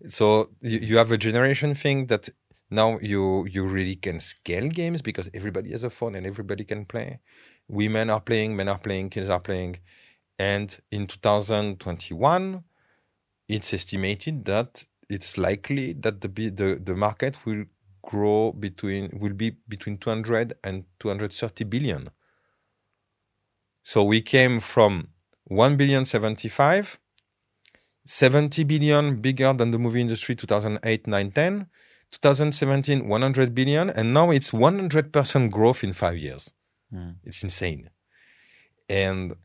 [0.07, 2.29] So you, you have a generation thing that
[2.69, 6.85] now you you really can scale games because everybody has a phone and everybody can
[6.85, 7.19] play.
[7.67, 9.79] Women are playing, men are playing, kids are playing,
[10.39, 12.63] and in 2021,
[13.47, 17.65] it's estimated that it's likely that the the the market will
[18.01, 22.09] grow between will be between 200 and 230 billion.
[23.83, 25.09] So we came from
[25.45, 26.99] 1 billion 75
[28.05, 31.67] 70 billion bigger than the movie industry 2008 9 10
[32.11, 36.51] 2017 100 billion and now it's 100% growth in 5 years
[36.93, 37.15] mm.
[37.23, 37.89] it's insane
[38.89, 39.35] and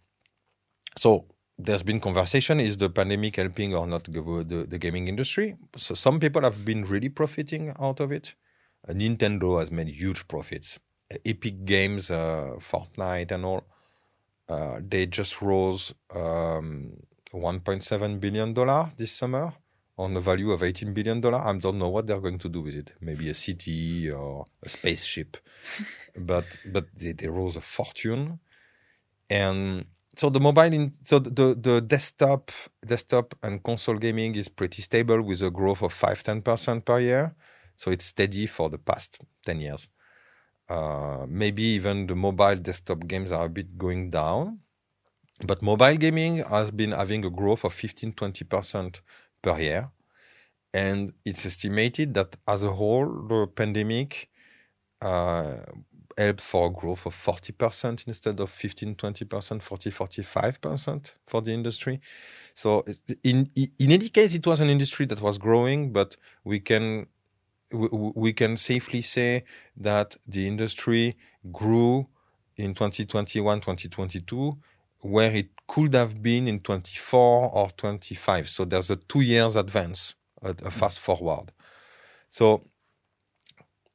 [0.97, 1.27] so
[1.59, 5.57] there's been conversation is the pandemic helping or not the, the gaming industry?
[5.77, 8.35] So some people have been really profiting out of it.
[8.89, 10.79] Uh, nintendo has made huge profits.
[11.13, 13.65] Uh, epic games uh, fortnite and all
[14.49, 16.93] uh, they just rose um,
[17.33, 19.53] 1.7 billion dollar this summer
[19.99, 21.39] on a value of 18 billion dollar.
[21.39, 22.93] I don't know what they're going to do with it.
[23.01, 25.37] Maybe a city or a spaceship,
[26.17, 28.41] but but they, they rose a fortune,
[29.31, 29.87] and
[30.17, 32.51] so the mobile in so the the desktop
[32.87, 37.01] desktop and console gaming is pretty stable with a growth of 5 10 percent per
[37.01, 37.35] year.
[37.77, 39.89] So it's steady for the past 10 years.
[40.69, 44.61] Uh, maybe even the mobile desktop games are a bit going down.
[45.45, 49.01] But mobile gaming has been having a growth of 15 20%
[49.43, 49.91] per year.
[50.75, 54.31] And it's estimated that as a whole, the pandemic
[55.01, 55.57] uh,
[56.19, 62.01] helped for growth of 40% instead of 15, 20%, 40, 45% for the industry.
[62.55, 62.85] So
[63.23, 67.07] in, in any case, it was an industry that was growing, but we can
[67.73, 69.45] we can safely say
[69.79, 71.17] that the industry
[71.51, 72.07] grew
[72.59, 74.59] in 2021 2022
[75.03, 78.49] where it could have been in 24 or 25.
[78.49, 81.51] So there's a two years advance, a, a fast forward.
[82.31, 82.63] So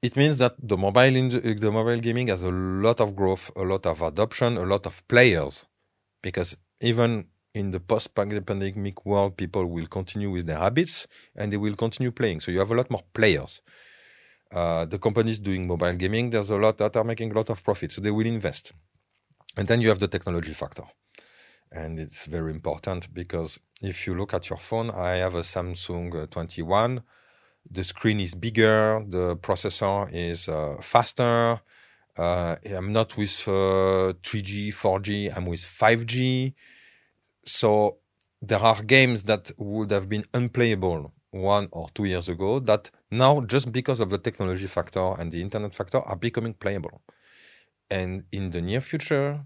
[0.02, 3.86] it means that the mobile the mobile gaming has a lot of growth, a lot
[3.86, 5.66] of adoption, a lot of players,
[6.22, 11.76] because even in the post-pandemic world, people will continue with their habits and they will
[11.76, 12.40] continue playing.
[12.40, 13.62] So you have a lot more players.
[14.52, 17.64] Uh, the companies doing mobile gaming, there's a lot that are making a lot of
[17.64, 18.74] profit, so they will invest.
[19.58, 20.84] And then you have the technology factor.
[21.72, 26.24] And it's very important because if you look at your phone, I have a Samsung
[26.24, 27.02] uh, 21.
[27.70, 31.60] The screen is bigger, the processor is uh, faster.
[32.18, 36.54] Uh, I'm not with 3G, uh, 4G, I'm with 5G.
[37.46, 37.98] So
[38.42, 43.42] there are games that would have been unplayable one or two years ago that now,
[43.42, 47.02] just because of the technology factor and the internet factor, are becoming playable.
[47.90, 49.42] And in the near future,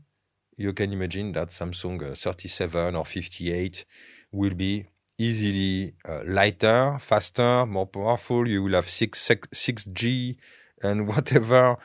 [0.58, 3.86] you can imagine that Samsung uh, 37 or 58
[4.32, 4.88] will be
[5.28, 8.48] easily uh, lighter, faster, more powerful.
[8.48, 10.38] You will have 6, 6G
[10.82, 11.78] and whatever.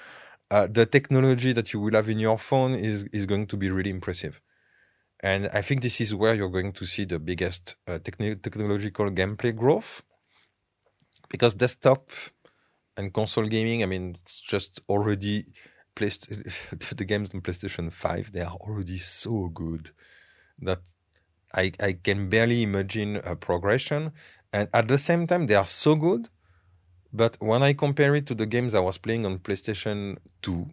[0.50, 3.70] Uh, the technology that you will have in your phone is, is going to be
[3.70, 4.40] really impressive.
[5.20, 9.10] And I think this is where you're going to see the biggest uh, techn- technological
[9.10, 10.02] gameplay growth.
[11.28, 12.10] Because desktop
[12.96, 15.46] and console gaming, I mean, it's just already
[15.96, 16.28] placed
[16.96, 19.90] the games on PlayStation 5, they are already so good
[20.60, 20.80] that
[21.56, 24.12] I, I can barely imagine a progression.
[24.52, 26.28] And at the same time, they are so good.
[27.12, 30.68] But when I compare it to the games I was playing on PlayStation 2,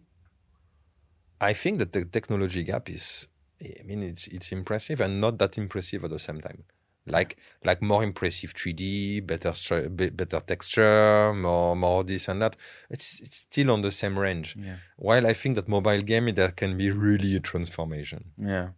[1.40, 3.26] I think that the technology gap is,
[3.62, 6.64] I mean, it's, it's impressive and not that impressive at the same time
[7.06, 9.52] like like more impressive 3D, better
[9.88, 12.56] better texture, more more this and that.
[12.90, 14.56] It's it's still on the same range.
[14.58, 14.76] Yeah.
[14.96, 18.32] While I think that mobile game there can be really a transformation.
[18.38, 18.70] Yeah,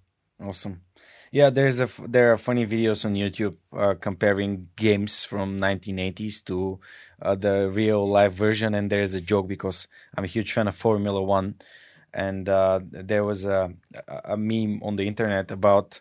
[0.42, 0.82] awesome.
[1.32, 6.78] Yeah, there's a there are funny videos on YouTube uh, comparing games from 1980s to
[7.20, 10.76] uh, the real life version, and there's a joke because I'm a huge fan of
[10.76, 11.56] Formula One,
[12.14, 13.72] and uh, there was a
[14.24, 16.00] a meme on the internet about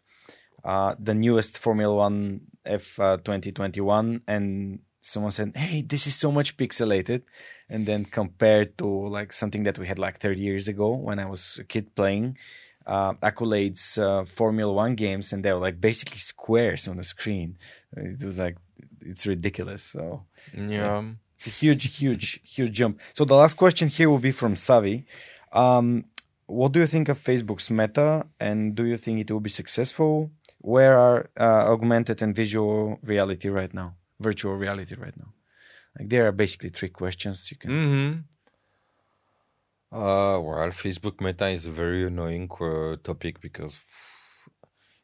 [0.64, 6.32] uh, the newest Formula One F uh, 2021, and someone said, "Hey, this is so
[6.32, 7.24] much pixelated,"
[7.70, 11.26] and then compared to like something that we had like 30 years ago when I
[11.26, 12.38] was a kid playing
[12.86, 17.58] uh, accolades uh, Formula One games, and they were like basically squares on the screen.
[17.96, 18.58] It was like
[19.02, 19.84] it's ridiculous.
[19.84, 21.04] So Yeah.
[21.38, 23.00] it's a huge, huge, huge jump.
[23.14, 25.06] So the last question here will be from Savi.
[25.52, 26.06] Um,
[26.48, 30.32] what do you think of Facebook's Meta, and do you think it will be successful?
[30.60, 33.96] Where are uh, augmented and visual reality right now?
[34.20, 35.34] Virtual reality right now.
[35.98, 37.72] Like there are basically three questions you can.
[37.72, 38.12] hmm
[39.96, 43.80] Uh, well, Facebook Meta is a very annoying uh, topic because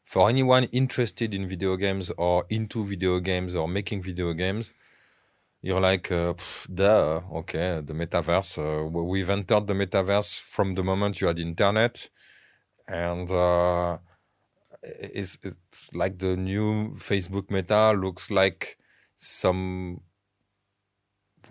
[0.04, 4.74] for anyone interested in video games or into video games or making video games,
[5.62, 8.58] you're like, uh, pff, duh, okay, the metaverse.
[8.58, 12.10] Uh, we've entered the metaverse from the moment you had internet,
[12.86, 13.96] and uh,
[14.82, 18.76] it's it's like the new Facebook Meta looks like
[19.16, 20.02] some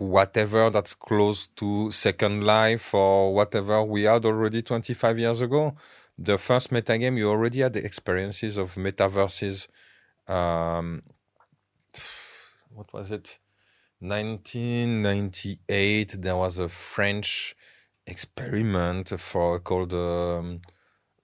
[0.08, 5.74] whatever that's close to Second Life or whatever we had already 25 years ago.
[6.18, 9.66] The first metagame, you already had the experiences of metaverses.
[10.28, 11.02] Um,
[12.70, 13.38] what was it?
[14.00, 16.20] 1998.
[16.20, 17.56] There was a French
[18.06, 20.60] experiment for called um,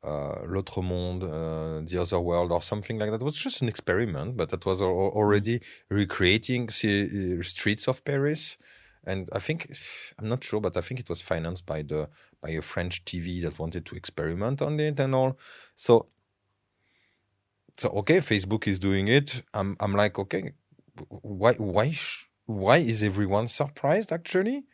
[0.04, 3.20] uh, L'autre monde, uh, the other world, or something like that.
[3.20, 5.60] It was just an experiment, but that was already
[5.90, 8.56] recreating the streets of Paris.
[9.04, 9.74] And I think
[10.18, 12.08] I'm not sure, but I think it was financed by the
[12.42, 15.38] by a French TV that wanted to experiment on it and all.
[15.76, 16.06] So,
[17.76, 19.42] so okay, Facebook is doing it.
[19.54, 20.52] I'm I'm like, okay,
[21.08, 21.94] why why
[22.46, 24.64] why is everyone surprised actually?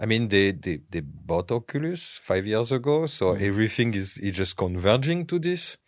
[0.00, 4.56] I mean, they, they, they bought Oculus five years ago, so everything is, is just
[4.56, 5.78] converging to this.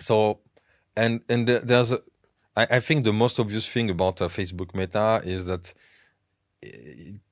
[0.00, 0.40] So,
[0.96, 2.00] and and the- there's, a,
[2.56, 5.74] I, I think the most obvious thing about uh, Facebook Meta is that
[6.64, 6.68] uh,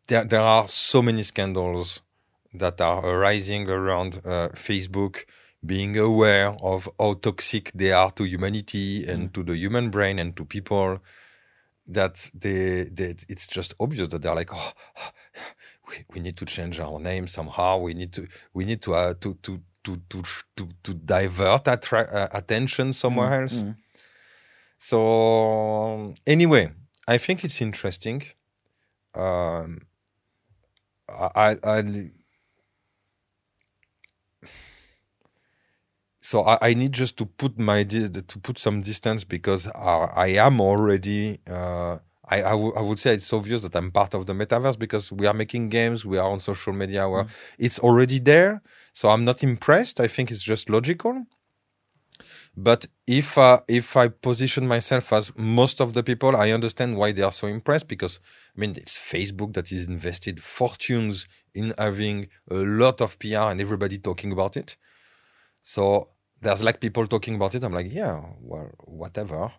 [0.09, 2.01] there there are so many scandals
[2.55, 5.25] that are arising around uh, Facebook
[5.67, 10.37] being aware of how toxic they are to humanity and to the human brain and
[10.37, 11.01] to people
[11.89, 14.73] that they, they it's just obvious that they're like oh
[15.89, 17.79] we, we need to change our name somehow.
[17.79, 20.23] We need to we need to uh, to, to to to
[20.57, 23.63] to to divert attra- uh, attention somewhere else.
[23.63, 23.77] Mm.
[24.79, 26.71] so anyway
[27.09, 28.23] i think it's interesting.
[29.15, 29.83] Um
[31.09, 32.11] i i, I
[36.29, 40.29] so I, I need just to put my to put some distance because I, I
[40.47, 41.99] am already uh,
[42.29, 45.13] I, I, w- I would say it's obvious that I'm part of the metaverse because
[45.13, 47.27] we are making games, we are on social media, where
[47.59, 48.61] it's already there.
[48.93, 50.01] So I'm not impressed.
[50.01, 51.15] I think it's just logical.
[52.57, 57.13] But if uh, if I position myself as most of the people, I understand why
[57.13, 58.19] they are so impressed because
[58.57, 63.61] I mean it's Facebook that is invested fortunes in having a lot of PR and
[63.61, 64.77] everybody talking about it.
[65.63, 66.09] So
[66.41, 67.65] there's like people talking about it.
[67.65, 69.53] I'm like, yeah, well, whatever,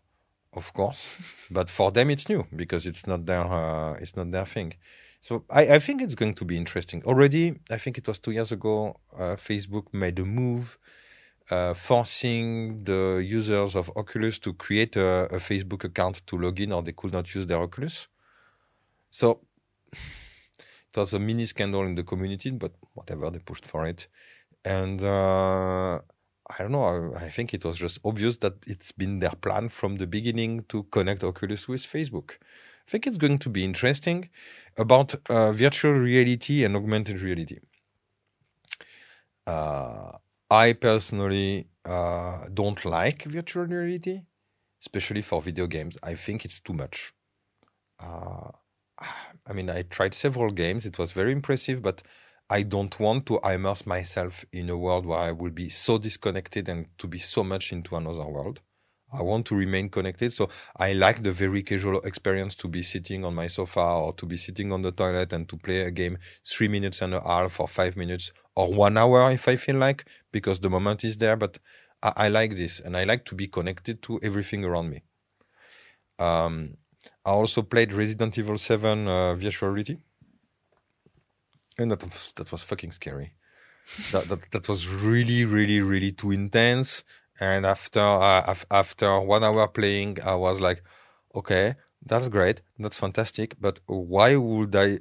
[0.53, 1.09] of course.
[1.51, 4.73] but for them, it's new because it's not their uh, it's not their thing.
[5.21, 7.03] So I, I think it's going to be interesting.
[7.03, 10.77] Already, I think it was two years ago, uh, Facebook made a move
[11.49, 16.71] uh, forcing the users of Oculus to create a, a Facebook account to log in,
[16.71, 18.07] or they could not use their Oculus.
[19.11, 19.39] So
[19.93, 24.07] it was a mini scandal in the community, but whatever, they pushed for it.
[24.63, 25.99] And uh,
[26.49, 29.97] I don't know, I, think it was just obvious that it's been their plan from
[29.97, 32.31] the beginning to connect Oculus with Facebook.
[32.87, 34.29] I think it's going to be interesting
[34.77, 37.59] about uh, virtual reality and augmented reality.
[39.45, 40.13] Uh,
[40.49, 44.21] I personally uh, don't like virtual reality,
[44.81, 45.97] especially for video games.
[46.01, 47.13] I think it's too much.
[47.99, 48.51] Uh,
[49.45, 50.85] I mean, I tried several games.
[50.85, 52.03] It was very impressive, but
[52.49, 56.69] I don't want to immerse myself in a world where I will be so disconnected
[56.69, 58.61] and to be so much into another world.
[59.11, 60.31] I want to remain connected.
[60.33, 64.25] So I like the very casual experience to be sitting on my sofa or to
[64.25, 67.59] be sitting on the toilet and to play a game three minutes and a half
[67.59, 71.35] or five minutes or one hour if I feel like, because the moment is there.
[71.35, 71.59] But
[72.01, 75.03] I, I like this and I like to be connected to everything around me.
[76.19, 76.77] Um,
[77.25, 79.97] I also played Resident Evil 7 uh, virtual reality.
[81.79, 83.33] And that was, that was fucking scary.
[84.11, 87.03] that, that that was really, really, really too intense.
[87.39, 90.83] And after uh, after one hour playing, I was like,
[91.35, 91.75] okay,
[92.05, 94.99] that's great, that's fantastic, but why would I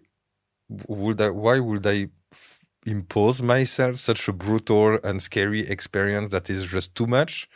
[0.88, 2.08] would I why would I
[2.86, 7.48] impose myself such a brutal and scary experience that is just too much?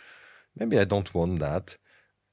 [0.56, 1.76] Maybe I don't want that.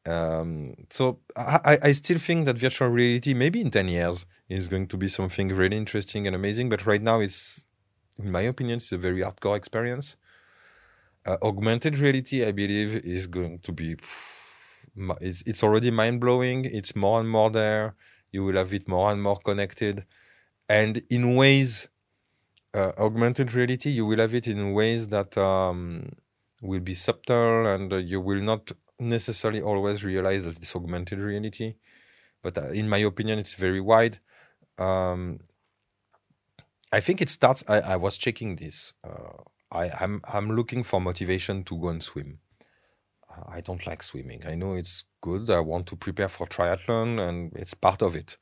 [0.05, 4.87] Um, so I, I still think that virtual reality, maybe in 10 years, is going
[4.87, 6.69] to be something really interesting and amazing.
[6.69, 7.63] But right now, it's,
[8.19, 10.15] in my opinion, it's a very hardcore experience.
[11.25, 13.97] Uh, augmented reality, I believe, is going to be.
[15.21, 16.65] It's, it's already mind blowing.
[16.65, 17.95] It's more and more there.
[18.31, 20.05] You will have it more and more connected.
[20.69, 21.87] And in ways,
[22.73, 26.09] uh, augmented reality, you will have it in ways that um,
[26.61, 31.75] will be subtle and uh, you will not necessarily always realize that it's augmented reality.
[32.43, 34.19] But uh, in my opinion, it's very wide.
[34.77, 35.39] Um,
[36.91, 37.63] I think it starts.
[37.67, 38.93] I, I was checking this.
[39.03, 42.39] Uh, I, I'm I'm looking for motivation to go and swim.
[43.29, 44.43] Uh, I don't like swimming.
[44.45, 45.49] I know it's good.
[45.49, 48.37] I want to prepare for triathlon, and it's part of it.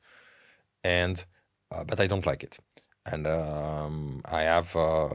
[0.84, 1.24] And
[1.72, 2.58] uh, but I don't like it.
[3.04, 5.08] And um, I have uh,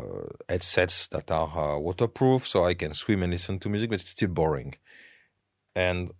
[0.47, 4.11] headsets that are uh, waterproof, so I can swim and listen to music, but it's
[4.11, 4.75] still boring
[5.75, 6.11] and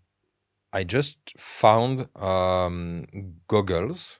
[0.73, 3.05] I just found um,
[3.47, 4.19] goggles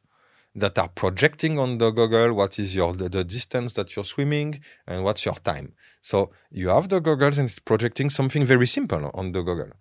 [0.56, 5.03] that are projecting on the goggle what is your the, distance that you're swimming and
[5.03, 5.73] what's your time.
[6.02, 9.72] So you have the goggles and it's projecting something very simple on the goggle.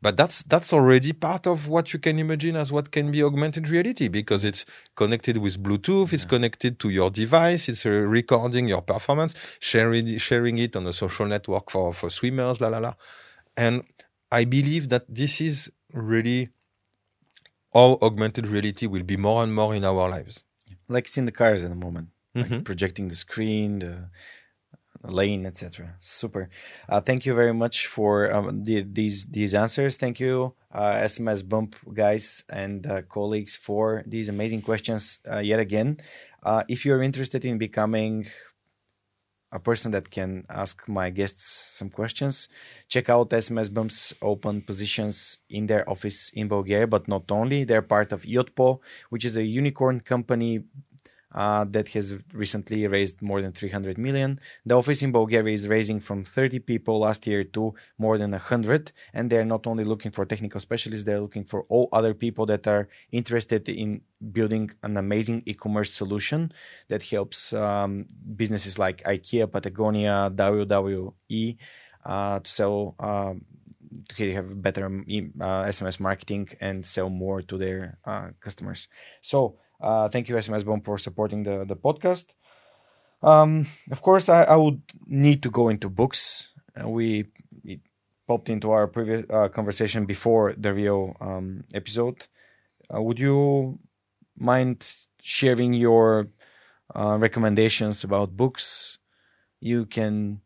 [0.00, 3.68] But that's that's already part of what you can imagine as what can be augmented
[3.68, 4.64] reality because it's
[4.94, 6.14] connected with Bluetooth, yeah.
[6.14, 10.92] it's connected to your device, it's uh, recording your performance, sharing sharing it on a
[10.92, 12.94] social network for for swimmers, la la la,
[13.56, 13.82] and
[14.30, 16.50] I believe that this is really
[17.72, 20.44] how augmented reality will be more and more in our lives.
[20.88, 22.54] Like it's in the cars at the moment, mm-hmm.
[22.54, 24.08] like projecting the screen, the
[25.04, 25.94] lane, etc.
[26.00, 26.48] Super.
[26.88, 29.96] Uh, thank you very much for um, the, these these answers.
[29.96, 36.00] Thank you, uh, SMSBump guys and uh, colleagues, for these amazing questions uh, yet again.
[36.42, 38.28] Uh, if you're interested in becoming
[39.50, 42.48] a person that can ask my guests some questions.
[42.88, 47.64] Check out SMSBump's open positions in their office in Bulgaria, but not only.
[47.64, 50.64] They're part of Yotpo, which is a unicorn company
[51.34, 54.40] uh, that has recently raised more than 300 million.
[54.64, 58.92] The office in Bulgaria is raising from 30 people last year to more than 100,
[59.12, 62.66] and they're not only looking for technical specialists, they're looking for all other people that
[62.66, 64.00] are interested in
[64.32, 66.52] building an amazing e-commerce solution
[66.88, 68.06] that helps um,
[68.36, 71.56] businesses like IKEA, Patagonia, WWE
[72.04, 72.94] uh, to sell.
[72.98, 73.44] Um,
[74.16, 78.86] to have better uh, SMS marketing and sell more to their uh, customers.
[79.22, 82.24] So uh, thank you, SMSBump, for supporting the, the podcast.
[83.22, 86.50] Um, of course, I, I, would need to go into books.
[86.80, 87.26] Uh, we
[88.28, 92.26] popped into our previous uh, conversation before the real um, episode.
[92.94, 93.78] Uh, would you
[94.36, 94.86] mind
[95.20, 96.28] sharing your
[96.94, 98.98] uh, recommendations about books?
[99.60, 100.42] You can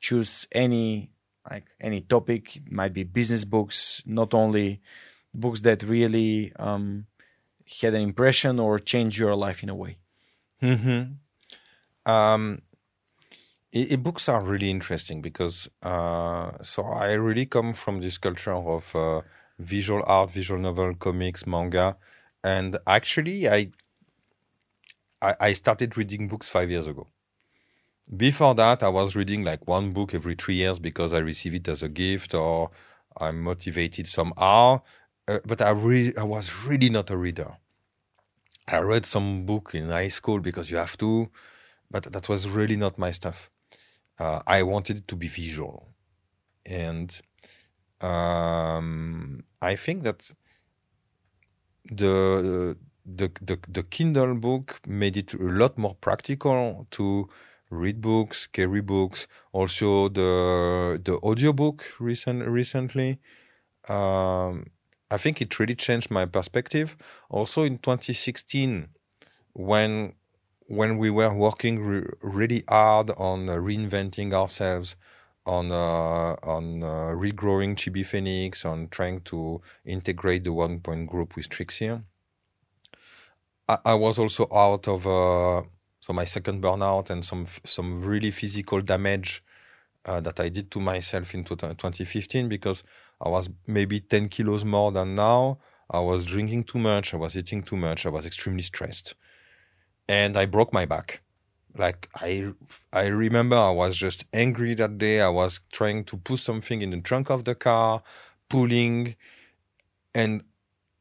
[0.00, 1.10] choose any
[1.50, 2.56] like any topic.
[2.56, 4.80] It might be business books, not only
[5.34, 7.06] books that really um,
[7.64, 9.98] had an impression or changed your life in a way?
[10.62, 12.10] Mm-hmm.
[12.10, 12.62] Um,
[13.72, 18.94] e- books are really interesting because uh, so I really come from this culture of
[18.94, 19.22] uh,
[19.58, 21.96] visual art, visual novel, comics, manga,
[22.42, 23.70] and actually I,
[25.22, 27.08] I I started reading books five years ago.
[28.14, 31.68] Before that, I was reading like one book every three years because I receive it
[31.68, 32.70] as a gift or
[33.16, 34.82] I'm motivated somehow.
[35.28, 35.70] Uh, but I
[36.16, 37.56] I was really not a reader.
[38.68, 41.30] I read some book in high school because you have to,
[41.90, 43.50] but that was really not my stuff.
[44.18, 45.94] Uh, I wanted to be visual,
[46.66, 47.10] and
[48.00, 50.30] um, I think that
[51.90, 57.28] the, the the the Kindle book made it a lot more practical to
[57.70, 59.26] read books, carry books.
[59.52, 63.18] Also, the the audiobook recent recently.
[63.88, 64.66] Um,
[65.14, 66.96] I think it really changed my perspective.
[67.30, 68.88] Also in 2016,
[69.52, 70.14] when
[70.66, 74.96] when we were working re- really hard on uh, reinventing ourselves,
[75.46, 81.48] on uh, on uh, regrowing ChibiPhoenix, on trying to integrate the One Point Group with
[81.48, 82.02] Trixier.
[83.68, 85.62] I, I was also out of uh,
[86.00, 89.44] so my second burnout and some some really physical damage
[90.06, 92.82] uh, that I did to myself in 2015 because
[93.20, 95.58] I was maybe 10 kilos more than now.
[95.90, 97.14] I was drinking too much.
[97.14, 98.06] I was eating too much.
[98.06, 99.14] I was extremely stressed.
[100.08, 101.22] And I broke my back
[101.76, 102.52] like I
[102.92, 105.20] I remember I was just angry that day.
[105.20, 108.02] I was trying to put something in the trunk of the car,
[108.48, 109.16] pulling,
[110.14, 110.42] and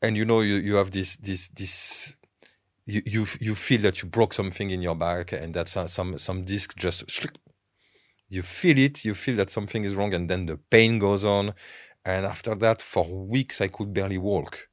[0.02, 2.16] and you know you, you have this this this
[2.86, 6.44] you, you you feel that you broke something in your back and that some some
[6.44, 7.28] disc just
[8.30, 11.54] you feel it you feel that something is wrong and then the pain goes on
[12.06, 14.68] and after that for weeks I could barely walk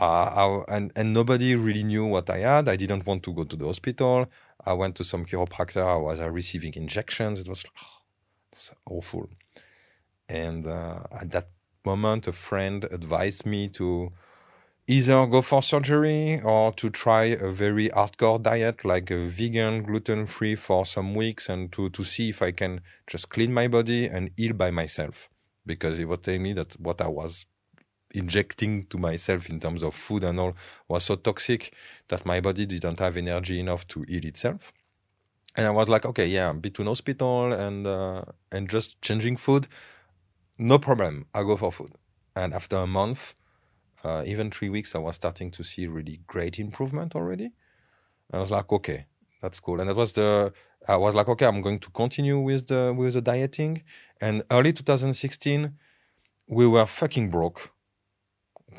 [0.00, 3.44] uh, I, and and nobody really knew what I had I didn't want to go
[3.44, 4.28] to the hospital
[4.64, 5.84] I went to some chiropractor.
[5.84, 7.40] I was uh, receiving injections.
[7.40, 7.64] It was
[8.56, 9.28] oh, awful.
[10.28, 11.48] And uh, at that
[11.84, 14.12] moment, a friend advised me to
[14.86, 20.26] either go for surgery or to try a very hardcore diet, like a vegan, gluten
[20.26, 24.06] free, for some weeks, and to, to see if I can just clean my body
[24.06, 25.28] and heal by myself.
[25.64, 27.46] Because he was telling me that what I was
[28.14, 30.54] injecting to myself in terms of food and all
[30.88, 31.74] was so toxic
[32.08, 34.72] that my body didn't have energy enough to heal itself.
[35.56, 39.68] And I was like, okay, yeah, between hospital and uh, and just changing food,
[40.58, 41.26] no problem.
[41.34, 41.92] I go for food.
[42.34, 43.34] And after a month,
[44.04, 47.44] uh, even three weeks, I was starting to see really great improvement already.
[47.44, 47.52] And
[48.34, 49.06] I was like, okay,
[49.42, 49.80] that's cool.
[49.80, 50.52] And that was the
[50.88, 53.82] I was like, okay, I'm going to continue with the with the dieting.
[54.20, 55.72] And early 2016,
[56.48, 57.72] we were fucking broke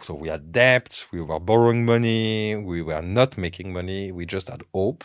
[0.02, 4.50] so we had debts, we were borrowing money, we were not making money, we just
[4.50, 5.04] had hope.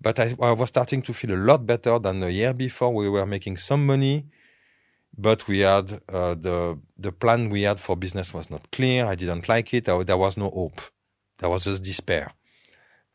[0.00, 2.92] But I, I, was starting to feel a lot better than the year before.
[2.92, 4.26] We were making some money,
[5.16, 9.06] but we had uh, the the plan we had for business was not clear.
[9.06, 9.88] I didn't like it.
[9.88, 10.80] I, there was no hope.
[11.38, 12.32] There was just despair.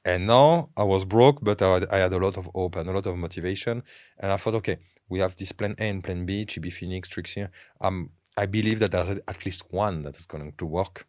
[0.03, 2.89] And now I was broke, but I had, I had, a lot of hope and
[2.89, 3.83] a lot of motivation.
[4.19, 4.77] And I thought, okay,
[5.09, 7.49] we have this plan A and plan B, Chibi Phoenix, Trixier.
[7.79, 11.05] I'm I believe that there's at least one that is going to work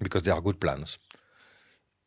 [0.00, 0.98] because they are good plans.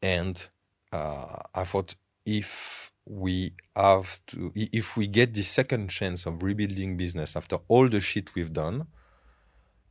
[0.01, 0.45] And
[0.91, 1.95] uh, I thought
[2.25, 7.87] if we have to, if we get the second chance of rebuilding business after all
[7.87, 8.87] the shit we've done,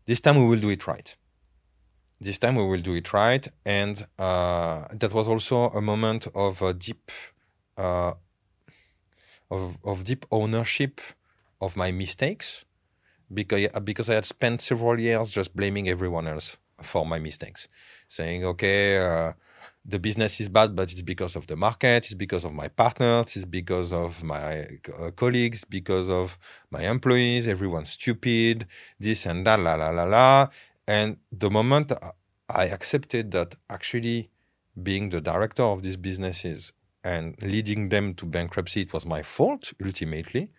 [0.06, 1.16] this time we will do it right.
[2.24, 3.46] This time we will do it right.
[3.66, 7.10] And uh, that was also a moment of a deep,
[7.76, 8.12] uh,
[9.50, 11.00] of, of deep ownership
[11.60, 12.64] of my mistakes
[13.32, 17.68] because because I had spent several years just blaming everyone else for my mistakes,
[18.08, 19.32] saying, okay, uh,
[19.84, 23.36] the business is bad, but it's because of the market, it's because of my partners,
[23.36, 24.66] it's because of my
[24.98, 26.38] uh, colleagues, because of
[26.70, 28.66] my employees, everyone's stupid,
[28.98, 30.48] this and that, la la la la.
[30.86, 31.92] And the moment
[32.48, 34.30] I accepted that actually
[34.82, 39.72] being the director of these businesses and leading them to bankruptcy, it was my fault
[39.84, 40.50] ultimately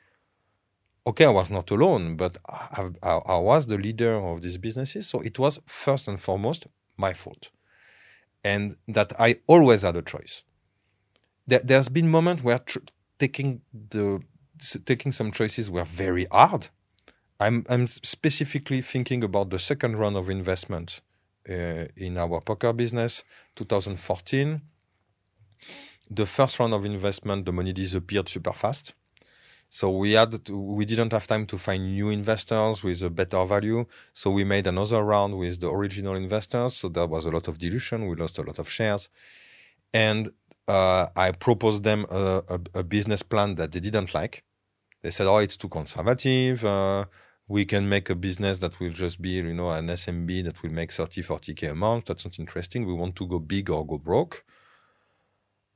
[1.07, 5.07] okay, I was not alone, but I, I, I, was the leader of these businesses.
[5.07, 7.49] So it was first and foremost my fault.
[8.43, 10.43] And that I always had a choice.
[11.47, 12.79] There, has been moments where tr-
[13.19, 14.21] taking the
[14.85, 16.69] taking some choices were very hard.
[17.39, 21.01] I'm, I'm specifically thinking about the second round of investment
[21.49, 23.23] uh, in our poker business,
[23.55, 24.61] 2014.
[26.09, 28.93] The first round of investment, the money disappeared super fast
[29.69, 33.43] so we had to, we didn't have time to find new investors with a better
[33.45, 33.85] value.
[34.13, 36.75] So we made another round with the original investors.
[36.75, 38.07] So there was a lot of dilution.
[38.07, 39.09] We lost a lot of shares,
[39.93, 40.31] and
[40.67, 44.43] uh, I proposed them a, a, a, business plan that they didn't like.
[45.01, 46.63] They said, "Oh, it's too conservative.
[46.63, 47.05] Uh,
[47.47, 50.71] we can make a business that will just be, you know, an SMB that will
[50.71, 52.05] make 30, 40k a month.
[52.05, 52.85] That's not interesting.
[52.85, 54.43] We want to go big or go broke."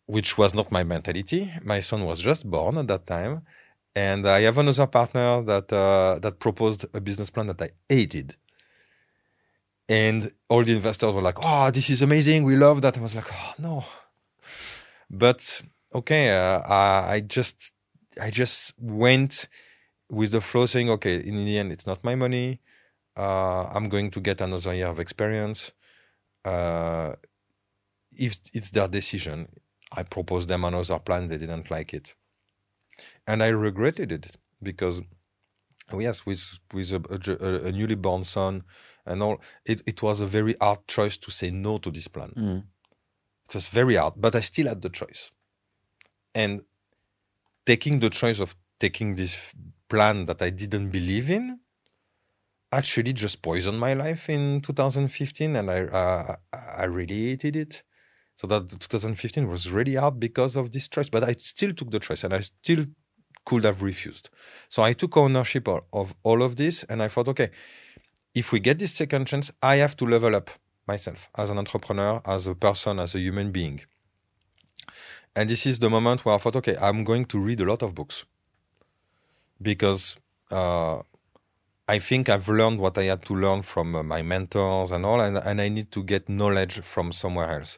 [0.07, 1.53] Which was not my mentality.
[1.63, 3.43] My son was just born at that time
[3.95, 8.35] and I have another partner that uh, that proposed a business plan that I hated.
[9.87, 12.43] And all the investors were like, "Oh, this is amazing!
[12.43, 13.85] We love that." I was like, "Oh no,"
[15.09, 15.61] but
[15.93, 16.61] okay, uh,
[17.15, 17.71] I just
[18.21, 19.47] I just went
[20.09, 22.61] with the flow, saying, "Okay, in the end, it's not my money.
[23.17, 25.71] Uh, I'm going to get another year of experience.
[26.45, 27.13] Uh,
[28.15, 29.47] if it's their decision,
[29.91, 31.27] I proposed them another plan.
[31.27, 32.15] They didn't like it
[33.27, 35.01] and I regretted it because
[35.91, 37.01] oh, yes, with with a,
[37.41, 38.63] a, a, newly born son
[39.05, 42.31] and all, it, it was a very hard choice to say no to this plan.
[42.37, 42.63] Mm.
[43.47, 45.31] It was very hard, but I still had the choice.
[46.35, 46.61] And
[47.65, 49.35] taking the choice of taking this
[49.89, 51.59] plan that I didn't believe in
[52.71, 57.83] actually just poisoned my life in 2015, and I uh, I really hated it.
[58.35, 61.99] So that 2015 was really hard because of this choice, but I still took the
[61.99, 62.85] choice, and I still
[63.45, 64.29] could have refused.
[64.69, 67.49] So I took ownership of, of all of this, and I thought, okay,
[68.33, 70.49] if we get this second chance, I have to level up
[70.87, 73.81] myself as an entrepreneur, as a person, as a human being.
[75.35, 77.81] And this is the moment where I thought, okay, I'm going to read a lot
[77.81, 78.25] of books
[79.61, 80.17] because
[80.51, 80.99] uh,
[81.87, 85.21] I think I've learned what I had to learn from uh, my mentors and all,
[85.21, 87.77] and, and I need to get knowledge from somewhere else.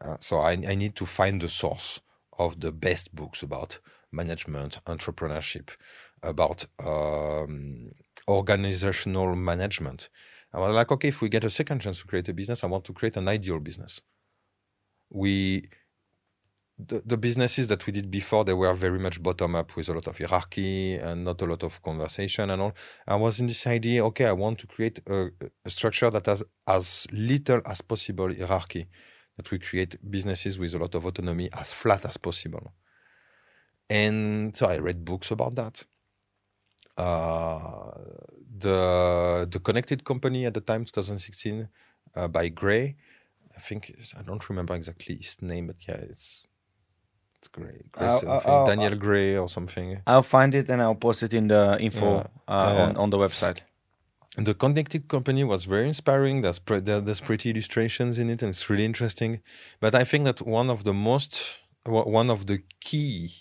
[0.00, 2.00] Uh, so I, I need to find the source
[2.38, 3.78] of the best books about
[4.12, 5.68] management, entrepreneurship,
[6.22, 7.92] about um,
[8.26, 10.08] organizational management.
[10.52, 12.66] I was like, okay, if we get a second chance to create a business, I
[12.66, 14.00] want to create an ideal business.
[15.10, 15.68] We
[16.88, 20.06] the, businesses that we did before they were very much bottom up with a lot
[20.06, 22.74] of hierarchy and not a lot of conversation and all.
[23.06, 25.28] I was in this idea okay i want to create a,
[25.64, 28.88] a structure that has as little as possible hierarchy
[29.36, 32.72] that we create businesses with a lot of autonomy as flat as possible.
[33.88, 35.84] And so i read books about that.
[36.96, 37.92] Uh,
[38.58, 41.68] the the connected company at the time 2016
[42.14, 42.94] uh, by gray
[43.56, 46.44] i think i don't remember exactly his name but yeah it's
[47.40, 47.90] it's great.
[47.92, 50.00] Gray I'll- I'll- Daniel Gray or something.
[50.06, 52.26] I'll find it and I'll post it in the info Yeah.
[52.54, 52.82] uh, Yeah.
[52.84, 53.58] on on the website.
[54.36, 56.42] The connected company was very inspiring.
[56.42, 59.40] There's pre- there's pretty illustrations in it, and it's really interesting.
[59.80, 61.32] But I think that one of the most
[61.86, 63.32] one of the key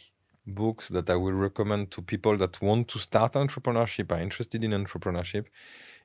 [0.48, 4.72] books that I will recommend to people that want to start entrepreneurship, are interested in
[4.72, 5.46] entrepreneurship,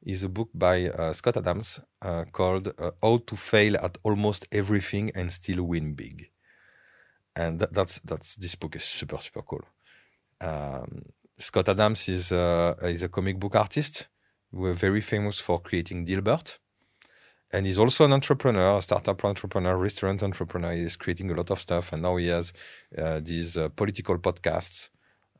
[0.03, 4.47] is a book by uh, Scott Adams uh, called uh, "How to Fail at Almost
[4.53, 6.29] Everything and Still Win Big."
[7.37, 9.65] And that, that's that's this book is super super cool.
[10.41, 11.07] Um,
[11.39, 14.09] Scott Adams is uh, is a comic book artist.
[14.53, 16.59] We're very famous for creating Dilbert.
[17.53, 20.73] And he's also an entrepreneur, a startup entrepreneur, restaurant entrepreneur.
[20.73, 21.93] He's creating a lot of stuff.
[21.93, 22.53] And now he has
[22.99, 24.89] uh, these uh, political podcasts.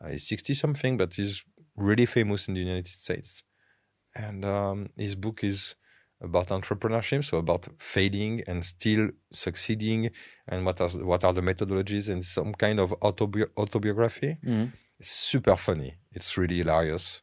[0.01, 1.43] Uh, he's 60 something, but he's
[1.77, 3.43] really famous in the United States.
[4.15, 5.75] And um, his book is
[6.25, 10.11] about entrepreneurship, so about failing and still succeeding,
[10.49, 14.37] and what are, what are the methodologies, and some kind of autobi- autobiography.
[14.43, 14.73] Mhm.
[14.99, 15.95] It's super funny.
[16.13, 17.23] It's really hilarious.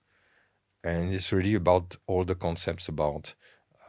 [0.84, 3.36] And it's really about all the concepts about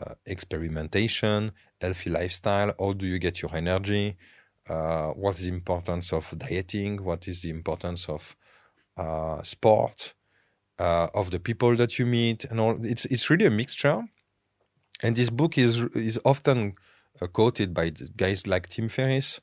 [0.01, 2.75] uh, experimentation, healthy lifestyle.
[2.79, 4.17] How do you get your energy?
[4.69, 7.03] Uh, what's the importance of dieting?
[7.03, 8.37] What is the importance of
[8.97, 10.15] uh, sport?
[10.79, 12.77] Uh, of the people that you meet, and all.
[12.85, 14.03] It's it's really a mixture.
[15.03, 16.75] And this book is is often
[17.21, 19.41] uh, quoted by guys like Tim Ferriss,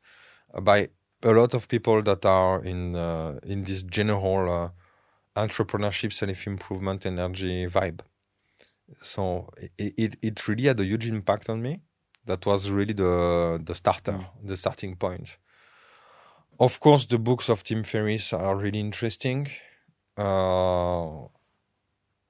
[0.54, 0.90] uh, by
[1.24, 4.74] a lot of people that are in uh, in this general
[5.36, 8.00] uh, entrepreneurship, self improvement, energy vibe.
[9.02, 11.82] So it, it it really had a huge impact on me.
[12.26, 15.38] That was really the the starter, the starting point.
[16.60, 19.50] Of course, the books of Tim Ferriss are really interesting.
[20.18, 21.28] Uh,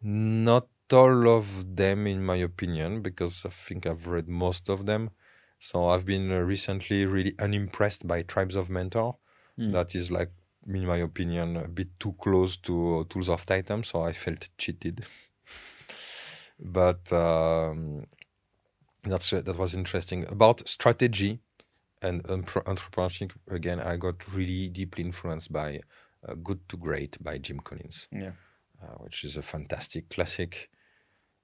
[0.02, 5.12] not all of them, in my opinion, because I think I've read most of them.
[5.60, 9.18] So I've been uh, recently really unimpressed by Tribes of Mentor.
[9.60, 9.74] Mm.
[9.74, 10.32] That is like,
[10.68, 13.84] in my opinion, a bit too close to Tools of Titan.
[13.84, 15.06] So I felt cheated.
[16.60, 18.06] but um,
[19.04, 21.40] that's that was interesting about strategy
[22.02, 23.32] and entre- entrepreneurship.
[23.50, 25.80] Again, I got really deeply influenced by
[26.28, 28.32] uh, Good to Great by Jim Collins Yeah.
[28.82, 30.70] uh, which is a fantastic classic.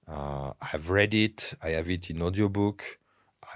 [0.07, 1.53] Uh, I've read it.
[1.61, 2.83] I have it in audiobook.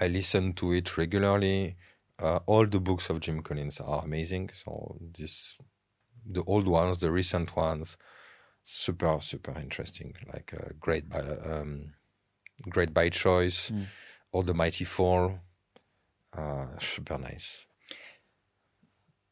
[0.00, 1.76] I listen to it regularly.
[2.18, 4.50] Uh, all the books of Jim Collins are amazing.
[4.64, 5.56] So this,
[6.26, 7.96] the old ones, the recent ones,
[8.62, 10.14] super super interesting.
[10.32, 11.94] Like uh, great by um,
[12.68, 13.70] great by choice.
[13.70, 13.86] Mm.
[14.32, 15.40] How the Mighty Fall,
[16.36, 17.66] Uh, super nice.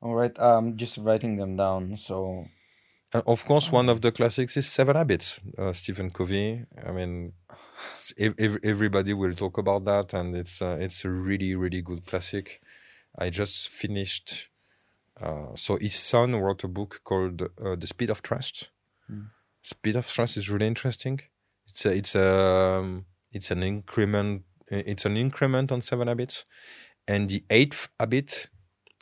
[0.00, 0.32] All right.
[0.38, 1.96] I'm just writing them down.
[1.96, 2.46] So
[3.12, 6.64] Uh, of course, one of the classics is Seven Habits, uh, Stephen Covey.
[6.86, 7.32] I mean,
[8.18, 12.06] ev- ev- everybody will talk about that, and it's uh, it's a really really good
[12.06, 12.60] classic.
[13.18, 14.48] I just finished.
[15.20, 18.68] Uh, so his son wrote a book called uh, The Speed of Trust.
[19.10, 19.30] Mm.
[19.62, 21.20] Speed of Trust is really interesting.
[21.66, 24.44] It's a, it's a, um, it's an increment.
[24.70, 26.44] It's an increment on Seven Habits,
[27.08, 28.48] and the eighth habit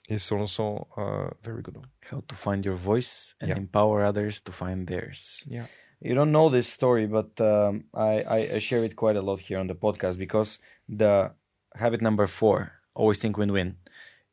[0.09, 1.77] is also uh, very good.
[1.77, 1.91] one.
[2.11, 3.57] how to find your voice and Yeah.
[3.57, 5.45] empower others to find theirs.
[5.47, 5.67] Yeah.
[6.01, 9.59] You don't know this story, but um, I, I, share it quite a lot here
[9.59, 10.59] on the podcast because
[10.89, 11.33] the
[11.75, 13.77] habit number four, always think win win,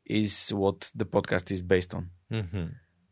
[0.04, 2.10] is what the podcast is based on.
[2.30, 2.66] hmm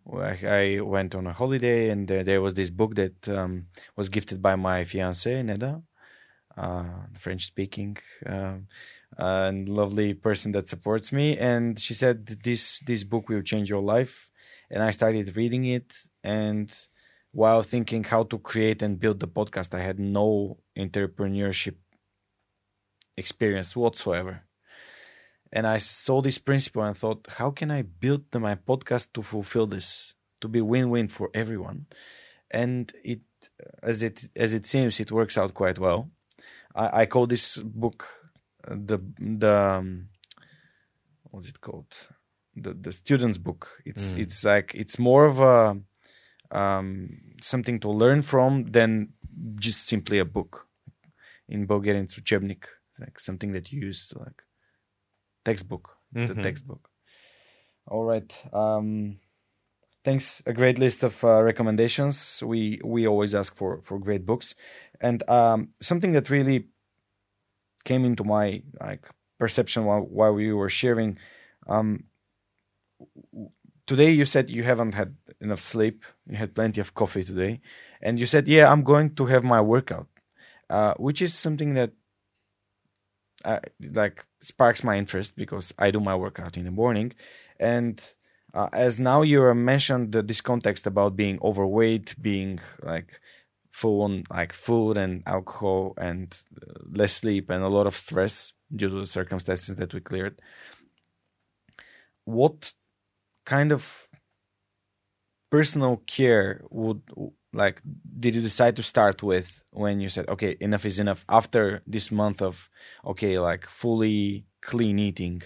[0.05, 3.67] I went on a holiday and there, was this book that um,
[3.97, 5.83] was gifted by my fiance Neda,
[6.57, 6.85] uh,
[7.19, 7.97] French speaking
[9.19, 11.39] and lovely person that supports me.
[11.39, 14.31] And she said this this book will change your life.
[14.71, 15.93] And I started reading it.
[16.25, 16.71] And
[17.33, 21.77] while thinking how to create and build the podcast, I had no entrepreneurship
[23.17, 24.45] experience whatsoever.
[25.53, 29.67] and I saw this principle and thought, how can I build my podcast to fulfill
[29.67, 31.87] this, to be win-win for everyone?
[32.51, 33.21] And it,
[33.83, 36.11] as it as it seems, it works out quite well.
[36.75, 38.07] I, I call this book
[38.69, 40.09] the the um,
[41.31, 41.93] what's it called?
[42.57, 43.69] The the student's book.
[43.85, 44.19] It's Mm.
[44.19, 45.81] it's like it's more of a
[46.57, 47.09] um,
[47.41, 49.15] something to learn from than
[49.57, 50.69] just simply a book.
[51.49, 52.65] In Bulgarian, it's učebnik.
[52.91, 54.43] It's like something that you use to like
[55.45, 55.97] textbook.
[56.15, 56.43] It's the Mhm.
[56.43, 56.91] textbook.
[57.87, 58.33] All right.
[58.53, 59.19] Um,
[60.05, 60.43] thanks.
[60.47, 62.43] A great list of uh, recommendations.
[62.45, 64.55] We we always ask for for great books,
[65.01, 66.69] and um, something that really
[67.85, 71.19] came into my like perception while while we were sharing.
[71.67, 72.05] Um,
[73.87, 76.05] today you said you haven't had enough sleep.
[76.29, 77.61] You had plenty of coffee today,
[78.01, 80.09] and you said, "Yeah, I'm going to have my workout,"
[80.71, 81.93] uh, which is something that
[83.45, 87.13] uh, like sparks my interest because I do my workout in the morning,
[87.59, 88.01] and
[88.55, 93.21] uh, as now you mentioned the, this context about being overweight, being like
[93.73, 98.53] full on like food and alcohol and uh, less sleep and a lot of stress
[98.75, 100.41] due to the circumstances that we cleared.
[102.25, 102.75] What
[103.45, 104.07] kind of
[105.51, 107.03] personal care would
[107.53, 107.83] like
[108.19, 112.11] did you decide to start with when you said okay enough is enough after this
[112.11, 112.71] month of
[113.05, 115.43] okay like fully clean eating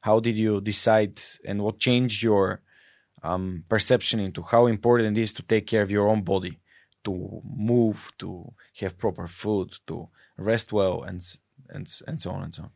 [0.00, 2.62] how did you decide and what changed your
[3.22, 6.58] um, perception into how important it is to take care of your own body
[7.04, 11.38] to move to have proper food to rest well and
[11.68, 12.70] and and so on and so on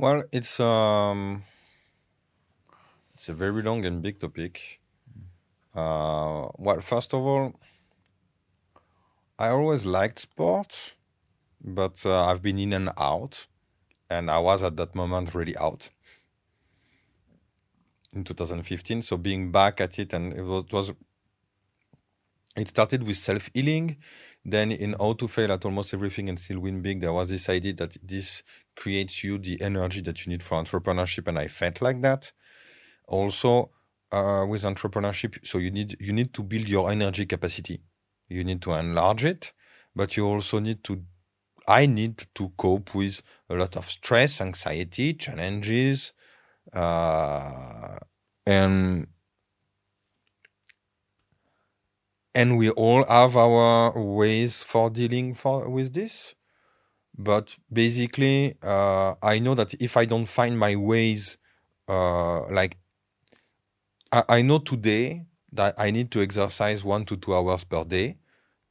[0.00, 1.44] Well, it's um,
[3.12, 4.80] it's a very long and big topic.
[5.74, 7.52] Uh, well, first of all,
[9.38, 10.74] I always liked sport,
[11.62, 13.46] but uh, I've been in and out,
[14.08, 15.90] and I was at that moment really out
[18.14, 19.02] in 2015.
[19.02, 20.92] So being back at it, and it was, it was
[22.56, 23.96] it started with self healing.
[24.44, 27.48] Then in how to fail at almost everything and still win big, there was this
[27.48, 28.42] idea that this
[28.76, 32.32] creates you the energy that you need for entrepreneurship, and I felt like that.
[33.06, 33.70] Also,
[34.12, 37.82] uh, with entrepreneurship, so you need you need to build your energy capacity.
[38.28, 39.52] You need to enlarge it,
[39.94, 41.02] but you also need to.
[41.68, 46.12] I need to cope with a lot of stress, anxiety, challenges,
[46.72, 47.98] uh,
[48.46, 49.06] and
[52.34, 56.34] and we all have our ways for dealing for with this.
[57.18, 61.38] But basically uh, i know that if i don't find my ways
[61.88, 62.78] uh, like
[64.12, 68.18] I, I know today that i need to exercise one to two hours per day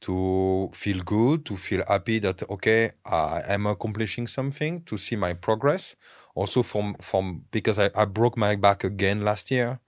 [0.02, 5.34] to feel good to feel happy that okay i am accomplishing something to see my
[5.34, 5.94] progress.
[6.34, 9.80] Also from from because i, I broke my back again last year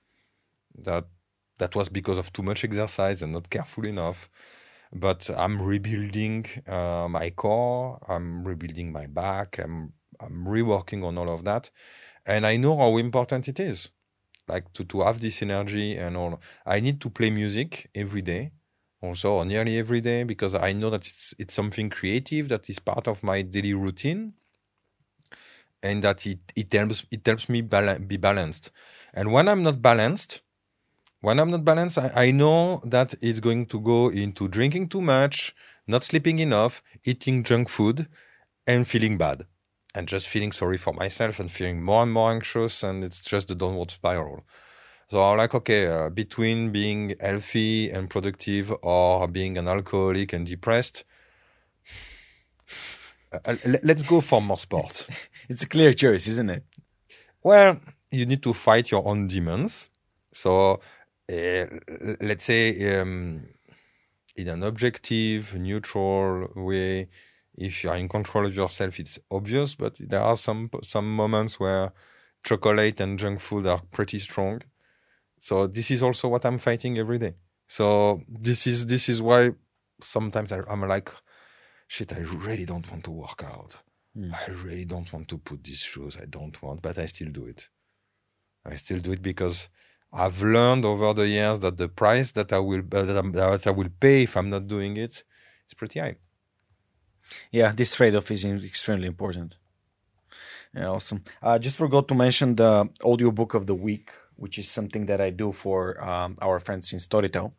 [0.84, 1.06] that
[1.62, 4.20] that was because of too much exercise and not careful enough.
[5.04, 6.38] But i'm rebuilding
[6.78, 9.76] uh, my core i'm rebuilding my back i'm
[10.24, 11.64] i'm reworking on all of that.
[12.26, 13.78] And i know how important it is
[14.52, 16.32] like to to have this energy and all.
[16.66, 18.42] I need to play music every day
[19.02, 22.78] also or nearly every day because i know that it's it's something creative that is
[22.90, 24.22] part of my daily routine
[25.82, 27.60] and that it it helps it helps me
[28.12, 28.70] be balanced.
[29.14, 30.32] And when i'm not balanced
[31.22, 35.00] when I'm not balanced, I, I know that it's going to go into drinking too
[35.00, 35.54] much,
[35.86, 38.08] not sleeping enough, eating junk food,
[38.66, 39.46] and feeling bad.
[39.94, 42.82] And just feeling sorry for myself and feeling more and more anxious.
[42.82, 44.44] And it's just the downward spiral.
[45.10, 50.46] So I'm like, okay, uh, between being healthy and productive or being an alcoholic and
[50.46, 51.04] depressed,
[53.32, 55.06] uh, let- let's go for more sports
[55.48, 56.64] it's a clear choice isn't it
[57.44, 57.80] Well,
[58.10, 59.90] you need to fight your own demons.
[60.32, 60.80] So,
[62.20, 63.46] let's say, um,
[64.36, 67.08] in an objective, neutral way,
[67.56, 69.74] if you are in control of yourself, it's obvious.
[69.74, 71.92] But there are some some moments where
[72.42, 74.62] chocolate and junk food are pretty strong.
[75.38, 77.34] So this is also what I'm fighting every day.
[77.68, 79.50] So this is this is why
[80.02, 81.10] sometimes I, I'm like,
[81.88, 83.76] shit, I really don't want to work out.
[84.14, 84.32] Hmm.
[84.34, 86.16] I really don't want to put these shoes.
[86.20, 87.68] I don't want, but I still do it.
[88.64, 89.68] I still do it because
[90.12, 93.70] I've learned over the years that the price that I will uh, that, that I
[93.70, 95.24] will pay if I'm not doing it
[95.68, 96.16] is pretty high.
[97.50, 99.56] yeah this trade-off is extremely important
[100.74, 105.06] yeah awesome i just forgot to mention the audiobook of the week which is something
[105.06, 107.52] that i do for um, our friends in storytel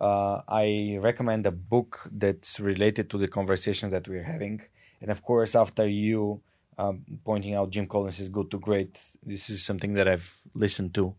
[0.00, 4.60] uh, i recommend a book that's related to the conversations that we're having
[5.00, 6.40] and of course after you
[6.78, 9.00] um, pointing out Jim Collins is good to great.
[9.20, 11.12] This is something that I've listened to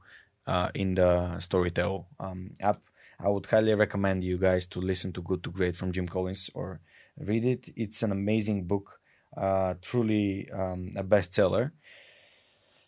[0.49, 2.81] uh, in the Storytel um, app.
[3.19, 6.49] I would highly recommend you guys to listen to Good to Great from Jim Collins
[6.53, 6.80] or
[7.19, 7.69] read it.
[7.76, 8.99] It's an amazing book,
[9.38, 11.71] uh, truly um, a bestseller.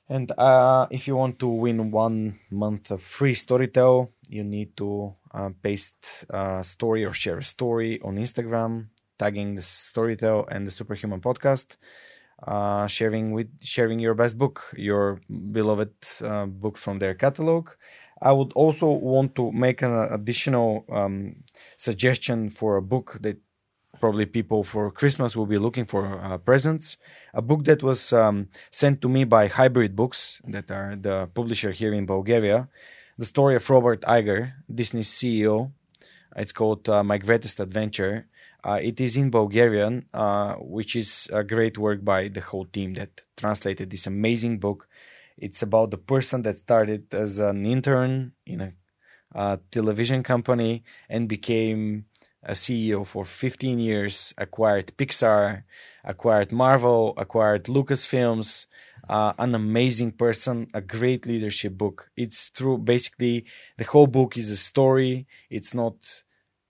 [0.10, 5.14] And uh, if you want to win one month of free Storytel, you need to
[5.34, 8.88] uh, paste a story or share a story on Instagram,
[9.20, 11.76] tagging the Storytel and the Superhuman podcast
[12.48, 15.94] uh, sharing with sharing your best book, your beloved
[16.24, 17.70] uh, book from their catalog.
[18.22, 21.38] I would also want to make an additional um,
[21.78, 23.38] suggestion for a book that
[24.00, 26.98] probably people for Christmas will be looking for uh, presents.
[27.34, 31.72] A book that was um, sent to me by Hybrid Books, that are the publisher
[31.72, 32.68] here in Bulgaria.
[33.18, 35.72] The story of Robert Iger, Disney's CEO.
[36.36, 38.28] It's called uh, My Greatest Adventure.
[38.64, 42.94] Uh, it is in Bulgarian, uh, which is a great work by the whole team
[42.94, 44.88] that translated this amazing book.
[45.38, 48.74] It's about the person that started as an intern in a,
[49.72, 52.06] television company and became
[52.44, 55.64] a CEO for 15 years, acquired Pixar,
[56.04, 58.66] acquired Marvel, acquired Lucasfilms.
[59.10, 62.12] Uh, an amazing person, a great leadership book.
[62.16, 62.78] It's true.
[62.78, 63.46] Basically,
[63.78, 65.28] the whole book is a story.
[65.50, 65.96] It's not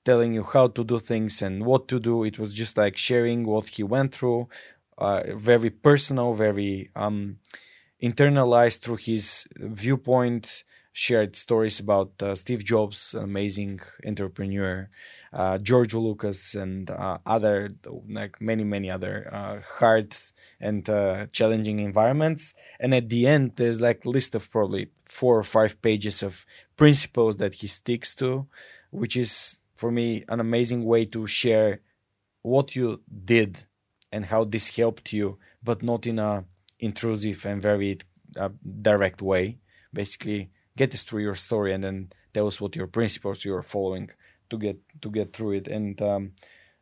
[0.03, 2.23] telling you how to do things and what to do.
[2.23, 4.48] It was just like sharing what he went through,
[4.98, 7.38] uh, very personal, very um,
[8.02, 10.64] internalized through his viewpoint.
[10.94, 14.90] Shared stories about uh, Steve Jobs, amazing entrepreneur,
[15.32, 17.69] uh, George Lucas, and uh, other
[18.10, 20.18] like many many other uh, hard
[20.60, 22.53] and uh, challenging environments.
[22.78, 26.45] And at the end, there's like list of probably four or five pages of
[26.76, 28.48] principles that he sticks to,
[28.90, 31.82] which is for me an amazing way to share
[32.44, 33.52] what you did
[34.12, 36.45] and how this helped you, but not in a
[36.80, 37.98] intrusive and very
[38.38, 38.49] uh,
[38.82, 39.58] direct way.
[39.91, 41.98] Basically, get us through your story and then
[42.32, 44.12] tell us what your principles you're following
[44.52, 45.68] to get to get through it.
[45.68, 46.34] And um,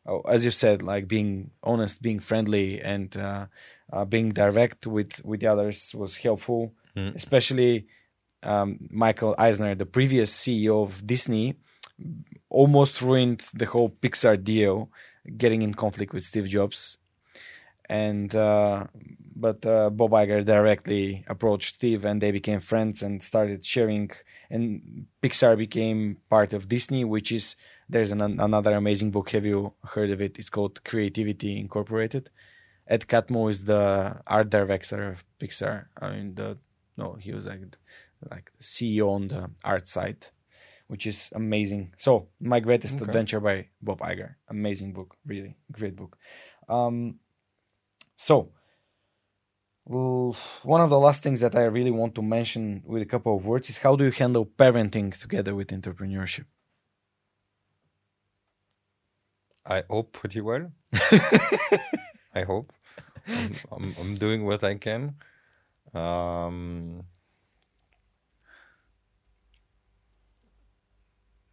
[0.06, 3.46] oh, as you said, like being honest, being friendly, and uh,
[3.94, 6.74] uh, being direct with with the others was helpful.
[6.98, 7.16] Mm.
[7.16, 7.88] Especially
[8.44, 11.56] um, Michael Eisner, the previous CEO of Disney,
[12.50, 14.90] almost ruined the whole Pixar deal,
[15.38, 16.98] getting in conflict with Steve Jobs.
[17.90, 18.86] And uh,
[19.36, 24.12] but uh, Bob Iger directly approached Steve, and they became friends and started sharing.
[24.50, 27.56] And Pixar became part of Disney, which is
[27.88, 29.32] there's an, another amazing book.
[29.32, 30.38] Have you heard of it?
[30.38, 32.30] It's called Creativity Incorporated.
[32.88, 35.86] Ed Catmull is the art director of Pixar.
[36.00, 36.58] I mean, the
[36.98, 37.62] no, he was like
[38.30, 40.28] like CEO on the art side
[40.90, 41.94] which is amazing.
[41.98, 43.06] So, My Greatest okay.
[43.06, 44.36] Adventure by Bob Iger.
[44.50, 46.18] Amazing book, really great book.
[46.68, 47.20] Um,
[48.18, 48.52] so,
[49.86, 53.46] one of the last things that I really want to mention with a couple of
[53.46, 56.46] words is how do you handle parenting together with entrepreneurship?
[59.66, 60.72] I hope pretty well.
[62.34, 62.66] I hope.
[63.28, 65.16] I'm, I'm, I'm, doing what I can.
[65.94, 67.04] Um,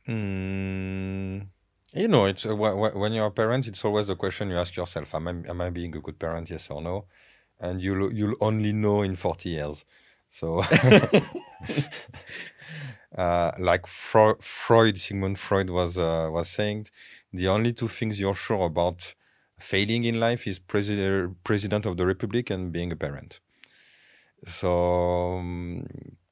[0.09, 1.49] Mm,
[1.93, 5.15] you know, it's uh, when you're a parent, it's always a question you ask yourself:
[5.15, 6.51] Am I am I being a good parent?
[6.51, 7.07] Yes or no?
[7.61, 9.85] And you'll you'll only know in forty years.
[10.29, 10.61] So,
[13.17, 16.87] uh, like Freud, Freud, Sigmund Freud was uh, was saying,
[17.33, 19.15] the only two things you're sure about
[19.59, 23.41] failing in life is president president of the republic and being a parent.
[24.47, 25.87] So, um,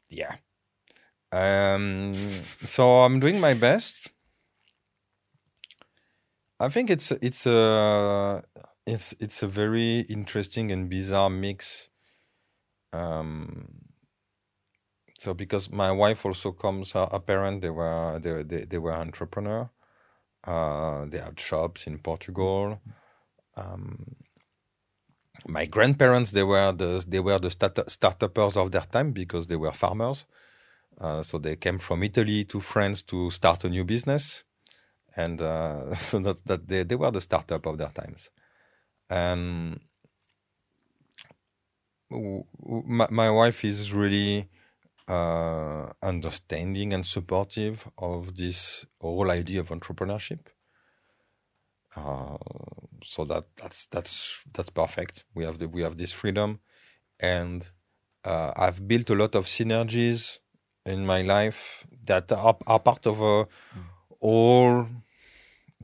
[0.09, 0.37] yeah,
[1.35, 2.15] um,
[2.65, 4.11] so I'm doing my best.
[6.61, 8.43] I think it's it's a
[8.87, 11.89] it's it's a very interesting and bizarre mix.
[12.93, 13.67] Um,
[15.19, 19.69] so because my wife also comes a parent, they were they they, they were entrepreneur.
[20.45, 22.81] Uh, they had shops in Portugal.
[23.57, 24.17] Um,
[25.47, 29.57] my grandparents they were the they were the start startups of their time because they
[29.57, 30.27] were farmers.
[31.01, 34.45] Uh, so they came from Italy to France to start a new business,
[35.17, 38.31] and uh, so that that they, they were the startup of their times.
[39.11, 39.81] And
[42.11, 44.49] my, my wife is really
[45.09, 50.47] uh, understanding and supportive of this whole idea of entrepreneurship.
[51.97, 52.37] Uh,
[53.05, 55.25] so that that's that's that's perfect.
[55.35, 56.61] We have the, we have this freedom,
[57.21, 57.69] and
[58.25, 60.39] uh, I've built a lot of synergies
[60.87, 63.47] in my life that are, are part of a
[64.21, 64.87] whole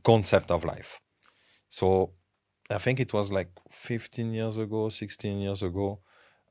[0.05, 1.01] concept of life.
[1.69, 2.13] So
[2.69, 6.01] I think it was like 15 years ago, 16 years ago.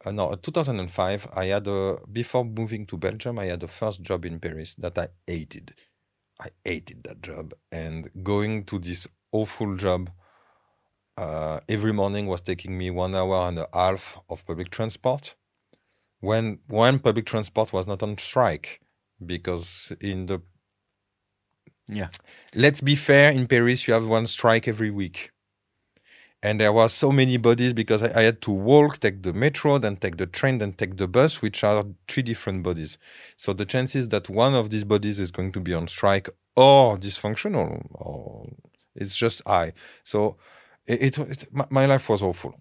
[0.06, 1.28] Uh, no, 2005.
[1.34, 3.38] I had a before moving to Belgium.
[3.40, 5.76] I had a first job in Paris that I hated.
[6.42, 10.10] I hated that job, and going to this awful job
[11.18, 15.36] uh, every morning was taking me one hour and a half of public transport.
[16.22, 18.82] When when public transport was not on strike,
[19.26, 20.42] because in the
[21.88, 22.10] Yeah.
[22.56, 25.32] let's be fair, in Paris you have one strike every week.
[26.42, 29.78] And there were so many bodies because I, I had to walk, take the metro,
[29.78, 32.98] then take the train, then take the bus, which are three different bodies.
[33.38, 36.98] So the chances that one of these bodies is going to be on strike or
[36.98, 38.48] dysfunctional, or
[38.96, 39.74] it's just high.
[40.04, 40.38] So
[40.88, 42.56] it, it, it my, my life was awful.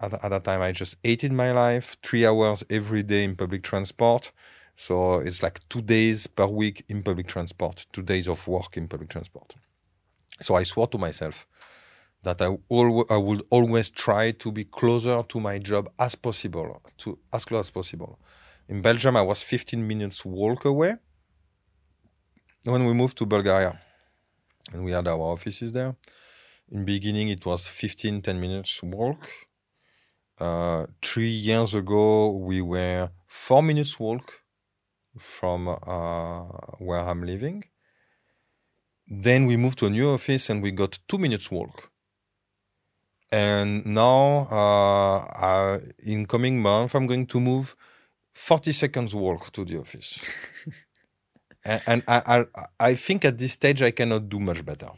[0.00, 1.96] At, at that time, I just hated my life.
[2.02, 4.32] Three hours every day in public transport.
[4.76, 8.88] So it's like two days per week in public transport, two days of work in
[8.88, 9.54] public transport.
[10.42, 11.46] So I swore to myself
[12.22, 16.82] that I, al- I would always try to be closer to my job as possible,
[16.98, 18.18] to as close as possible.
[18.68, 20.96] In Belgium, I was 15 minutes walk away.
[22.64, 23.80] When we moved to Bulgaria,
[24.72, 25.94] and we had our offices there,
[26.70, 29.28] in beginning it was 15, 10 minutes walk.
[30.38, 34.42] Uh, three years ago, we were four minutes walk
[35.18, 36.42] from uh,
[36.78, 37.64] where I'm living.
[39.08, 41.90] Then we moved to a new office and we got two minutes walk.
[43.32, 47.74] And now, uh, uh, in coming month, I'm going to move
[48.34, 50.18] 40 seconds walk to the office.
[51.64, 52.44] and and I, I,
[52.78, 54.90] I think at this stage I cannot do much better.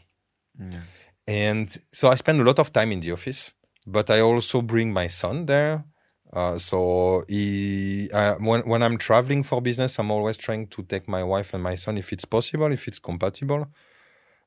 [0.59, 0.81] Yeah.
[1.27, 3.51] And so I spend a lot of time in the office,
[3.91, 5.83] but I also bring my son there.
[6.31, 11.07] Uh, so he, uh, when when I'm traveling for business, I'm always trying to take
[11.07, 13.67] my wife and my son if it's possible, if it's compatible.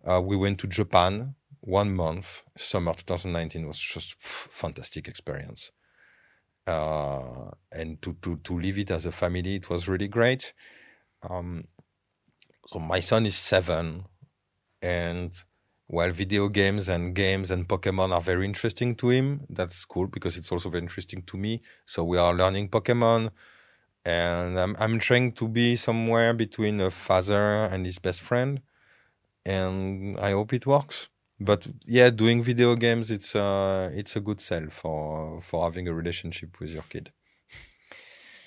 [0.09, 5.71] Uh, we went to Japan one month, summer 2019 was just fantastic experience.
[6.67, 10.53] Uh, and to, to to live it as a family, it was really great.
[11.29, 11.65] Um,
[12.69, 14.05] so my son is seven,
[14.81, 15.33] and
[15.93, 20.39] while video games and games and Pokemon are very interesting to him, that's cool because
[20.39, 21.61] it's also very interesting to me.
[21.85, 23.31] So we are learning Pokemon,
[24.05, 28.63] and I'm I'm trying to be somewhere between a father and his best friend,
[29.45, 31.09] and I hope it works.
[31.41, 35.95] But yeah, doing video games it's uh it's a good sell for for having a
[35.95, 37.13] relationship with your kid.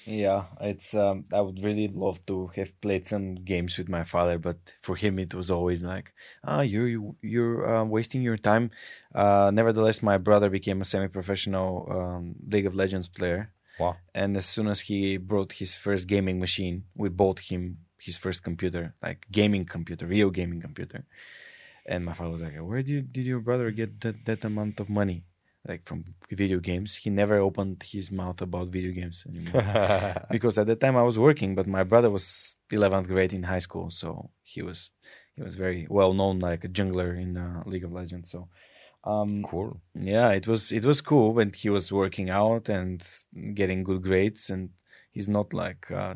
[0.05, 4.37] Yeah, it's um, I would really love to have played some games with my father,
[4.37, 6.13] but for him it was always like,
[6.43, 8.69] ah, you're you, you're uh, wasting your time.
[9.15, 13.97] Uh, nevertheless, my brother became a semi-professional um, League of Legends player, Wow.
[14.13, 18.43] and as soon as he brought his first gaming machine, we bought him his first
[18.43, 21.03] computer, like gaming computer, real gaming computer.
[21.87, 24.87] And my father was like, "Where did did your brother get that that amount of
[24.89, 25.23] money?"
[25.67, 30.67] Like from video games, he never opened his mouth about video games anymore because at
[30.67, 34.29] that time I was working, but my brother was 11th grade in high school, so
[34.43, 34.91] he was
[35.35, 38.29] he was very well known like a jungler in uh, League of Legends.
[38.29, 38.47] So
[39.05, 39.81] um, cool.
[39.93, 43.03] yeah, it was it was cool when he was working out and
[43.53, 44.69] getting good grades, and
[45.11, 46.15] he's not like uh,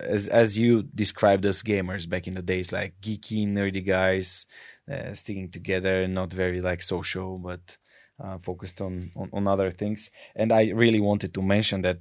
[0.00, 4.46] as as you described us gamers back in the days, like geeky, nerdy guys
[4.90, 7.78] uh, sticking together, and not very like social, but
[8.22, 10.10] uh, focused on, on on other things.
[10.34, 11.98] And I really wanted to mention that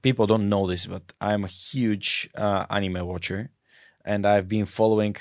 [0.00, 3.50] people don't know this, but I'm a huge uh, anime watcher,
[4.04, 5.16] and I've been following.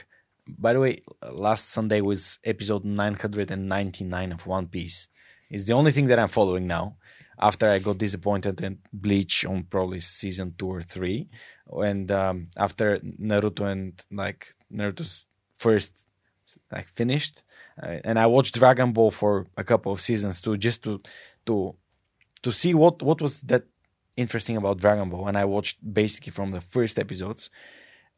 [0.48, 1.02] By the way,
[1.32, 5.08] last Sunday was episode 999 of One Piece.
[5.49, 6.98] It's the only thing that I'm following now.
[7.40, 11.28] After I got disappointed in Bleach on probably season two or three,
[11.72, 15.28] and um, after Naruto and like Naruto's
[15.58, 15.91] first
[16.72, 17.44] like finished,
[17.82, 21.02] uh, and I watched Dragon Ball for a couple of seasons too, just to
[21.45, 21.76] to
[22.44, 23.64] to see what what was that
[24.18, 25.28] interesting about Dragon Ball.
[25.28, 27.49] And I watched basically from the first episodes,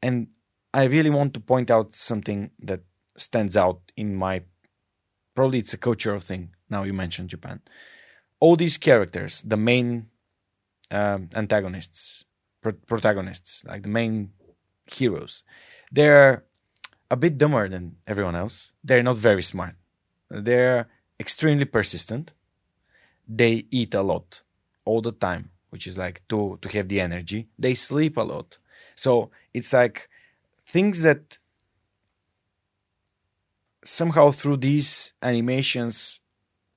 [0.02, 0.28] and
[0.74, 2.82] I really want to point out something that
[3.16, 4.42] stands out in my
[5.36, 6.50] probably it's a cultural thing.
[6.70, 7.62] Now you mentioned Japan,
[8.40, 10.08] all these characters, the main
[10.92, 12.26] um, antagonists,
[12.62, 14.32] pro- protagonists, like the main
[14.92, 15.44] heroes,
[15.92, 16.44] they're
[17.14, 18.72] a bit dumber than everyone else.
[18.84, 19.76] They're not very smart.
[20.32, 20.88] They're
[21.20, 22.34] extremely persistent.
[23.28, 24.42] They eat a lot
[24.84, 27.40] all the time, which is like to to have the energy.
[27.64, 28.58] They sleep a lot.
[28.96, 30.10] So it's like
[30.66, 31.38] things that
[33.86, 36.20] somehow through these animations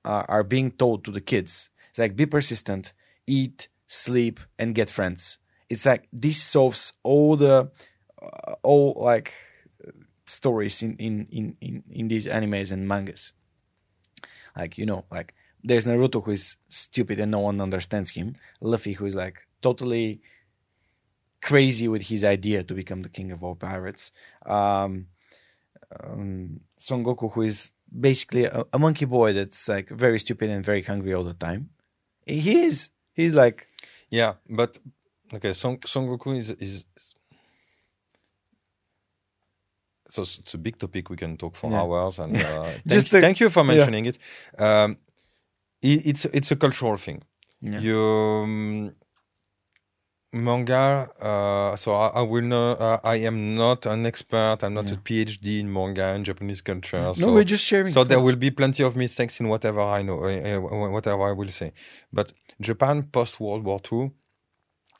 [0.05, 1.71] uh, are being told to the kids.
[1.91, 2.93] It's like be persistent,
[3.27, 5.39] eat, sleep, and get friends.
[5.71, 7.71] It's like this solves all the
[8.23, 9.33] uh, all like
[10.27, 13.33] stories in, in, in, in, in these animes and mangas.
[14.57, 18.37] Like, you know, like there's Naruto who is stupid and no one understands him.
[18.61, 20.21] Luffy who is like totally
[21.43, 24.11] crazy with his idea to become the king of all pirates.
[24.45, 25.07] Um,
[26.03, 30.65] um, Son Goku who is basically a, a monkey boy that's like very stupid and
[30.65, 31.71] very hungry all the time.
[32.25, 32.89] He is.
[33.13, 33.69] He's like
[34.11, 34.79] Yeah, but
[35.33, 36.85] okay, Son, Son Goku is is
[40.09, 41.11] so it's a big topic.
[41.11, 41.81] We can talk for Yeah.
[41.81, 43.75] hours, and uh, thank, Just you- the- thank you for yeah.
[43.75, 44.19] mentioning it.
[44.59, 44.97] Um,
[45.83, 46.07] it.
[46.07, 47.23] It's it's a cultural thing.
[47.63, 47.81] Yeah.
[47.81, 48.93] You um,
[50.33, 51.09] manga.
[51.21, 52.73] Uh, so I, I will know.
[52.73, 54.59] Uh, I am not an expert.
[54.63, 54.95] I'm not Yeah.
[54.95, 57.01] a PhD in manga and Japanese culture.
[57.01, 57.87] no, so we're just sharing.
[57.93, 61.33] so there will be plenty of mistakes in whatever I know, uh, uh, whatever I
[61.33, 61.73] will say.
[62.13, 64.11] But Japan post World War II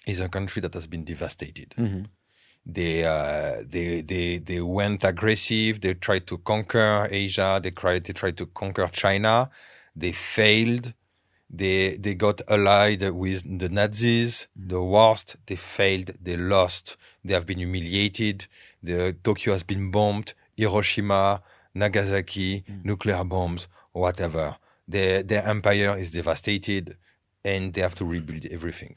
[0.07, 1.75] is a country that has been devastated.
[1.77, 2.07] Mhm.
[2.67, 5.81] They uh, they they they went aggressive.
[5.81, 7.61] They tried to conquer Asia.
[7.63, 9.51] They tried they tried to conquer China.
[9.95, 10.93] They failed.
[11.49, 15.37] They they got allied with the Nazis, the worst.
[15.47, 16.13] They failed.
[16.21, 16.97] They lost.
[17.25, 18.47] They have been humiliated.
[18.83, 20.35] The Tokyo has been bombed.
[20.57, 21.43] Hiroshima,
[21.75, 24.57] Nagasaki, nuclear bombs, whatever.
[24.89, 26.97] Their their empire is devastated,
[27.45, 28.97] and they have to rebuild everything.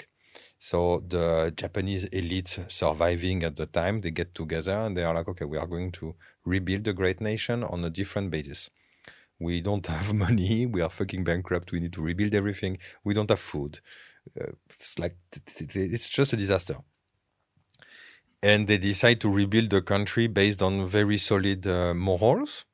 [0.60, 5.30] So the Japanese elite surviving at the time, they get together and they are like,
[5.30, 8.70] okay, we are going to rebuild the great nation on a different basis.
[9.40, 10.66] We don't have money.
[10.66, 11.72] We are fucking bankrupt.
[11.72, 12.78] We need to rebuild everything.
[13.06, 13.80] We don't have food.
[14.40, 15.16] Uh, it's like
[15.58, 16.78] it's just a disaster.
[18.44, 22.66] And they decide to rebuild the country based on very solid uh, morals.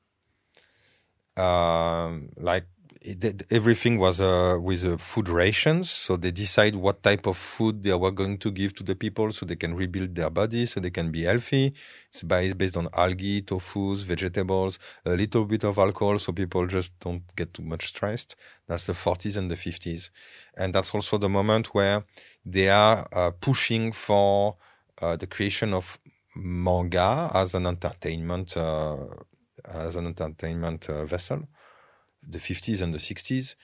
[1.38, 2.68] Um, like
[3.06, 5.91] it, everything was uh, with uh, food rations.
[5.91, 9.32] So they decide what type of food they were going to give to the people
[9.32, 11.73] so they can rebuild their bodies, so they can be healthy.
[12.10, 17.23] It's based on algae, tofu, vegetables, a little bit of alcohol so people just don't
[17.36, 18.36] get too much stressed.
[18.68, 20.10] That's the 40s and the 50s.
[20.57, 22.06] And that's also the moment where
[22.44, 24.56] they are uh, pushing for
[25.02, 25.99] uh, the creation of
[26.36, 28.98] manga as an entertainment uh,
[29.64, 31.48] as an entertainment uh, vessel
[32.28, 33.56] the 50s and the 60s.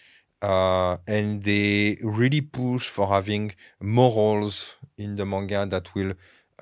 [0.41, 6.13] Uh, and they really push for having morals in the manga that will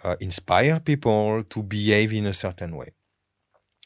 [0.03, 2.91] uh, inspire people to behave in a certain way.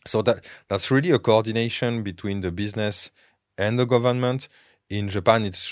[0.06, 3.12] So that that's really a coordination between the business
[3.58, 4.50] and the government.
[4.90, 5.72] In Japan, it's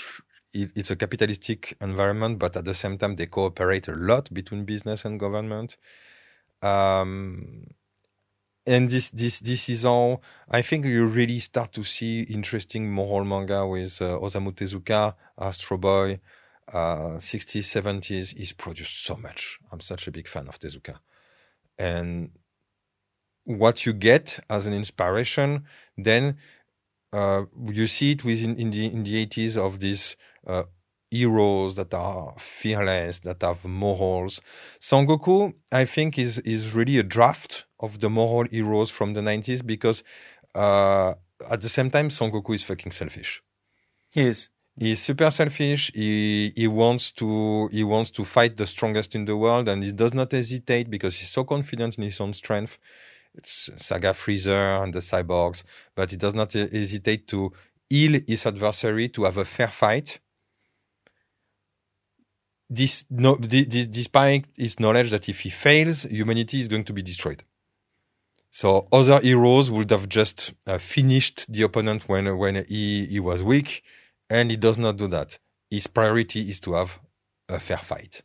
[0.54, 4.64] it, it's a capitalistic environment, but at the same time, they cooperate a lot between
[4.64, 5.76] business and government.
[6.62, 7.66] Um,
[8.66, 13.24] and this this this is all I think you really start to see interesting moral
[13.24, 16.20] manga with uh, Osamu Tezuka, Astro Boy,
[16.72, 18.36] uh, 60s, 70s.
[18.36, 19.58] He's produced so much.
[19.72, 20.98] I'm such a big fan of Tezuka.
[21.78, 22.30] And
[23.44, 25.64] what you get as an inspiration,
[25.98, 26.36] then
[27.12, 30.16] uh, you see it within in the in the 80s of this.
[30.46, 30.64] uh,
[31.12, 34.40] heroes that are fearless, that have morals.
[34.80, 39.20] Son Goku, I think, is is really a draft of the moral heroes from the
[39.20, 40.02] 90s because
[40.54, 41.12] uh,
[41.54, 43.42] at the same time, Son Goku is fucking selfish.
[44.14, 44.48] He is.
[44.78, 45.92] He's super selfish.
[45.94, 49.92] He he wants to he wants to fight the strongest in the world, and he
[49.92, 52.78] does not hesitate because he's so confident in his own strength.
[53.34, 55.62] It's Saga Freezer and the cyborgs,
[55.94, 57.52] but he does not hesitate to
[57.88, 60.20] heal his adversary to have a fair fight.
[62.74, 67.02] This no, this, despite his knowledge that if he fails, humanity is going to be
[67.02, 67.44] destroyed.
[68.50, 73.42] So other heroes would have just uh, finished the opponent when when he, he was
[73.42, 73.82] weak,
[74.30, 75.38] and he does not do that.
[75.70, 76.98] His priority is to have
[77.48, 78.22] a fair fight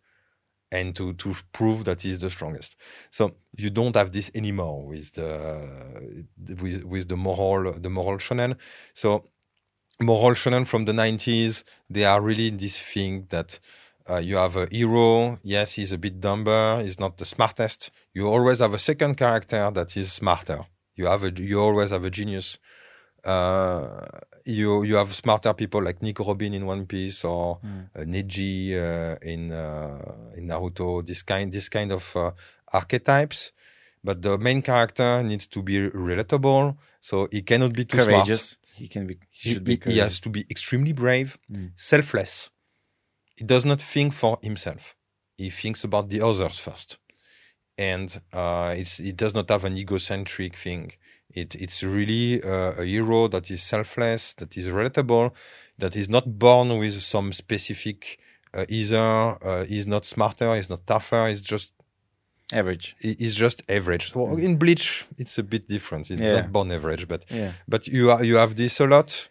[0.72, 2.76] and to, to prove that he's the strongest.
[3.09, 6.26] So you don't have this anymore with the
[6.61, 8.56] with with the moral the moral shonen.
[8.93, 9.30] So
[10.01, 13.59] moral shonen from the 90s, they are really this thing that
[14.10, 15.38] uh, you have a hero.
[15.44, 16.82] Yes, he's a bit dumber.
[16.84, 17.92] He's not the smartest.
[18.14, 20.66] You always have a second character that is smarter.
[20.95, 22.58] You have a you always have a genius.
[23.24, 24.06] Uh,
[24.45, 27.90] you you have smarter people like Nico Robin in One Piece or Mm.
[27.95, 30.00] uh, Neji uh, in uh,
[30.38, 31.06] in Naruto.
[31.06, 32.32] This kind this kind of uh,
[32.72, 33.52] archetypes.
[34.03, 38.08] But the main character needs to be relatable, so he cannot be too smart.
[38.08, 38.58] Courageous.
[38.74, 39.18] He can be.
[39.32, 39.80] He He, be.
[39.86, 41.72] he has to be extremely brave, Mm.
[41.76, 42.52] selfless.
[43.38, 44.95] He does not think for himself.
[45.38, 46.98] He thinks about the others first,
[47.77, 50.91] and uh, it's, he does not have an egocentric thing.
[51.30, 55.32] It, it's really uh, a hero that is selfless, that is relatable,
[55.77, 58.19] that is not born with some specific.
[58.53, 61.27] Uh, either uh, he's not smarter, he's not tougher.
[61.27, 61.72] He's just
[62.53, 62.95] average.
[62.99, 64.14] he's just average.
[64.14, 64.41] So Mm.
[64.43, 66.09] in Bleach, it's a bit different.
[66.09, 66.41] It's Yeah.
[66.41, 67.51] not born average, but Yeah.
[67.67, 69.30] but you are, you have this a lot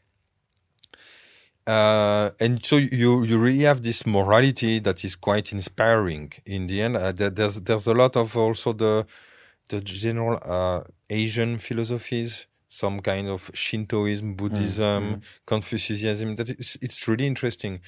[1.67, 6.81] uh, and so you you really have this morality that is quite inspiring in the
[6.81, 6.97] end.
[6.97, 9.05] Uh, there's there's a lot of also the
[9.69, 15.23] the general uh, Asian philosophies, some kind of Shintoism, Buddhism, mm.
[15.47, 16.37] Confucianism.
[16.37, 17.81] That it's it's really interesting,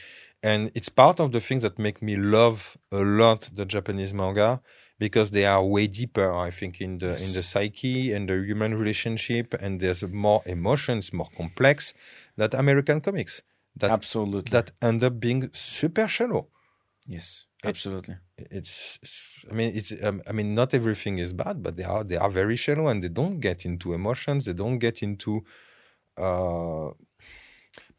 [0.43, 4.61] and it's part of the things that make me love a lot the Japanese manga
[4.99, 6.33] because they are way deeper.
[6.33, 7.29] I think in the Yes.
[7.29, 11.95] in the psyche and the human relationship, and there's more emotions, more complex
[12.37, 13.43] than American comics
[13.81, 14.51] that absolutely.
[14.51, 16.49] that end up being super shallow.
[17.07, 18.17] yes, It- absolutely.
[18.37, 22.05] It's, it's- I mean, it's, um, I mean, not everything is bad, but they are,
[22.05, 24.45] they are very shallow and they don't get into emotions.
[24.45, 25.45] They don't get into
[26.17, 26.91] uh,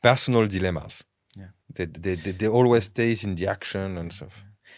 [0.02, 1.04] personal dilemmas.
[1.38, 1.52] Yeah.
[1.76, 4.34] They, they, they, they always stays in the action and stuff.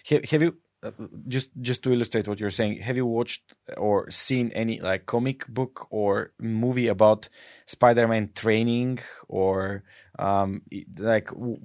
[0.09, 0.91] Have, have you uh,
[1.27, 2.79] just just to illustrate what you're saying?
[2.81, 3.43] Have you watched
[3.77, 7.29] or seen any like comic book or movie about
[7.67, 9.83] Spider-Man training or
[10.21, 10.61] um,
[10.97, 11.59] like w-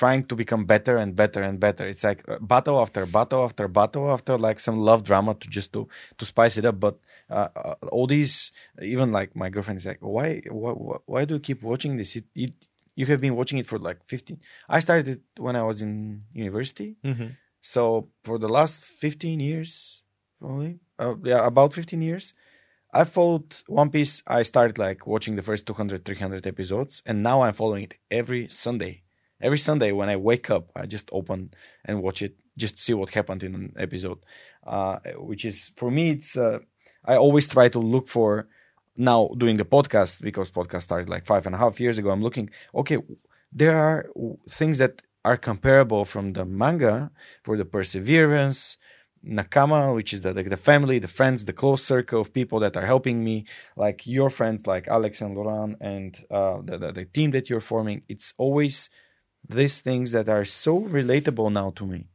[0.00, 1.84] trying to become better and better and better?
[1.92, 5.72] It's like uh, battle after battle after battle after like some love drama to just
[5.74, 6.78] to to spice it up.
[6.86, 6.96] But
[7.30, 10.72] uh, uh, all these, even like my girlfriend is like, why why
[11.12, 12.16] why do you keep watching this?
[12.16, 12.54] It, it
[12.94, 16.24] you have been watching it for like 15 i started it when i was in
[16.34, 16.90] university
[17.62, 20.02] so for the last 15 years,
[20.40, 22.34] probably, uh, yeah, about 15 years,
[22.92, 24.22] I followed One Piece.
[24.26, 28.48] I started like watching the first 200, 300 episodes, and now I'm following it every
[28.48, 29.02] Sunday.
[29.40, 31.52] Every Sunday when I wake up, I just open
[31.86, 34.18] and watch it just to see what happened in an episode.
[34.66, 36.58] Uh, which is for me, it's uh,
[37.04, 38.46] I always try to look for
[38.94, 42.10] now doing the podcast because podcast started like five and a half years ago.
[42.10, 42.98] I'm looking okay,
[43.50, 44.06] there are
[44.50, 47.10] things that are comparable from the manga
[47.42, 48.76] for the perseverance
[49.26, 52.76] nakama which is the, like the family the friends the close circle of people that
[52.76, 53.44] are helping me
[53.76, 57.60] like your friends like alex and laurent and uh, the, the, the team that you're
[57.60, 58.02] forming.
[58.08, 58.90] It's always
[59.48, 62.08] these things that are so relatable now to me.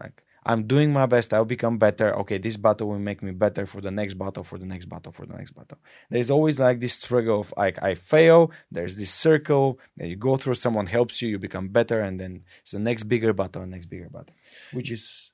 [0.00, 2.14] Like i'm doing my best i'll become better.
[2.20, 5.12] Okay this battle will make me better for the next battle for the next battle
[5.12, 5.78] for the next battle.
[6.10, 10.36] There's always like this struggle of like i fail there's this circle that you go
[10.36, 13.86] through someone helps you you become better and then it's the next bigger battle next
[13.86, 14.34] bigger battle
[14.72, 15.32] which is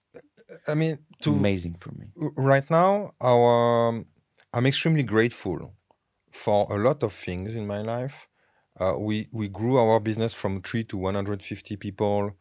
[0.68, 2.06] I mean, to, amazing for me
[2.36, 4.06] right now, our um,
[4.52, 5.74] I'm extremely grateful
[6.32, 8.28] for a lot of things in my life.
[8.80, 12.32] Uh, we we grew our business from three to 150 people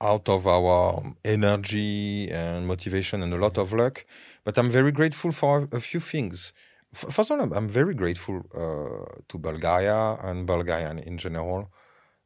[0.00, 4.04] out of our energy and motivation and a lot of luck.
[4.44, 6.52] But I'm very grateful for a few things.
[6.94, 11.70] First of all, I'm very grateful uh, to Bulgaria and Bulgarian in general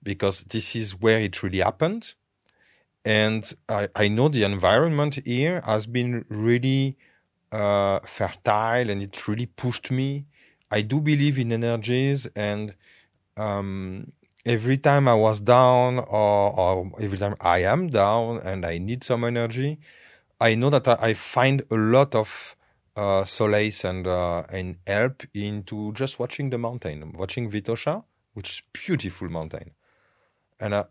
[0.03, 2.15] because this is where it really happened.
[3.05, 6.97] And I, I know the environment here has been really
[7.51, 10.27] uh, fertile and it really pushed me.
[10.71, 12.75] I do believe in energies and
[13.37, 14.13] um,
[14.47, 19.05] every time I was down or, or every time I am down and I need
[19.05, 19.79] some energy,
[20.41, 22.57] I know that I, I find a lot of
[22.97, 28.63] uh, solace and uh, and help into just watching the mountain, watching Vitosha, which is
[28.73, 29.71] beautiful mountain,
[30.61, 30.85] and I,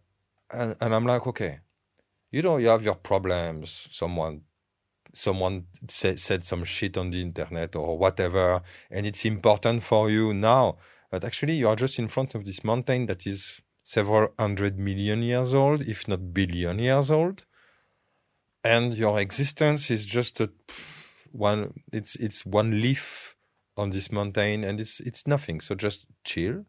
[0.49, 1.59] and, and I'm like, okay,
[2.31, 3.87] you know, you have your problems.
[3.91, 4.41] Someone
[5.13, 10.33] someone said, said some shit on the internet or whatever, and it's important for you
[10.33, 10.77] now.
[11.09, 15.21] But actually, you are just in front of this mountain that is several hundred million
[15.21, 17.43] years old, if not billion years old,
[18.63, 20.49] and your existence is just a
[21.31, 21.73] one.
[21.91, 23.35] It's it's one leaf
[23.75, 25.59] on this mountain, and it's it's nothing.
[25.59, 26.65] So just chill,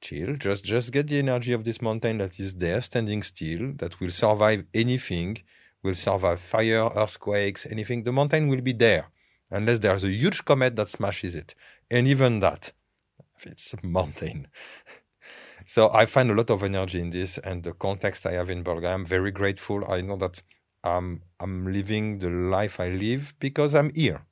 [0.00, 0.36] chill.
[0.36, 4.10] Just just get the energy of this mountain that is there, standing still, that will
[4.10, 5.38] survive anything
[5.82, 8.02] will survive fire, earthquakes, anything.
[8.02, 9.06] The mountain will be there
[9.50, 11.54] unless there's a huge comet that smashes it.
[11.90, 12.72] And even that,
[13.42, 14.48] it's a mountain.
[15.66, 18.62] so I find a lot of energy in this and the context I have in
[18.62, 18.94] Bulgaria.
[18.94, 19.90] I'm very grateful.
[19.90, 20.42] I know that
[20.82, 24.22] i'm I'm living the life I live because I'm here.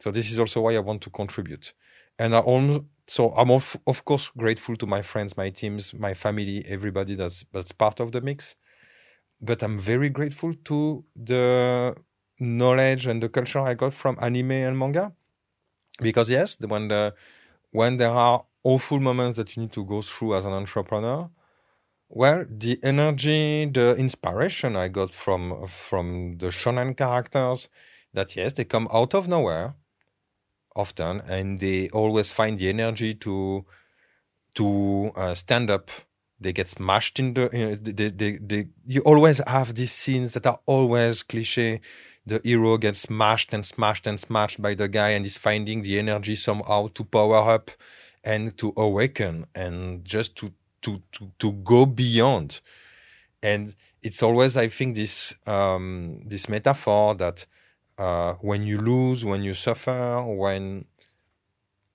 [0.00, 1.74] So this is also why I want to contribute.
[2.16, 2.40] And I
[3.08, 7.44] so I'm of, of course grateful to my friends, my teams, my family, everybody that's
[7.52, 8.56] that's part of the mix
[9.40, 11.94] but I'm very grateful to the
[12.40, 15.12] knowledge and the culture I got from anime and manga.
[16.00, 17.14] Because yes, when the
[17.72, 21.30] when there are awful moments that you need to go through as an entrepreneur,
[22.10, 27.68] well, the energy, the inspiration I got from from the shonen characters,
[28.14, 29.74] that yes, they come out of nowhere
[30.78, 33.66] often, and they always find the energy to
[34.54, 35.90] to uh, stand up
[36.40, 40.34] they get smashed in the you know, they, they, they, you always have these scenes
[40.34, 41.80] that are always cliche
[42.26, 45.98] the hero gets smashed and smashed and smashed by the guy and is finding the
[45.98, 47.70] energy somehow to power up
[48.22, 52.60] and to awaken and just to to to, to go beyond.
[53.42, 57.46] And it's always, I think, this um, this metaphor that
[57.98, 60.84] uh, when you lose, when you suffer, when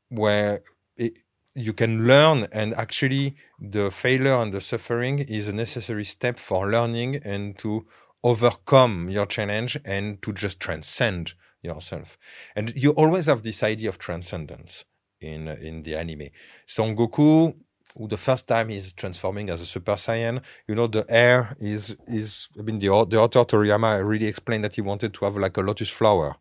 [0.10, 0.62] where
[0.98, 1.18] it,
[1.56, 6.70] you can learn, and actually the failure and the suffering is a necessary step for
[6.70, 7.86] learning and to
[8.24, 12.18] overcome your challenge and to just transcend yourself.
[12.56, 14.86] And you always have this idea of transcendence
[15.22, 16.30] in in the anime.
[16.66, 17.56] Son Goku,
[17.98, 21.96] who the first time he's transforming as a Super Saiyan, you know, the air is
[22.08, 22.50] is.
[22.58, 25.62] I mean, the the author Toriyama really explained that he wanted to have like a
[25.62, 26.36] lotus flower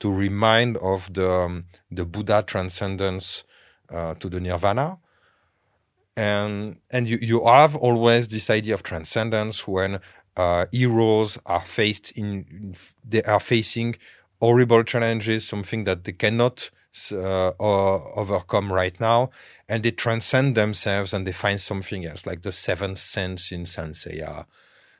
[0.00, 3.44] to remind of the um, the Buddha transcendence
[3.92, 4.98] uh, to the Nirvana.
[6.16, 10.00] And and you you have always this idea of transcendence when
[10.36, 13.96] uh, heroes are faced in they are facing
[14.40, 16.70] horrible challenges, something that they cannot
[17.12, 19.30] uh, overcome right now,
[19.68, 23.94] and they transcend themselves and they find something else, like the seventh sense in Saint
[23.94, 24.46] Seiya.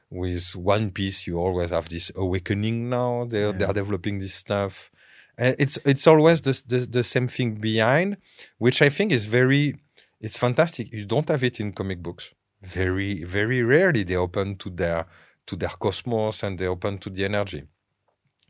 [0.08, 3.26] With One Piece, you always have this awakening now.
[3.28, 3.52] They're yeah.
[3.52, 4.90] they're developing this stuff,
[5.36, 8.18] and it's it's always the, the the same thing behind,
[8.58, 9.76] which I think is very
[10.20, 10.92] it's fantastic.
[10.92, 12.32] You don't have it in comic books.
[12.62, 15.06] Very very rarely they open to their
[15.46, 17.64] to their cosmos and they open to the energy.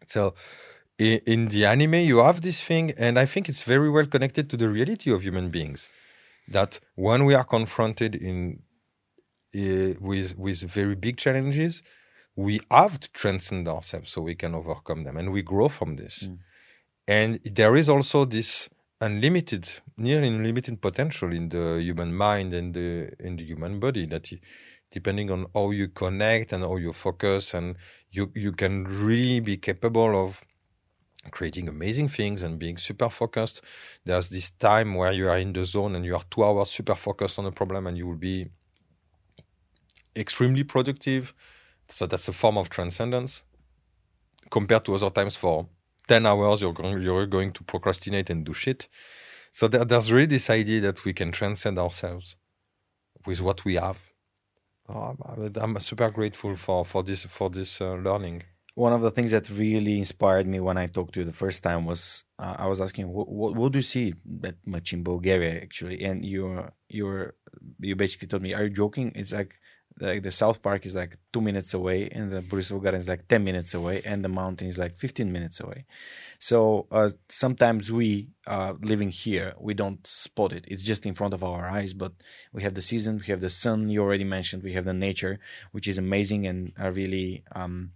[0.07, 0.35] So
[0.99, 4.49] in, in the anime, you have this thing, and I think it's very well connected
[4.51, 5.89] to the reality of human beings.
[6.49, 8.63] That when we are confronted in
[9.55, 11.83] uh, with with very big challenges,
[12.37, 16.23] we have to transcend ourselves so we can overcome them, and we grow from this.
[16.23, 16.39] Mm.
[17.09, 18.69] And there is also this
[19.01, 24.31] unlimited, nearly unlimited potential in the human mind and the in the human body that
[24.91, 27.77] depending on how you connect and how you focus and
[28.11, 30.41] you you can really be capable of
[31.31, 33.63] creating amazing things and being super focused.
[34.05, 36.95] There's this time where you are in the zone and you are two hours super
[36.95, 38.51] focused on a problem and you will be
[40.15, 41.35] extremely productive.
[41.89, 43.43] So that's a form of transcendence.
[44.51, 45.69] Compared to other times for
[46.09, 48.89] 10 hours you're going you're going to procrastinate and do shit.
[49.53, 52.37] So there, there's really this idea that we can transcend ourselves
[53.27, 53.99] with what we have.
[54.89, 55.17] Oh,
[55.57, 58.45] I'm super grateful for for this for this uh, learning.
[58.77, 61.63] One of the things that really inspired me when I talked to you the first
[61.63, 63.27] time was uh, I was asking what,
[63.59, 66.43] what, do you see that much in Bulgaria actually, and you
[66.97, 67.33] you
[67.81, 69.13] you basically told me, are you joking?
[69.15, 69.53] It's like
[69.99, 73.29] like the South Park is like two minutes away, and the Borisov Garden is like
[73.29, 75.87] ten minutes away, and the mountain is like fifteen minutes away.
[76.39, 80.67] So uh, sometimes we uh, living here, we don't spot it.
[80.69, 81.95] It's just in front of our eyes.
[81.95, 82.13] But
[82.53, 83.89] we have the season, we have the sun.
[83.89, 84.63] You already mentioned.
[84.63, 85.41] We have the nature,
[85.73, 87.45] which is amazing and are really.
[87.53, 87.93] Um,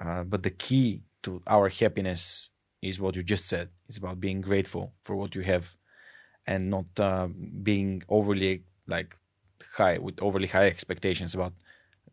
[0.00, 3.68] uh, but the key to our happiness is what you just said.
[3.88, 5.74] It's about being grateful for what you have,
[6.46, 7.28] and not uh,
[7.62, 9.16] being overly like
[9.76, 11.52] high with overly high expectations about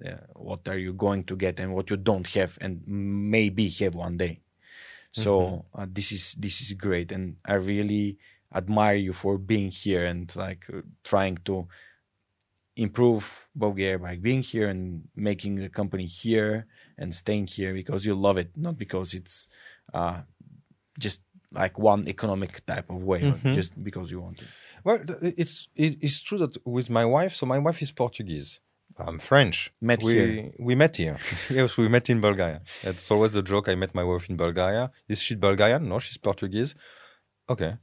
[0.05, 3.95] uh, what are you going to get and what you don't have and maybe have
[3.95, 4.39] one day
[5.11, 5.81] so mm-hmm.
[5.81, 8.17] uh, this is this is great, and I really
[8.53, 11.67] admire you for being here and like uh, trying to
[12.85, 13.23] improve
[13.55, 14.83] Bulgaria by being here and
[15.15, 16.65] making the company here
[16.97, 19.47] and staying here because you love it, not because it's
[19.93, 20.19] uh,
[20.97, 21.19] just
[21.51, 23.53] like one economic type of way, mm-hmm.
[23.53, 24.45] just because you want to.
[24.85, 28.59] Well, it's it's true that with my wife, so my wife is Portuguese.
[29.07, 29.57] I'm French.
[29.81, 30.51] Met we, here.
[30.59, 31.17] We met here.
[31.49, 32.61] yes, we met in Bulgaria.
[32.83, 33.65] It's always a joke.
[33.69, 34.91] I met my wife in Bulgaria.
[35.07, 35.87] Is she Bulgarian?
[35.91, 36.75] No, she's Portuguese.
[37.49, 37.73] Okay.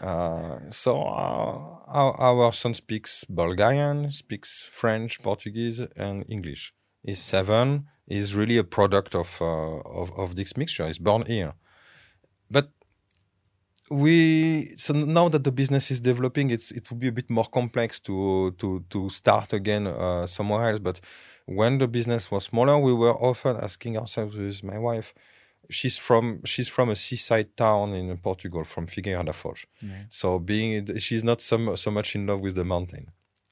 [0.00, 6.72] Uh, so our, our, son speaks Bulgarian, speaks French, Portuguese, and English.
[7.02, 7.86] He's seven.
[8.06, 10.86] He's really a product of, uh, of, of this mixture.
[10.86, 11.52] He's born here.
[12.50, 12.70] But
[13.90, 17.46] we so now that the business is developing, it's it will be a bit more
[17.46, 20.78] complex to to to start again uh, somewhere else.
[20.78, 21.00] But
[21.46, 25.12] when the business was smaller, we were often asking ourselves with my wife.
[25.70, 29.64] She's from she's from a seaside town in Portugal, from Figueira da Foz.
[29.82, 30.04] Yeah.
[30.08, 33.10] So being she's not so so much in love with the mountain.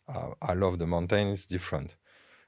[0.09, 1.97] Uh, I love the mountain; it's different.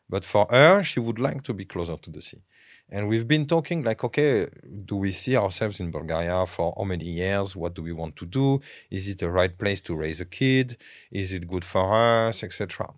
[0.09, 2.43] But for her, she would like to be closer to the sea.
[2.91, 4.47] And we've been talking like, okay,
[4.84, 7.57] do we see ourselves in Bulgaria for how many years?
[7.57, 8.60] What do we want to do?
[8.91, 10.76] Is it the right place to raise a kid?
[11.10, 12.93] Is it good for us, etc.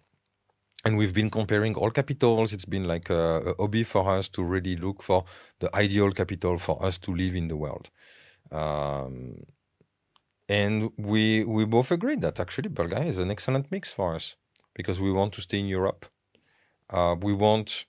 [0.87, 2.53] And we've been comparing all capitals.
[2.53, 5.25] It's been like a, a, hobby for us to really look for
[5.59, 7.91] the ideal capital for us to live in the world.
[8.53, 9.45] Um,
[10.49, 14.37] and we we both agreed that actually Bulgaria is an excellent mix for us
[14.79, 16.07] because we want to stay in Europe.
[16.89, 17.87] Uh, we want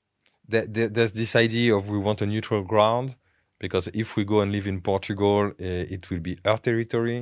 [0.50, 3.16] that there's this idea of we want a neutral ground
[3.60, 7.20] because if we go and live in Portugal, uh, it will be our territory,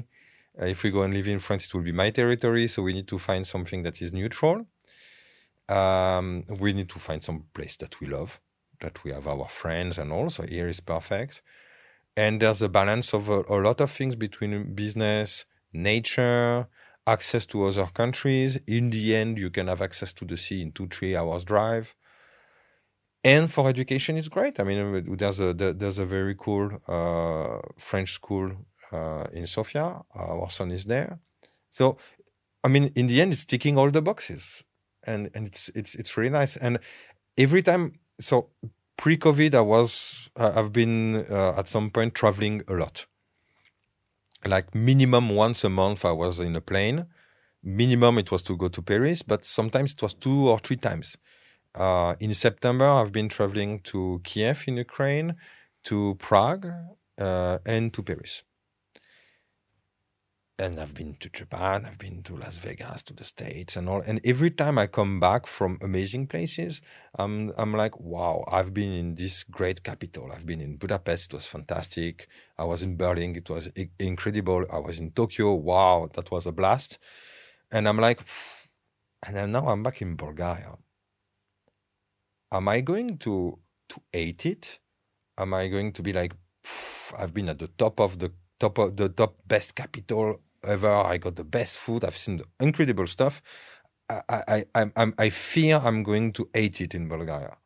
[0.62, 2.68] Uh, if we go and live in France, it will be my territory.
[2.68, 4.66] So we need to find something that is neutral.
[5.70, 8.40] Um, we need to find some place that we love,
[8.82, 10.30] that we have our friends and all.
[10.30, 11.42] So here is perfect.
[12.18, 16.68] And there's a balance of a, a lot of things between business, nature,
[17.08, 18.58] access to other countries.
[18.68, 21.94] In the end, you can have access to the sea in two, three hours drive.
[23.24, 24.60] And for education, it's great.
[24.60, 28.52] I mean, there's a there's a very cool uh, French school
[28.92, 30.02] uh, in Sofia.
[30.14, 31.20] Our son is there.
[31.72, 31.98] So,
[32.64, 34.64] I mean, in the end, it's ticking all the boxes,
[35.06, 36.58] and and it's it's it's really nice.
[36.58, 36.80] And
[37.38, 38.50] every time, so
[38.98, 43.06] pre-COVID, I was I've been uh, at some point traveling a lot
[44.48, 47.06] like minimum once a month I was in a plane.
[47.64, 51.18] Minimum it was to go to Paris, but sometimes it was two or three times.
[51.74, 55.36] Uh, in September, I've been traveling to Kiev in Ukraine,
[55.86, 56.68] to Prague,
[57.18, 58.44] uh, and to Paris
[60.58, 64.02] and I've been to Japan, I've been to Las Vegas, to the States, and all.
[64.02, 66.82] And every time I come back from amazing places,
[67.20, 70.32] I'm I'm like, wow, I've been in this great capital.
[70.32, 72.28] I've been in Budapest, it was fantastic.
[72.58, 74.66] I was in Berlin, it was I- incredible.
[74.72, 77.00] I was in Tokyo, wow, that was a blast.
[77.72, 78.22] And I'm like,
[79.26, 80.78] and then now I'm back in Bulgaria.
[82.52, 83.60] Am I going to
[83.90, 84.80] to hate it?
[85.38, 86.34] Am I going to be like,
[87.18, 90.92] I've been at the top of the top of the top best capital ever.
[90.92, 92.04] I got the best food.
[92.04, 93.42] I've seen the incredible stuff.
[94.10, 97.58] I, I, I, I fear I'm going to hate it in Bulgaria.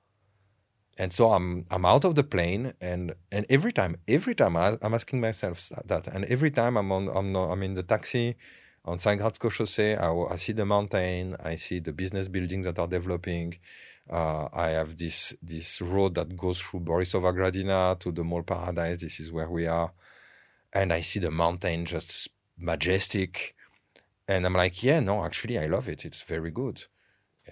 [0.98, 4.78] And so I'm, I'm out of the plane, and, and every time, every time I,
[4.82, 8.36] am asking myself that, and every time I'm on, I'm, not, I'm in the taxi
[8.84, 12.88] on Tsarigradsko Chaussee, I, I, see the mountain, I see the business buildings that are
[12.88, 13.58] developing.
[14.12, 19.00] Uh, I have this this road that goes through Borisova Gradina to the Mall Paradise.
[19.00, 19.94] This is where we are,
[20.74, 22.28] and I see the mountain just
[22.60, 23.56] majestic.
[24.28, 26.06] And I'm like, yeah, no, actually, I love it.
[26.06, 26.84] It's very good.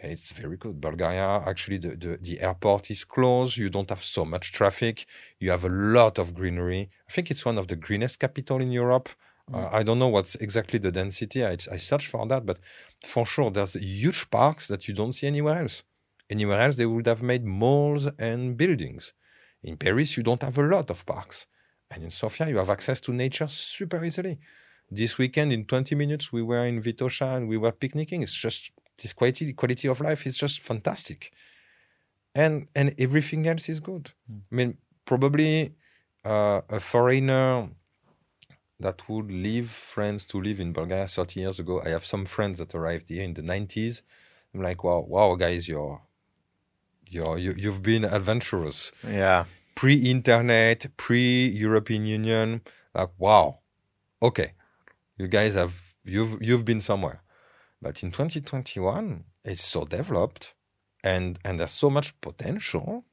[0.04, 0.80] It's very good.
[0.80, 3.58] Bulgaria, actually, the, the, the airport is close.
[3.58, 5.08] You don't have so much traffic.
[5.40, 6.90] You have a lot of greenery.
[7.10, 9.10] I think it's one of the greenest capital in Europe.
[9.52, 9.56] Mm.
[9.56, 11.44] Uh, I don't know what's exactly the density.
[11.44, 12.60] I, I searched for that, but
[13.04, 15.84] for sure, there's huge parks that you don't see anywhere else.
[16.30, 19.14] Anywhere else, they would have made malls and buildings.
[19.64, 21.48] In Paris, you don't have a lot of parks.
[21.90, 24.40] And in Sofia, you have access to nature super easily
[24.90, 28.22] this weekend in 20 minutes we were in Vitosha and we were picnicking.
[28.22, 31.32] It's just this quality quality of life is just fantastic,
[32.34, 34.12] and and everything else is good.
[34.32, 34.42] Mm.
[34.52, 35.76] I mean, probably
[36.26, 37.70] uh, a foreigner
[38.80, 41.82] that would leave France to live in Bulgaria 30 years ago.
[41.84, 44.02] I have some friends that arrived here in the 90s.
[44.54, 46.02] I'm like, wow, wow, guys, you're
[47.10, 48.92] you're you, you've been adventurous.
[49.04, 49.46] Yeah.
[49.76, 52.62] Pre-internet, pre-European Union,
[52.96, 53.60] like wow,
[54.24, 54.54] okay
[55.18, 55.74] you guys have
[56.04, 57.22] you've you've been somewhere.
[57.82, 60.54] But in 2021, it's so developed,
[61.04, 63.06] and and there's so much potential.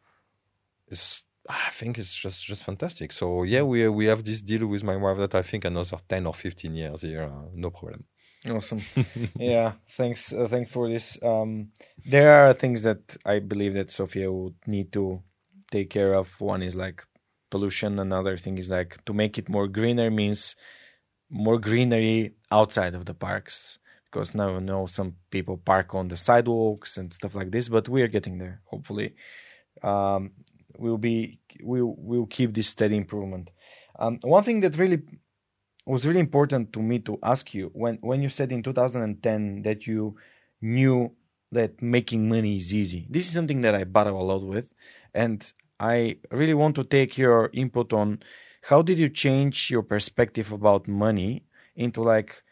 [0.88, 3.12] It's I think it's just just fantastic.
[3.12, 6.26] So yeah, we we have this deal with my wife that I think another 10
[6.26, 8.04] or 15 years here, uh, no problem.
[8.48, 8.82] Awesome.
[9.38, 10.32] yeah, thanks.
[10.32, 11.18] Uh, thanks for this.
[11.22, 11.70] Um,
[12.04, 15.22] there are things that I believe that Sofia would need to
[15.70, 16.40] take care of.
[16.40, 17.02] One is like
[17.50, 17.98] pollution.
[17.98, 20.56] Another thing is like to make it more greener means
[21.34, 26.16] more greenery outside of the parks because now I know some people park on the
[26.16, 28.60] sidewalks and stuff like this, but we are getting there.
[28.66, 29.14] Hopefully,
[29.82, 30.30] um,
[30.78, 33.50] we'll be we'll we'll keep this steady improvement.
[33.98, 35.02] Um, one thing that really
[35.86, 39.88] was really important to me to ask you when when you said in 2010 that
[39.88, 40.16] you
[40.62, 41.10] knew
[41.50, 43.08] that making money is easy.
[43.10, 44.72] This is something that I battle a lot with,
[45.12, 48.20] and I really want to take your input on
[48.68, 51.44] how did you change your perspective about money
[51.76, 52.42] into like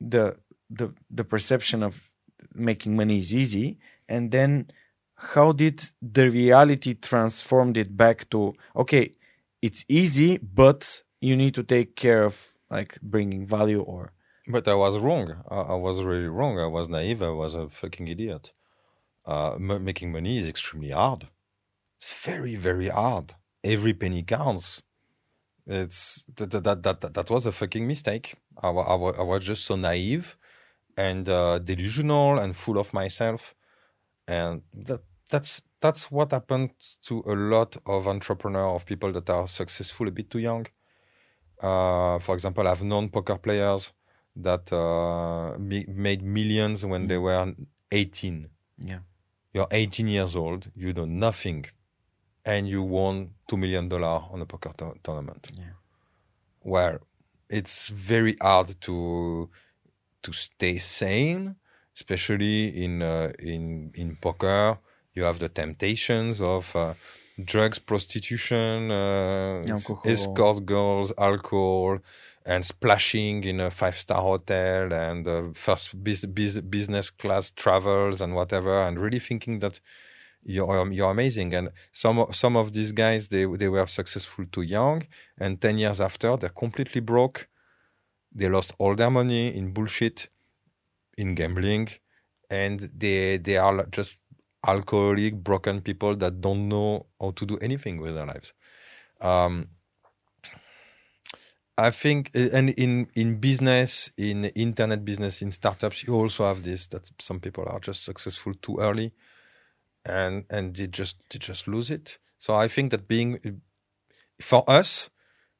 [0.00, 0.36] the
[0.70, 2.12] the the perception of
[2.54, 3.78] making money is easy?
[4.08, 4.70] And then
[5.16, 9.14] how did the reality transformed it back to okay
[9.60, 14.12] it's easy but you need to take care of like bringing value or?
[14.46, 15.26] But i was wrong.
[15.48, 16.58] I, was really wrong.
[16.58, 17.22] I was naive.
[17.22, 18.52] I was a fucking idiot.
[19.26, 21.28] Uh, m- making money is extremely hard.
[21.98, 23.34] It's very very hard.
[23.64, 24.80] Every penny counts
[25.70, 28.34] it's that that that that, was a fucking mistake.
[28.60, 30.36] I, I, I was just so naive
[30.96, 33.54] and uh, delusional and full of myself,
[34.26, 36.70] and that that's that's what happened
[37.04, 40.66] to a lot of entrepreneurs of people that are successful a bit too young.
[41.62, 43.92] Uh, for example, I've known poker players
[44.34, 47.54] that uh, made millions when they were
[47.92, 48.48] 18.
[48.78, 49.00] Yeah,
[49.54, 51.66] you're 18 years old, you know nothing
[52.44, 55.50] and you won two million dollar on a poker to- tournament.
[55.56, 55.64] Yeah.
[56.62, 56.98] Well,
[57.48, 59.48] it's very hard to
[60.22, 61.56] to stay sane,
[61.96, 64.78] especially in uh, in in poker.
[65.14, 66.94] You have the temptations of uh,
[67.44, 69.62] drugs, prostitution, uh,
[70.04, 71.98] escort girls, alcohol,
[72.44, 78.82] and splashing in a five-star hotel and uh, first bus- business class travels and whatever,
[78.86, 79.80] and really thinking that
[80.42, 81.54] you're you're amazing.
[81.54, 85.06] And some some of these guys they they were successful too young,
[85.38, 87.48] and ten years after they're completely broke.
[88.32, 90.28] They lost all their money in bullshit,
[91.18, 91.88] in gambling,
[92.50, 94.18] and they they are just
[94.66, 98.52] alcoholic, broken people that don't know how to do anything with their lives.
[99.20, 99.68] Um,
[101.78, 106.62] I think, uh, and in in business, in internet business, in startups, you also have
[106.62, 109.12] this that some people are just successful too early,
[110.04, 112.18] and and they just they just lose it.
[112.38, 113.60] So I think that being
[114.40, 115.10] for us,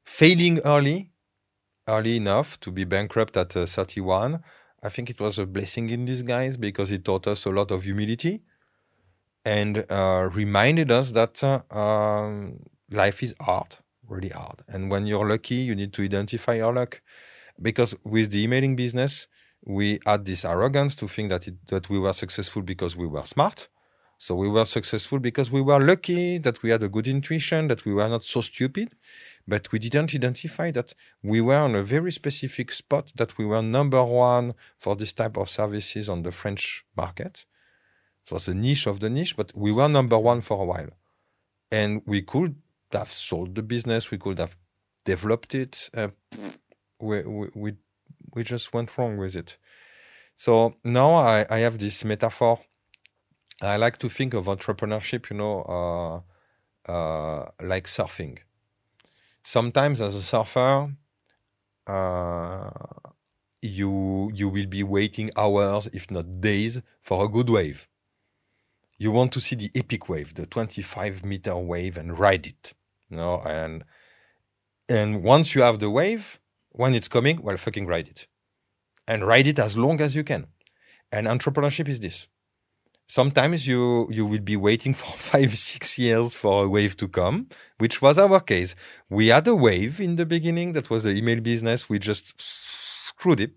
[0.05, 1.13] failing early,
[1.89, 4.43] early enough to be bankrupt at uh, 31,
[4.83, 7.85] I think it was a blessing in disguise because it taught us a lot of
[7.85, 8.43] humility
[9.45, 12.61] and uh, reminded us that uh, um,
[12.91, 13.77] life is hard,
[14.09, 14.63] really hard.
[14.69, 17.01] And when you're lucky, you need to identify your luck.
[17.61, 19.27] Because with the emailing business,
[19.67, 23.25] we had this arrogance to think that it, that we were successful because we were
[23.27, 23.69] smart.
[24.21, 27.87] So we were successful because we were lucky, that we had a good intuition, that
[27.87, 28.95] we were not so stupid.
[29.49, 30.93] But we didn't identify that
[31.23, 35.39] we were on a very specific spot, that we were number one for this type
[35.39, 37.47] of services on the French market.
[38.27, 40.91] It was a niche of the niche, but we were number one for a while.
[41.73, 42.57] And we could
[42.93, 44.55] have sold the business, we could have
[45.07, 45.89] developed it.
[45.95, 46.09] Uh,
[47.01, 47.73] we, we, we,
[48.35, 49.57] we just went wrong with it.
[50.37, 52.61] So now I, I have this metaphor.
[53.63, 56.25] I like to think of entrepreneurship, you know,
[56.89, 58.39] uh, uh, like surfing.
[59.43, 60.95] Sometimes as a surfer,
[61.87, 62.71] uh,
[63.63, 67.87] you you will be waiting hours, if not days, for a good wave.
[68.99, 72.73] You want to see the epic wave, the 25 meter wave, and ride it.
[73.11, 73.85] You know, and
[74.89, 76.39] and once you have the wave,
[76.71, 78.27] when it's coming, well, fucking ride it,
[79.07, 80.47] and ride it as long as you can.
[81.13, 82.29] And entrepreneurship is this.
[83.11, 87.49] Sometimes you you will be waiting for five six years for a wave to come,
[87.79, 88.77] which was our case.
[89.09, 91.89] We had a wave in the beginning that was the email business.
[91.89, 93.57] We just screwed it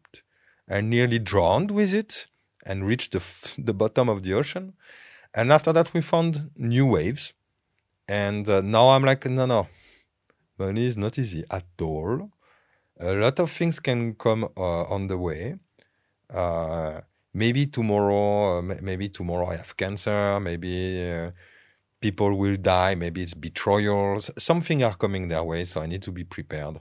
[0.68, 2.26] and nearly drowned with it
[2.66, 3.22] and reached the
[3.60, 4.74] the bottom of the ocean.
[5.36, 7.34] And after that, we found new waves.
[8.08, 9.68] And uh, now I'm like, no, no,
[10.58, 12.32] money is not easy at all.
[13.00, 15.60] A lot of things can come uh, on the way.
[16.34, 17.02] Uh,
[17.34, 20.40] maybe tomorrow, uh, maybe tomorrow I have cancer.
[20.40, 21.32] Maybe uh,
[22.00, 22.96] people will die.
[22.96, 24.30] Maybe it's betrayals.
[24.38, 26.80] Something are coming their way, so I need to be prepared.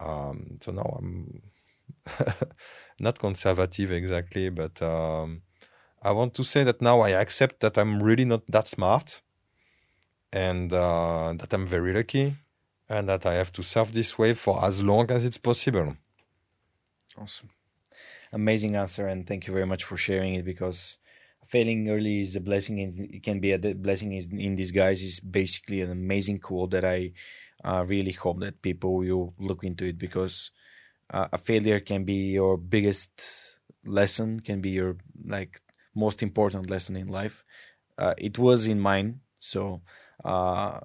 [0.00, 1.42] Um, so now I'm
[3.00, 5.42] not conservative exactly, but um,
[6.02, 9.22] I want to say that now I accept that I'm really not that smart,
[10.32, 12.36] and uh, that I'm very lucky,
[12.88, 15.96] and that I have to surf this wave for as long as it's possible.
[17.18, 17.50] Awesome.
[18.32, 20.98] Amazing answer, and thank you very much for sharing it because
[21.46, 22.80] failing early is a blessing.
[22.80, 25.02] and it can be a blessing in, disguise.
[25.02, 27.12] is basically an amazing quote that I
[27.64, 30.50] uh, really hope that people will look into it because
[31.10, 33.10] uh, a failure can be your biggest
[33.84, 35.60] lesson, can be your like
[35.94, 37.44] most important lesson in life.
[37.96, 39.80] Uh, it was in mine, so
[40.24, 40.80] uh,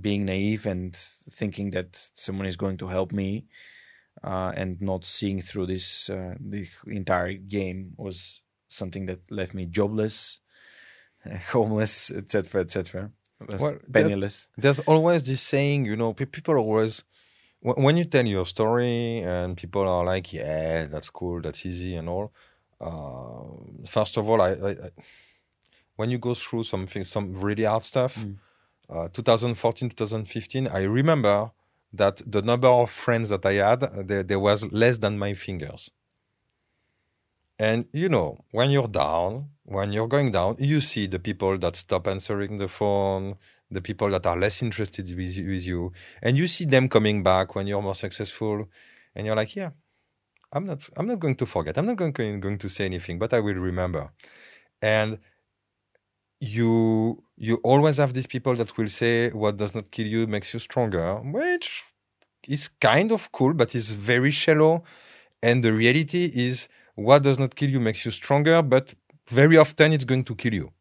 [0.00, 0.96] being naive and
[1.30, 3.44] thinking that someone is going to help me
[4.24, 9.66] uh, and not seeing through this uh, the entire game was something that left me
[9.66, 10.40] jobless,
[11.50, 13.10] homeless, etc., etc.
[13.38, 14.46] Well, penniless.
[14.56, 17.04] There's always this saying, you know, people always,
[17.60, 22.08] when you tell your story and people are like, yeah, that's cool, that's easy and
[22.08, 22.32] all.
[22.80, 24.90] Uh, first of all, I, I, I,
[25.96, 28.36] when you go through something, some really hard stuff, Mm.
[28.88, 31.50] uh, 2014, 2015, I remember
[31.92, 35.34] that the number of friends that I had, uh, there, there was less than my
[35.34, 35.90] fingers.
[37.58, 41.76] And you know, when you're down, when you're going down, you see the people that
[41.76, 43.36] stop answering the phone,
[43.70, 45.92] the people that are less interested with, you- with you,
[46.22, 48.68] and you see them coming back when you're more successful,
[49.14, 49.70] and you're like, yeah,
[50.52, 51.78] I'm not, I'm not going to forget.
[51.78, 54.10] I'm not going, going to say anything, but I will remember.
[54.82, 55.18] And
[56.40, 60.52] you, you always have these people that will say, what does not kill you makes
[60.54, 61.84] you stronger, which
[62.48, 64.84] is kind of cool, but is very shallow.
[65.42, 68.94] And the reality is, what does not kill you makes you stronger, but
[69.28, 70.72] very often it's going to kill you.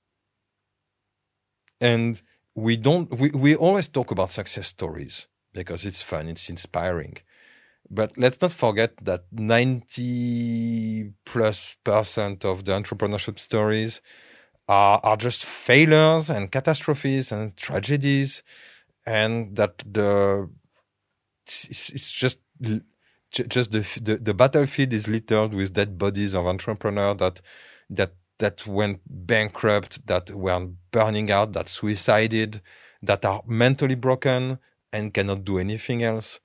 [1.82, 2.22] And
[2.56, 7.17] we don't, we, we always talk about success stories because it's fun, it's inspiring.
[7.90, 14.01] But let's not forget that 90 plus percent of the entrepreneurship stories
[14.68, 18.44] are, are just failures and catastrophes and tragedies,
[19.06, 20.50] and that the
[21.45, 22.40] it's, it's just
[23.32, 27.42] just the, the the battlefield is littered with dead bodies of entrepreneurs that
[27.90, 32.61] that that went bankrupt, that were burning out, that suicided,
[33.02, 34.60] that are mentally broken
[34.92, 36.40] and cannot do anything else.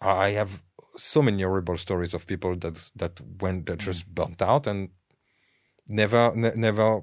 [0.00, 0.62] I have
[0.96, 4.14] so many horrible stories of people that that went that just mm.
[4.14, 4.90] burnt out and
[5.88, 7.02] never ne- never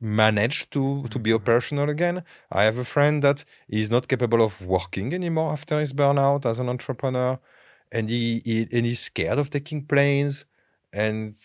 [0.00, 1.42] managed to to be mm-hmm.
[1.42, 2.22] operational again.
[2.50, 6.58] I have a friend that is not capable of working anymore after his burnout as
[6.58, 7.38] an entrepreneur,
[7.92, 10.44] and he, he and he's scared of taking planes,
[10.92, 11.36] and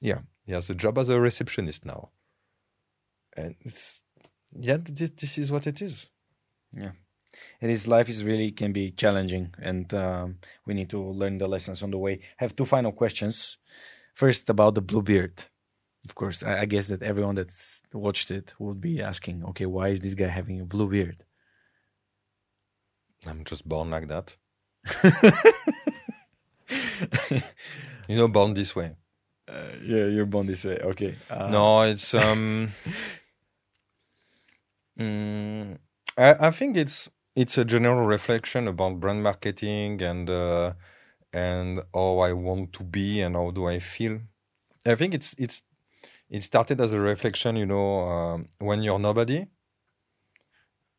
[0.00, 2.10] yeah, he has a job as a receptionist now,
[3.36, 4.02] and it's
[4.58, 6.08] yeah, this, this is what it is.
[6.72, 6.92] Yeah
[7.60, 11.46] it is life is really can be challenging and um, we need to learn the
[11.46, 13.58] lessons on the way I have two final questions
[14.14, 15.44] first about the bluebeard
[16.10, 19.86] of course I, I, guess that everyone that's watched it would be asking okay why
[19.94, 21.24] is this guy having a blue beard?
[23.26, 24.36] I'm just born like that.
[28.10, 28.96] You know born this way.
[29.46, 30.78] Uh, yeah you're born this way.
[30.78, 32.72] Okay uh, no it's um
[34.98, 35.78] mm,
[36.18, 40.72] I, I think it's it's a general reflection about brand marketing and uh,
[41.32, 44.18] and how I want to be and how do I feel.
[44.84, 45.62] I think it's it's
[46.30, 49.46] it started as a reflection, you know, um, when you're nobody,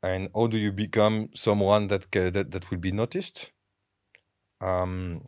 [0.04, 3.52] and how do you become someone that that that will be noticed.
[4.60, 5.28] Um,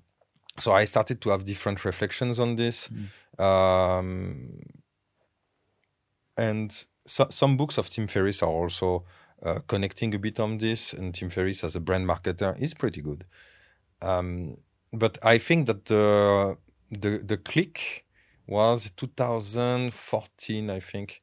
[0.59, 3.43] so I started to have different reflections on this, mm.
[3.43, 4.59] um,
[6.37, 9.05] and so, some books of Tim Ferriss are also
[9.43, 13.01] uh, connecting a bit on this, and Tim Ferriss as a brand marketer is pretty
[13.01, 13.25] good.
[14.01, 14.57] Um,
[14.91, 16.57] but I think that the
[16.91, 18.05] the the click
[18.47, 21.21] was 2014, I think.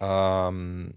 [0.00, 0.94] Um,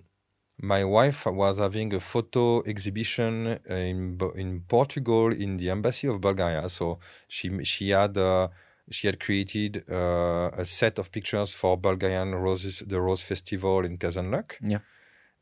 [0.58, 6.70] my wife was having a photo exhibition in in Portugal in the embassy of Bulgaria.
[6.70, 8.50] So she she had uh,
[8.92, 13.98] she had created uh, a set of pictures for Bulgarian roses, the Rose Festival in
[13.98, 14.58] Kazanlak.
[14.62, 14.80] Yeah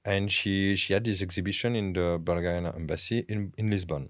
[0.05, 4.09] and she she had this exhibition in the Bulgarian embassy in in Lisbon.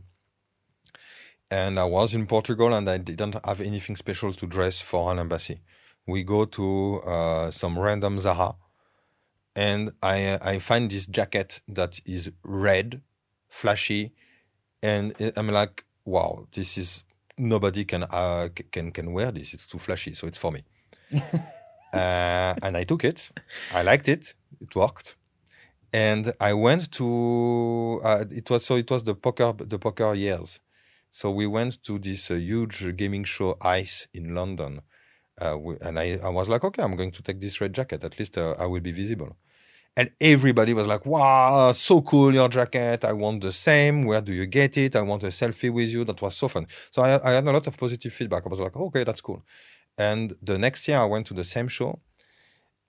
[1.51, 5.17] And I was in Portugal, and I didn't have anything special to dress for an
[5.17, 5.61] embassy.
[6.09, 8.55] We go to uh, some random Zara,
[9.55, 13.01] and I I find this jacket that is red,
[13.49, 14.13] flashy,
[14.81, 17.03] and I'm like, wow, this is
[17.38, 19.53] nobody can uh, can can wear this.
[19.53, 20.63] It's too flashy, so it's for me.
[21.93, 23.29] uh, and I took it.
[23.73, 24.33] I liked it.
[24.61, 25.15] It worked
[25.93, 30.59] and I went to uh, it was so it was the poker the poker years,
[31.11, 34.81] so we went to this uh, huge gaming show ICE in London,
[35.39, 38.03] uh, and I, I was like, okay, I'm going to take this red jacket.
[38.03, 39.35] At least uh, I will be visible.
[39.97, 43.03] And everybody was like, wow, so cool, your jacket.
[43.03, 44.05] I want the same.
[44.05, 44.95] Where do you get it?
[44.95, 46.05] I want a selfie with you.
[46.05, 46.67] That was so fun.
[46.91, 48.43] So I, I had a lot of positive feedback.
[48.45, 49.43] I was like, okay, that's cool.
[49.97, 51.99] And the next year I went to the same show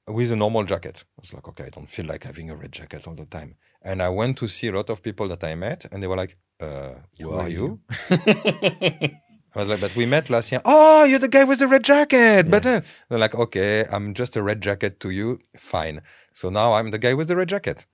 [0.06, 1.04] with a normal jacket.
[1.18, 3.56] I was like, okay, I don't feel like having a red jacket all the time.
[3.82, 6.16] And I went to see a lot of people that I met, and they were
[6.16, 7.80] like, uh, who, who are, are, you?
[8.10, 9.10] you?
[9.54, 10.60] I was like, but we met last year.
[10.64, 12.50] Oh, you're the guy with the red jacket.
[12.50, 15.40] But uh, they're like, okay, I'm just a red jacket to you.
[15.56, 16.02] Fine.
[16.32, 17.84] So now I'm the guy with the red jacket.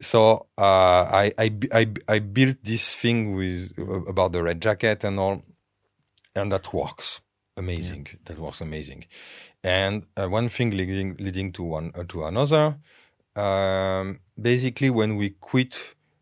[0.00, 3.72] So uh, I, I, I, I built this thing with
[4.06, 5.42] about the red jacket and all,
[6.36, 7.20] and that works
[7.56, 8.06] amazing.
[8.10, 8.18] Yeah.
[8.26, 9.06] That works amazing
[9.64, 12.76] and uh, one thing leading leading to one uh, to another.
[13.36, 15.76] Um, basically, when we quit,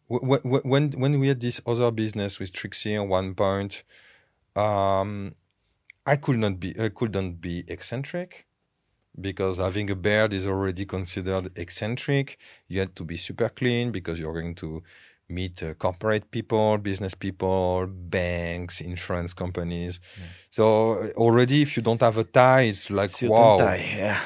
[0.08, 3.84] when when we had this other business with Trixier at one point,
[4.56, 5.34] um,
[6.06, 8.46] I could not be I couldn't be eccentric
[9.20, 12.38] because having a beard is already considered eccentric.
[12.68, 14.82] You had to be super clean because you're going to
[15.28, 20.00] meet uh, corporate people, business people, banks, insurance companies.
[20.18, 20.24] Yeah.
[20.50, 23.58] So uh, already, if you don't have a tie, it's like Suit wow.
[23.58, 24.20] tie, yeah.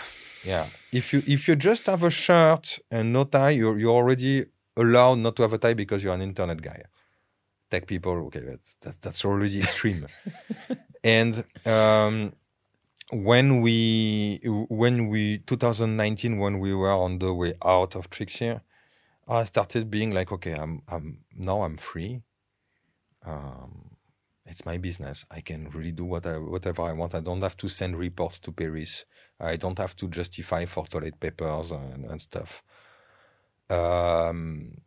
[0.44, 0.66] Yeah.
[0.92, 5.18] If you if you just have a shirt and no tie, you're you're already allowed
[5.18, 6.82] not to have a tie because you're an internet guy.
[7.70, 10.06] Tech people, okay, that's that, that's already extreme.
[11.04, 12.32] and um,
[13.12, 18.60] when we when we 2019 when we were on the way out of Trixier,
[19.28, 22.22] I started being like, okay, I'm, I'm now I'm free.
[23.24, 23.90] Um,
[24.46, 25.24] it's my business.
[25.30, 27.14] I can really do what I, whatever I want.
[27.14, 29.04] I don't have to send reports to Paris.
[29.38, 32.62] I don't have to justify for toilet papers and, and stuff.
[33.68, 34.78] Um,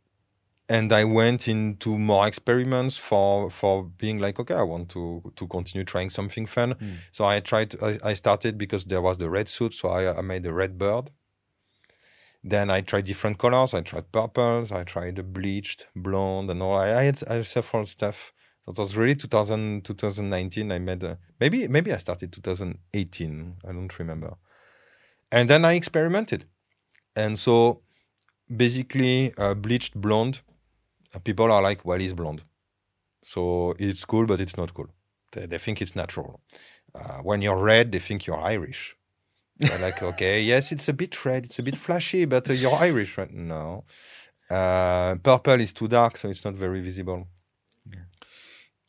[0.73, 5.47] and I went into more experiments for for being like, okay, I want to to
[5.47, 6.73] continue trying something fun.
[6.73, 6.95] Mm.
[7.11, 7.75] So I tried.
[7.79, 10.79] I, I started because there was the red suit, so I, I made a red
[10.79, 11.11] bird.
[12.43, 13.75] Then I tried different colors.
[13.75, 14.71] I tried purples.
[14.71, 16.75] I tried the bleached, blonde, and all.
[16.75, 18.33] I, I had I had several stuff.
[18.67, 20.71] It was really 2000, 2019.
[20.71, 23.57] I made a, maybe maybe I started 2018.
[23.63, 24.37] I don't remember.
[25.31, 26.45] And then I experimented,
[27.15, 27.81] and so
[28.49, 30.41] basically uh, bleached blonde.
[31.23, 32.43] People are like, well, he's blonde,
[33.23, 34.87] so it's cool, but it's not cool.
[35.31, 36.41] They, they think it's natural.
[36.95, 38.95] Uh, when you're red, they think you're Irish.
[39.57, 42.75] They're like, okay, yes, it's a bit red, it's a bit flashy, but uh, you're
[42.75, 43.31] Irish, right?
[43.31, 43.85] No.
[44.49, 47.27] Uh, purple is too dark, so it's not very visible.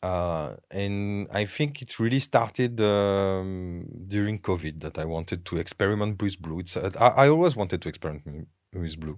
[0.03, 6.21] Uh, and I think it really started um, during COVID that I wanted to experiment
[6.21, 6.59] with blue.
[6.59, 9.17] It's, uh, I, I always wanted to experiment with blue.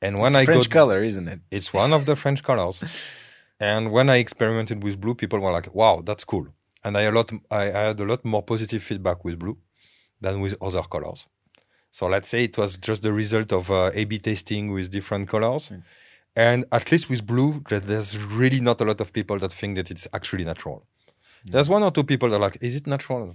[0.00, 1.40] And when it's I French color, isn't it?
[1.50, 2.84] it's one of the French colors.
[3.60, 6.46] and when I experimented with blue, people were like, "Wow, that's cool."
[6.84, 9.58] And I a lot, I, I had a lot more positive feedback with blue
[10.20, 11.26] than with other colors.
[11.90, 15.70] So let's say it was just the result of uh, A/B testing with different colors.
[15.70, 15.82] Mm.
[16.36, 19.90] And at least with blue, there's really not a lot of people that think that
[19.90, 20.86] it's actually natural.
[21.44, 23.34] There's one or two people that are like, "Is it natural?"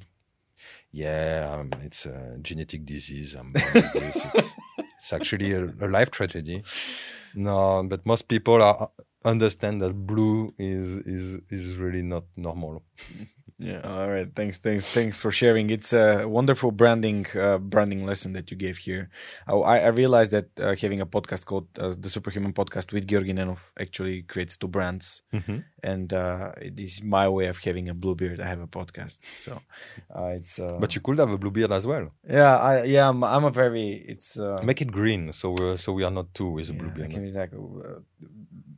[0.93, 3.33] Yeah, um, it's a genetic disease.
[3.33, 4.17] I'm born with this.
[4.35, 4.53] It's,
[5.03, 6.63] it's actually a, a life tragedy.
[7.35, 8.89] No, but most people are
[9.25, 12.83] understand that blue is is is really not normal.
[13.59, 13.81] Yeah.
[13.81, 14.27] All right.
[14.35, 14.57] Thanks.
[14.57, 14.83] Thanks.
[14.93, 15.69] Thanks for sharing.
[15.69, 19.09] It's a wonderful branding uh, branding lesson that you gave here.
[19.47, 23.31] I, I realized that uh, having a podcast called uh, the Superhuman Podcast with Georgi
[23.31, 25.21] Nenov actually creates two brands,
[25.83, 28.41] and uh, it is my way of having a blue beard.
[28.41, 29.61] I have a podcast, so
[30.13, 30.59] uh, it's.
[30.59, 32.09] Uh, But you could have a blue beard as well.
[32.27, 34.37] yeah, I yeah, I'm, I'm a very it's.
[34.37, 36.89] Uh, Make it green, so we're, so we are not two with a yeah, blue
[36.89, 37.13] beard.
[37.35, 37.53] like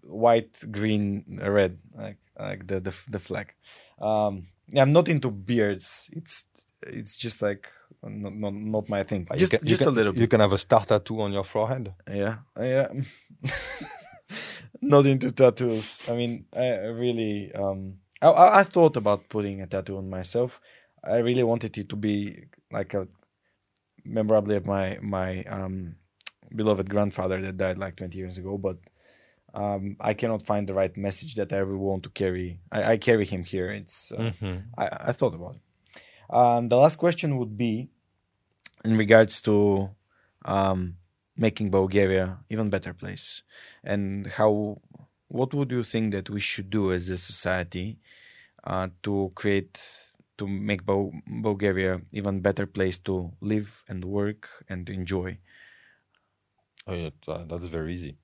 [0.05, 3.53] white, green, red, like like the the, the flag.
[3.99, 6.09] Um, yeah, I'm not into beards.
[6.13, 6.45] It's
[6.85, 7.67] it's just like
[8.03, 9.27] not not, not my thing.
[9.37, 11.43] Just can, just you a can, little You can have a star tattoo on your
[11.43, 11.93] forehead.
[12.07, 12.87] Yeah, yeah.
[14.81, 16.01] not into tattoos.
[16.07, 20.59] I mean, I really um, I, I I thought about putting a tattoo on myself.
[21.03, 23.07] I really wanted it to be like a
[24.03, 25.95] memorably of my my um
[26.55, 28.77] beloved grandfather that died like 20 years ago, but
[29.55, 32.61] um, I cannot find the right message that I really want to carry.
[32.71, 33.71] I, I carry him here.
[33.71, 34.63] It's uh, Mhm.
[34.77, 35.61] I, I thought about it.
[36.35, 37.89] Um, the last question would be
[38.85, 39.89] in regards to
[40.45, 40.97] um,
[41.37, 43.43] making Bulgaria even better place,
[43.83, 44.81] and how.
[45.29, 47.99] What would you think that we should do as a society
[48.65, 49.79] uh, to create
[50.37, 55.37] to make Bul- Bulgaria even better place to live and work and enjoy?
[56.87, 58.17] Oh, yeah, uh, that's very easy.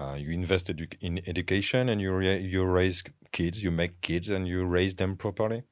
[0.00, 4.30] Uh, you invest edu- in education and you ra- you raise kids, you make kids
[4.30, 5.62] and you raise them properly.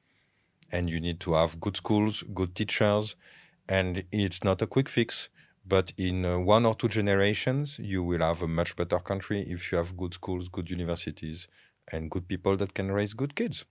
[0.71, 3.15] And you need to have good schools, good teachers,
[3.67, 5.29] and it's not a quick fix.
[5.65, 9.71] But in uh, one or two generations, you will have a much better country if
[9.71, 11.47] you have good schools, good universities,
[11.91, 13.65] and good people that can raise good kids.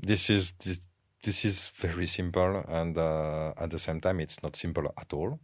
[0.00, 0.80] This is this,
[1.22, 5.38] this is very simple, and uh, at the same time, it's not simple at all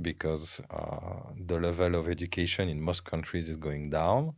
[0.00, 4.34] because uh, the level of education in most countries is going down,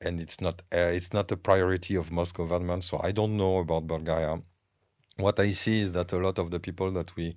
[0.00, 2.88] and it's not uh, it's not a priority of most governments.
[2.88, 4.40] So I don't know about Bulgaria.
[5.16, 7.36] What I see is that a lot of the people that we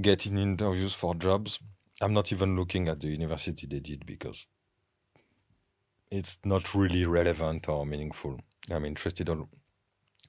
[0.00, 1.58] get in interviews for jobs,
[2.00, 4.46] I'm not even looking at the university they did because
[6.10, 8.40] it's not really relevant or meaningful.
[8.70, 9.46] I'm interested in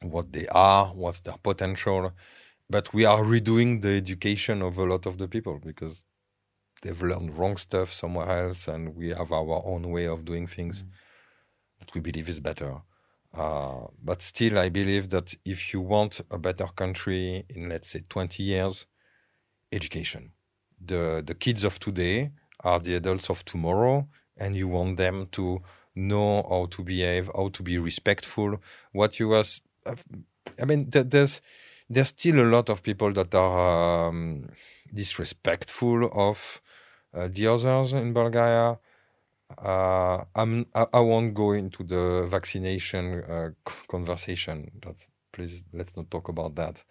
[0.01, 2.11] what they are, what's their potential,
[2.69, 6.03] but we are redoing the education of a lot of the people because
[6.81, 10.83] they've learned wrong stuff somewhere else and we have our own way of doing things
[11.79, 12.75] that we believe is better.
[13.33, 18.01] Uh, but still i believe that if you want a better country in let's say
[18.09, 18.85] 20 years
[19.71, 20.31] education.
[20.85, 22.31] The the kids of today
[22.61, 24.07] are the adults of tomorrow
[24.37, 25.61] and you want them to
[25.95, 28.57] know how to behave how to be respectful.
[28.93, 29.61] What you was
[30.61, 31.41] i mean th- there's
[31.89, 34.47] there's still a lot of people that are um,
[34.93, 36.61] disrespectful of
[37.13, 38.77] uh, the others in Bulgaria.
[39.57, 43.49] Uh, I'm, I, I won't go into the vaccination uh,
[43.87, 44.69] conversation.
[44.85, 46.83] That's, please, let's not talk about that.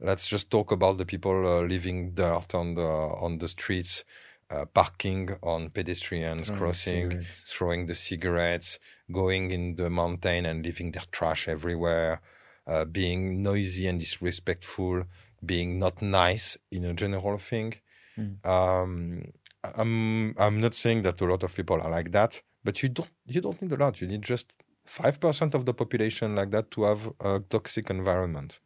[0.00, 4.04] Let's just talk about the people uh, leaving dirt on the on the streets,
[4.50, 8.78] uh, parking on pedestrians, Throwing crossing, throwing the cigarettes,
[9.10, 12.20] going in the mountain and leaving their trash everywhere
[12.66, 15.04] uh, being noisy and disrespectful,
[15.44, 17.74] being not nice in a general thing.
[18.18, 18.46] Mm.
[18.46, 19.24] Um,
[19.62, 23.10] I'm I'm not saying that a lot of people are like that, but you don't
[23.26, 24.00] you don't need a lot.
[24.00, 24.52] You need just
[24.86, 28.60] five percent of the population like that to have a toxic environment.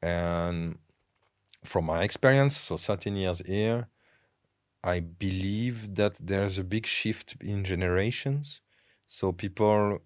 [0.00, 0.78] And
[1.64, 3.88] from my experience, so 13 years here,
[4.84, 8.60] I believe that there's a big shift in generations.
[9.06, 9.98] So people,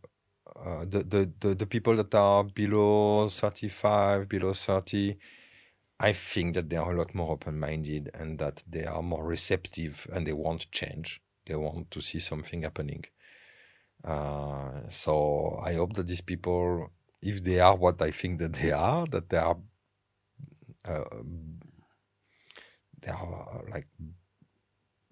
[0.64, 5.18] uh, the, the, the the people that are below 35, below 30,
[5.98, 10.06] I think that they are a lot more open-minded and that they are more receptive
[10.12, 11.20] and they want change.
[11.46, 13.04] They want to see something happening.
[14.04, 18.72] Uh, so I hope that these people, if they are what I think that they
[18.72, 19.58] are, that they are,
[20.84, 21.04] uh,
[23.00, 23.86] they are like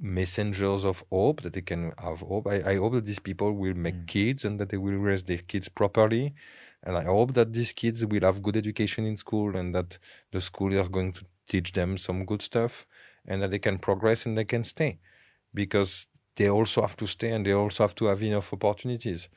[0.01, 2.47] messengers of hope, that they can have hope.
[2.47, 4.07] I, I hope that these people will make Mm.
[4.07, 6.35] kids and that they will raise their kids properly.
[6.83, 9.99] And I hope that these kids will have good education in school and that
[10.33, 12.87] the school are going to teach them some good stuff
[13.27, 14.99] and that they can progress and they can stay
[15.55, 16.07] because
[16.37, 19.29] they also have to stay and they also have to have enough opportunities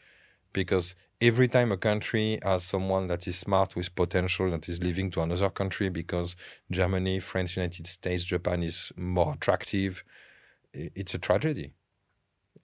[0.53, 5.09] because every time a country has someone that is smart with potential that is leaving
[5.11, 6.35] to another country because
[6.71, 10.03] Germany, France, United States, Japan is more attractive,
[10.73, 11.73] it's a tragedy.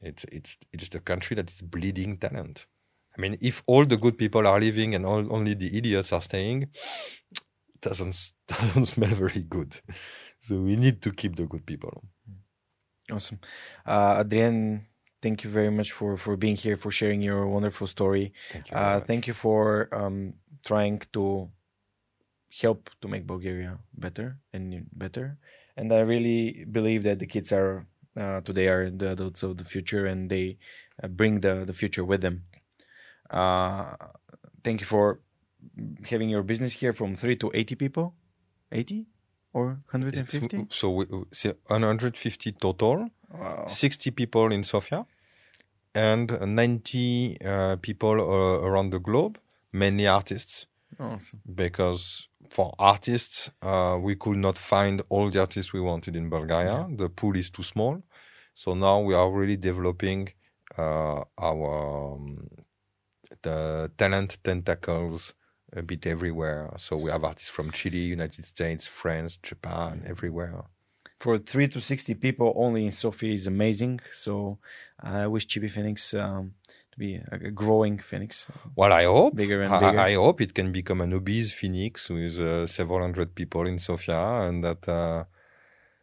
[0.02, 2.66] It's it's it's the country that is bleeding talent.
[3.18, 6.22] I mean, if all the good people are leaving and all, only the idiots are
[6.22, 6.68] staying,
[7.82, 9.76] doesn't doesn't smell very good.
[10.40, 12.04] So we need to keep the good people.
[13.12, 13.40] Awesome.
[13.86, 14.86] Uh, Adrien,
[15.22, 18.34] thank you very much for, for being here, for sharing your wonderful story.
[18.52, 18.78] Thank you.
[18.78, 20.34] Uh, thank you for um,
[20.66, 21.50] trying to
[22.62, 25.38] help to make Bulgaria better and better.
[25.76, 27.86] And I really believe that the kids are
[28.22, 30.58] uh, today are the adults of the future, and they
[31.04, 32.44] uh, bring the the future with them.
[33.30, 33.96] Uh,
[34.64, 35.20] thank you for
[36.10, 38.14] having your business here from three to eighty people,
[38.72, 39.06] eighty
[39.54, 40.66] or hundred and It's- fifty.
[40.70, 43.66] So we, we- so 150 total, Wow.
[43.68, 45.06] 60 people in Sofia,
[45.94, 49.38] and 90 uh, people uh, around the globe,
[49.72, 50.66] mainly artists.
[51.00, 51.40] Awesome.
[51.56, 56.88] because for artists, uh, we could not find all the artists we wanted in Bulgaria.
[56.98, 58.02] The pool is too small.
[58.62, 60.22] So now we are really developing
[60.78, 62.50] uh, our um,
[63.42, 65.34] the talent tentacles
[65.72, 66.68] a bit everywhere.
[66.78, 70.64] So we have artists from Chile, United States, France, Japan, everywhere.
[71.24, 74.02] for three to sixty people only in Sofia is amazing.
[74.12, 74.58] So
[75.00, 76.44] I wish ChibiPhoenix um,
[76.92, 79.36] to be a, growing Phoenix, Well, I hope.
[79.36, 80.00] bigger and I, bigger.
[80.10, 84.22] I hope it can become an obese phoenix with uh, several hundred people in Sofia,
[84.48, 85.24] and that uh,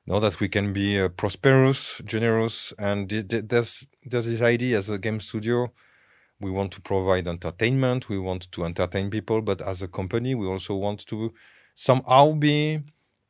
[0.07, 4.79] know that we can be uh, prosperous, generous, and th- th- there's there's this idea
[4.79, 5.73] as a game studio.
[6.41, 8.09] We want to provide entertainment.
[8.09, 11.33] We want to entertain people, but as a company, we also want to
[11.75, 12.81] somehow be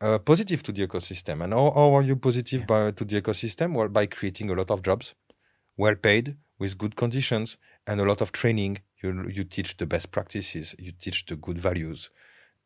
[0.00, 1.42] uh, positive to the ecosystem.
[1.44, 2.66] And how, how are you positive Yeah.
[2.66, 3.74] by, to the ecosystem?
[3.74, 5.14] Well, by creating a lot of jobs,
[5.76, 8.78] well paid, with good conditions, and a lot of training.
[9.02, 10.74] You you teach the best practices.
[10.78, 12.10] You teach the good values,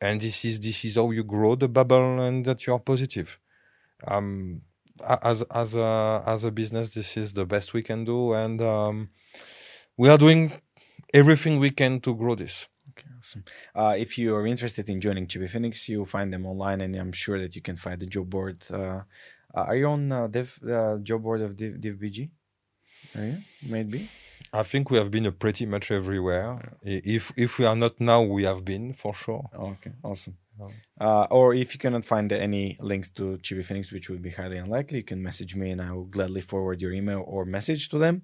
[0.01, 3.40] and this is this is how you grow the bubble and that you are positive.
[4.07, 4.63] Um,
[5.03, 9.09] as as a as a business, this is the best we can do, and um,
[9.97, 10.53] we are doing
[11.15, 12.69] everything we can to grow this.
[12.91, 13.45] Okay, awesome.
[13.75, 17.39] Uh, if you are interested in joining ChibiPhoenix, you find them online, and I'm sure
[17.41, 18.63] that you can find the job board.
[18.71, 19.03] Uh, uh,
[19.55, 22.31] are you on uh, Dev uh, job board of Div, DEV.BG?
[23.17, 23.37] Are you?
[23.67, 24.09] Maybe.
[24.53, 26.77] I think we have been uh, pretty much everywhere.
[26.85, 29.49] I- If if we are not now, we have been for sure.
[29.55, 30.37] Okay, awesome.
[31.01, 34.99] Uh, or if you cannot find any links to ChibiPhoenix, which would be highly unlikely,
[34.99, 38.23] you can message me and I will gladly forward your email or message to them.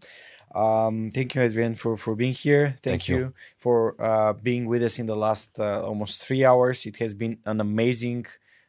[0.55, 2.67] Um, thank you, Adrien, for, for being here.
[2.69, 3.19] Thank, Thank you.
[3.19, 3.35] you.
[3.59, 6.87] for uh, being with us in the last uh, almost three hours.
[6.87, 8.27] It has been an amazing,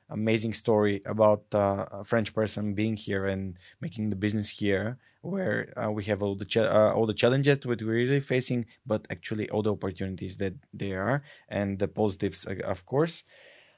[0.10, 5.72] amazing story about uh, a French person being here and making the business here, where
[5.82, 9.06] uh, we have all the cha- uh, all the challenges that we're really facing, but
[9.10, 13.24] actually all the opportunities that there are and the positives, uh, of course.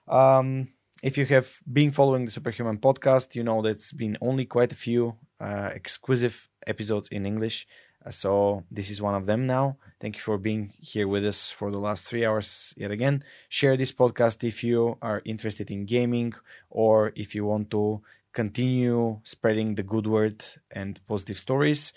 [0.09, 0.69] Um,
[1.01, 4.75] if you have been following the Superhuman podcast, you know that's been only quite a
[4.75, 7.67] few uh, exclusive episodes in English.
[8.05, 9.77] Uh, so this is one of them now.
[10.01, 13.23] Thank you for being here with us for the last three hours yet again.
[13.49, 16.33] Share this podcast if you are interested in gaming
[16.69, 18.01] or if you want to
[18.33, 21.93] continue spreading the good word and positive stories.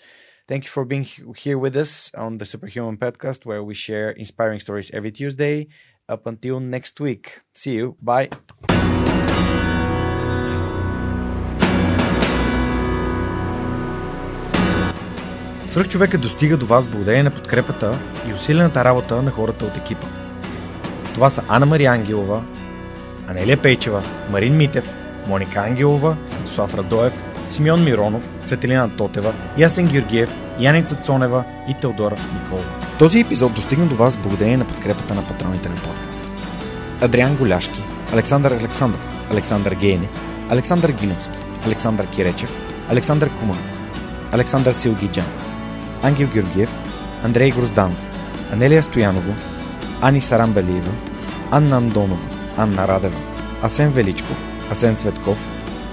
[0.48, 4.58] Thank you for being here with us on the Superhuman podcast, where we share inspiring
[4.58, 5.68] stories every Tuesday.
[6.08, 7.42] Up until next week.
[7.54, 7.94] See you.
[8.02, 8.28] Bye.
[15.66, 17.98] Свръхчовекът достига до вас благодарение на подкрепата
[18.30, 20.06] и усилената работа на хората от екипа.
[21.14, 22.42] Това са Анна Мария Ангелова,
[23.28, 24.88] Анелия Пейчева, Марин Митев,
[25.28, 26.16] Моника Ангелова,
[26.54, 27.12] Слав Радоев,
[27.46, 32.68] Симеон Миронов, Светелина Тотева, Ясен Георгиев, Яница Цонева и Теодора Николова.
[32.98, 36.22] Този епизод достигна до вас благодарение на подкрепата на патроните на подкаста.
[37.00, 37.82] Адриан Голяшки,
[38.12, 40.08] Александър Александров, Александър Гейне,
[40.50, 42.52] Александър Гиновски, Александър Киречев,
[42.90, 43.58] Александър Куман,
[44.32, 45.26] Александър Силгиджан,
[46.02, 46.70] Ангел Георгиев,
[47.24, 48.02] Андрей Грозданов,
[48.52, 49.34] Анелия Стоянова,
[50.00, 50.92] Ани Сарамбелиева,
[51.50, 53.18] Анна Андонова, Анна Радева,
[53.62, 55.38] Асен Величков, Асен Цветков,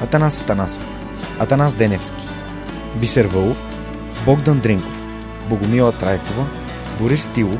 [0.04, 0.86] Атанас Атанасов,
[1.40, 2.28] Атанас Деневски,
[2.96, 3.69] Бисер Вълов,
[4.26, 4.92] Богдан Дринков,
[5.50, 6.46] Богомила Трайкова,
[7.00, 7.60] Борис Тилов,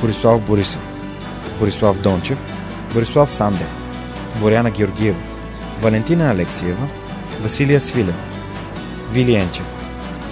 [0.00, 0.80] Борислав Борисов,
[1.60, 2.38] Борислав Дончев,
[2.94, 3.68] Борислав Сандев,
[4.40, 5.18] Боряна Георгиева,
[5.82, 6.88] Валентина Алексиева,
[7.42, 8.18] Василия Свилева,
[9.12, 9.64] Вилиенчев,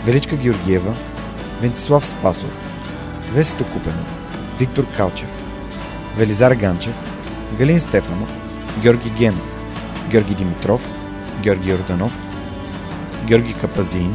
[0.05, 0.94] Величка Георгиева,
[1.60, 2.50] Вентислав Спасов,
[3.32, 4.06] Весето Купенов,
[4.58, 5.28] Виктор Калчев,
[6.16, 6.94] Велизар Ганчев,
[7.58, 8.28] Галин Стефанов,
[8.82, 9.42] Георги Генов,
[10.10, 10.80] Георги Димитров,
[11.42, 12.12] Георги Орданов,
[13.26, 14.14] Георги Капазин,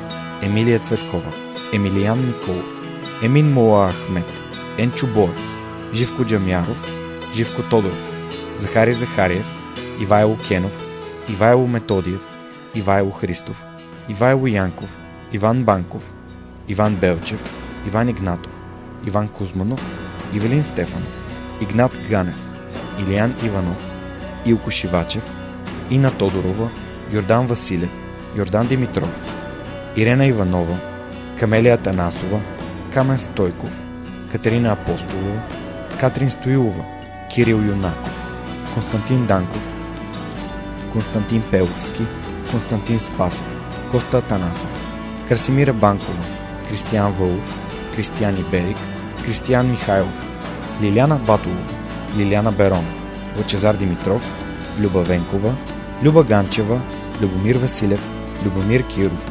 [0.41, 1.31] Емилия Цветкова,
[1.73, 2.65] Емилиян Николов,
[3.23, 4.25] Емин Мола Ахмет,
[4.77, 5.29] Енчо Бор,
[5.93, 6.77] Живко Джамяров,
[7.35, 8.11] Живко Тодоров,
[8.57, 9.45] Захари Захариев,
[10.01, 10.71] Ивайло Кенов,
[11.29, 12.21] Ивайло Методиев,
[12.75, 13.63] Ивайло Христов,
[14.09, 14.89] Ивайло Янков,
[15.33, 16.11] Иван Банков,
[16.67, 17.39] Иван Белчев,
[17.87, 18.53] Иван Игнатов,
[19.07, 19.81] Иван Кузманов,
[20.33, 21.13] Ивелин Стефанов,
[21.61, 22.35] Игнат Ганев,
[22.99, 23.77] Илиян Иванов,
[24.45, 25.23] Илко Шивачев,
[25.91, 26.69] Ина Тодорова,
[27.13, 27.89] Йордан Василев,
[28.35, 29.30] Йордан Димитров,
[29.97, 30.77] Ирена Иванова,
[31.39, 32.39] Камелия Танасова,
[32.93, 33.79] Камен Стойков,
[34.31, 35.41] Катерина Апостолова,
[35.99, 36.83] Катрин Стоилова,
[37.33, 38.11] Кирил Юнаков,
[38.73, 39.61] Константин Данков,
[40.93, 42.03] Константин Пеловски,
[42.51, 43.43] Константин Спасов,
[43.91, 44.67] Коста Танасов,
[45.27, 46.23] Красимира Банкова,
[46.69, 47.55] Кристиян Вълов,
[47.95, 48.77] Кристиян Иберик,
[49.25, 50.27] Кристиян Михайлов,
[50.81, 51.61] Лиляна Батолова,
[52.17, 52.85] Лиляна Берон,
[53.37, 54.21] Лъчезар Димитров,
[54.79, 55.55] Люба Венкова,
[56.03, 56.81] Люба Ганчева,
[57.21, 58.01] Любомир Василев,
[58.45, 59.30] Любомир Киров,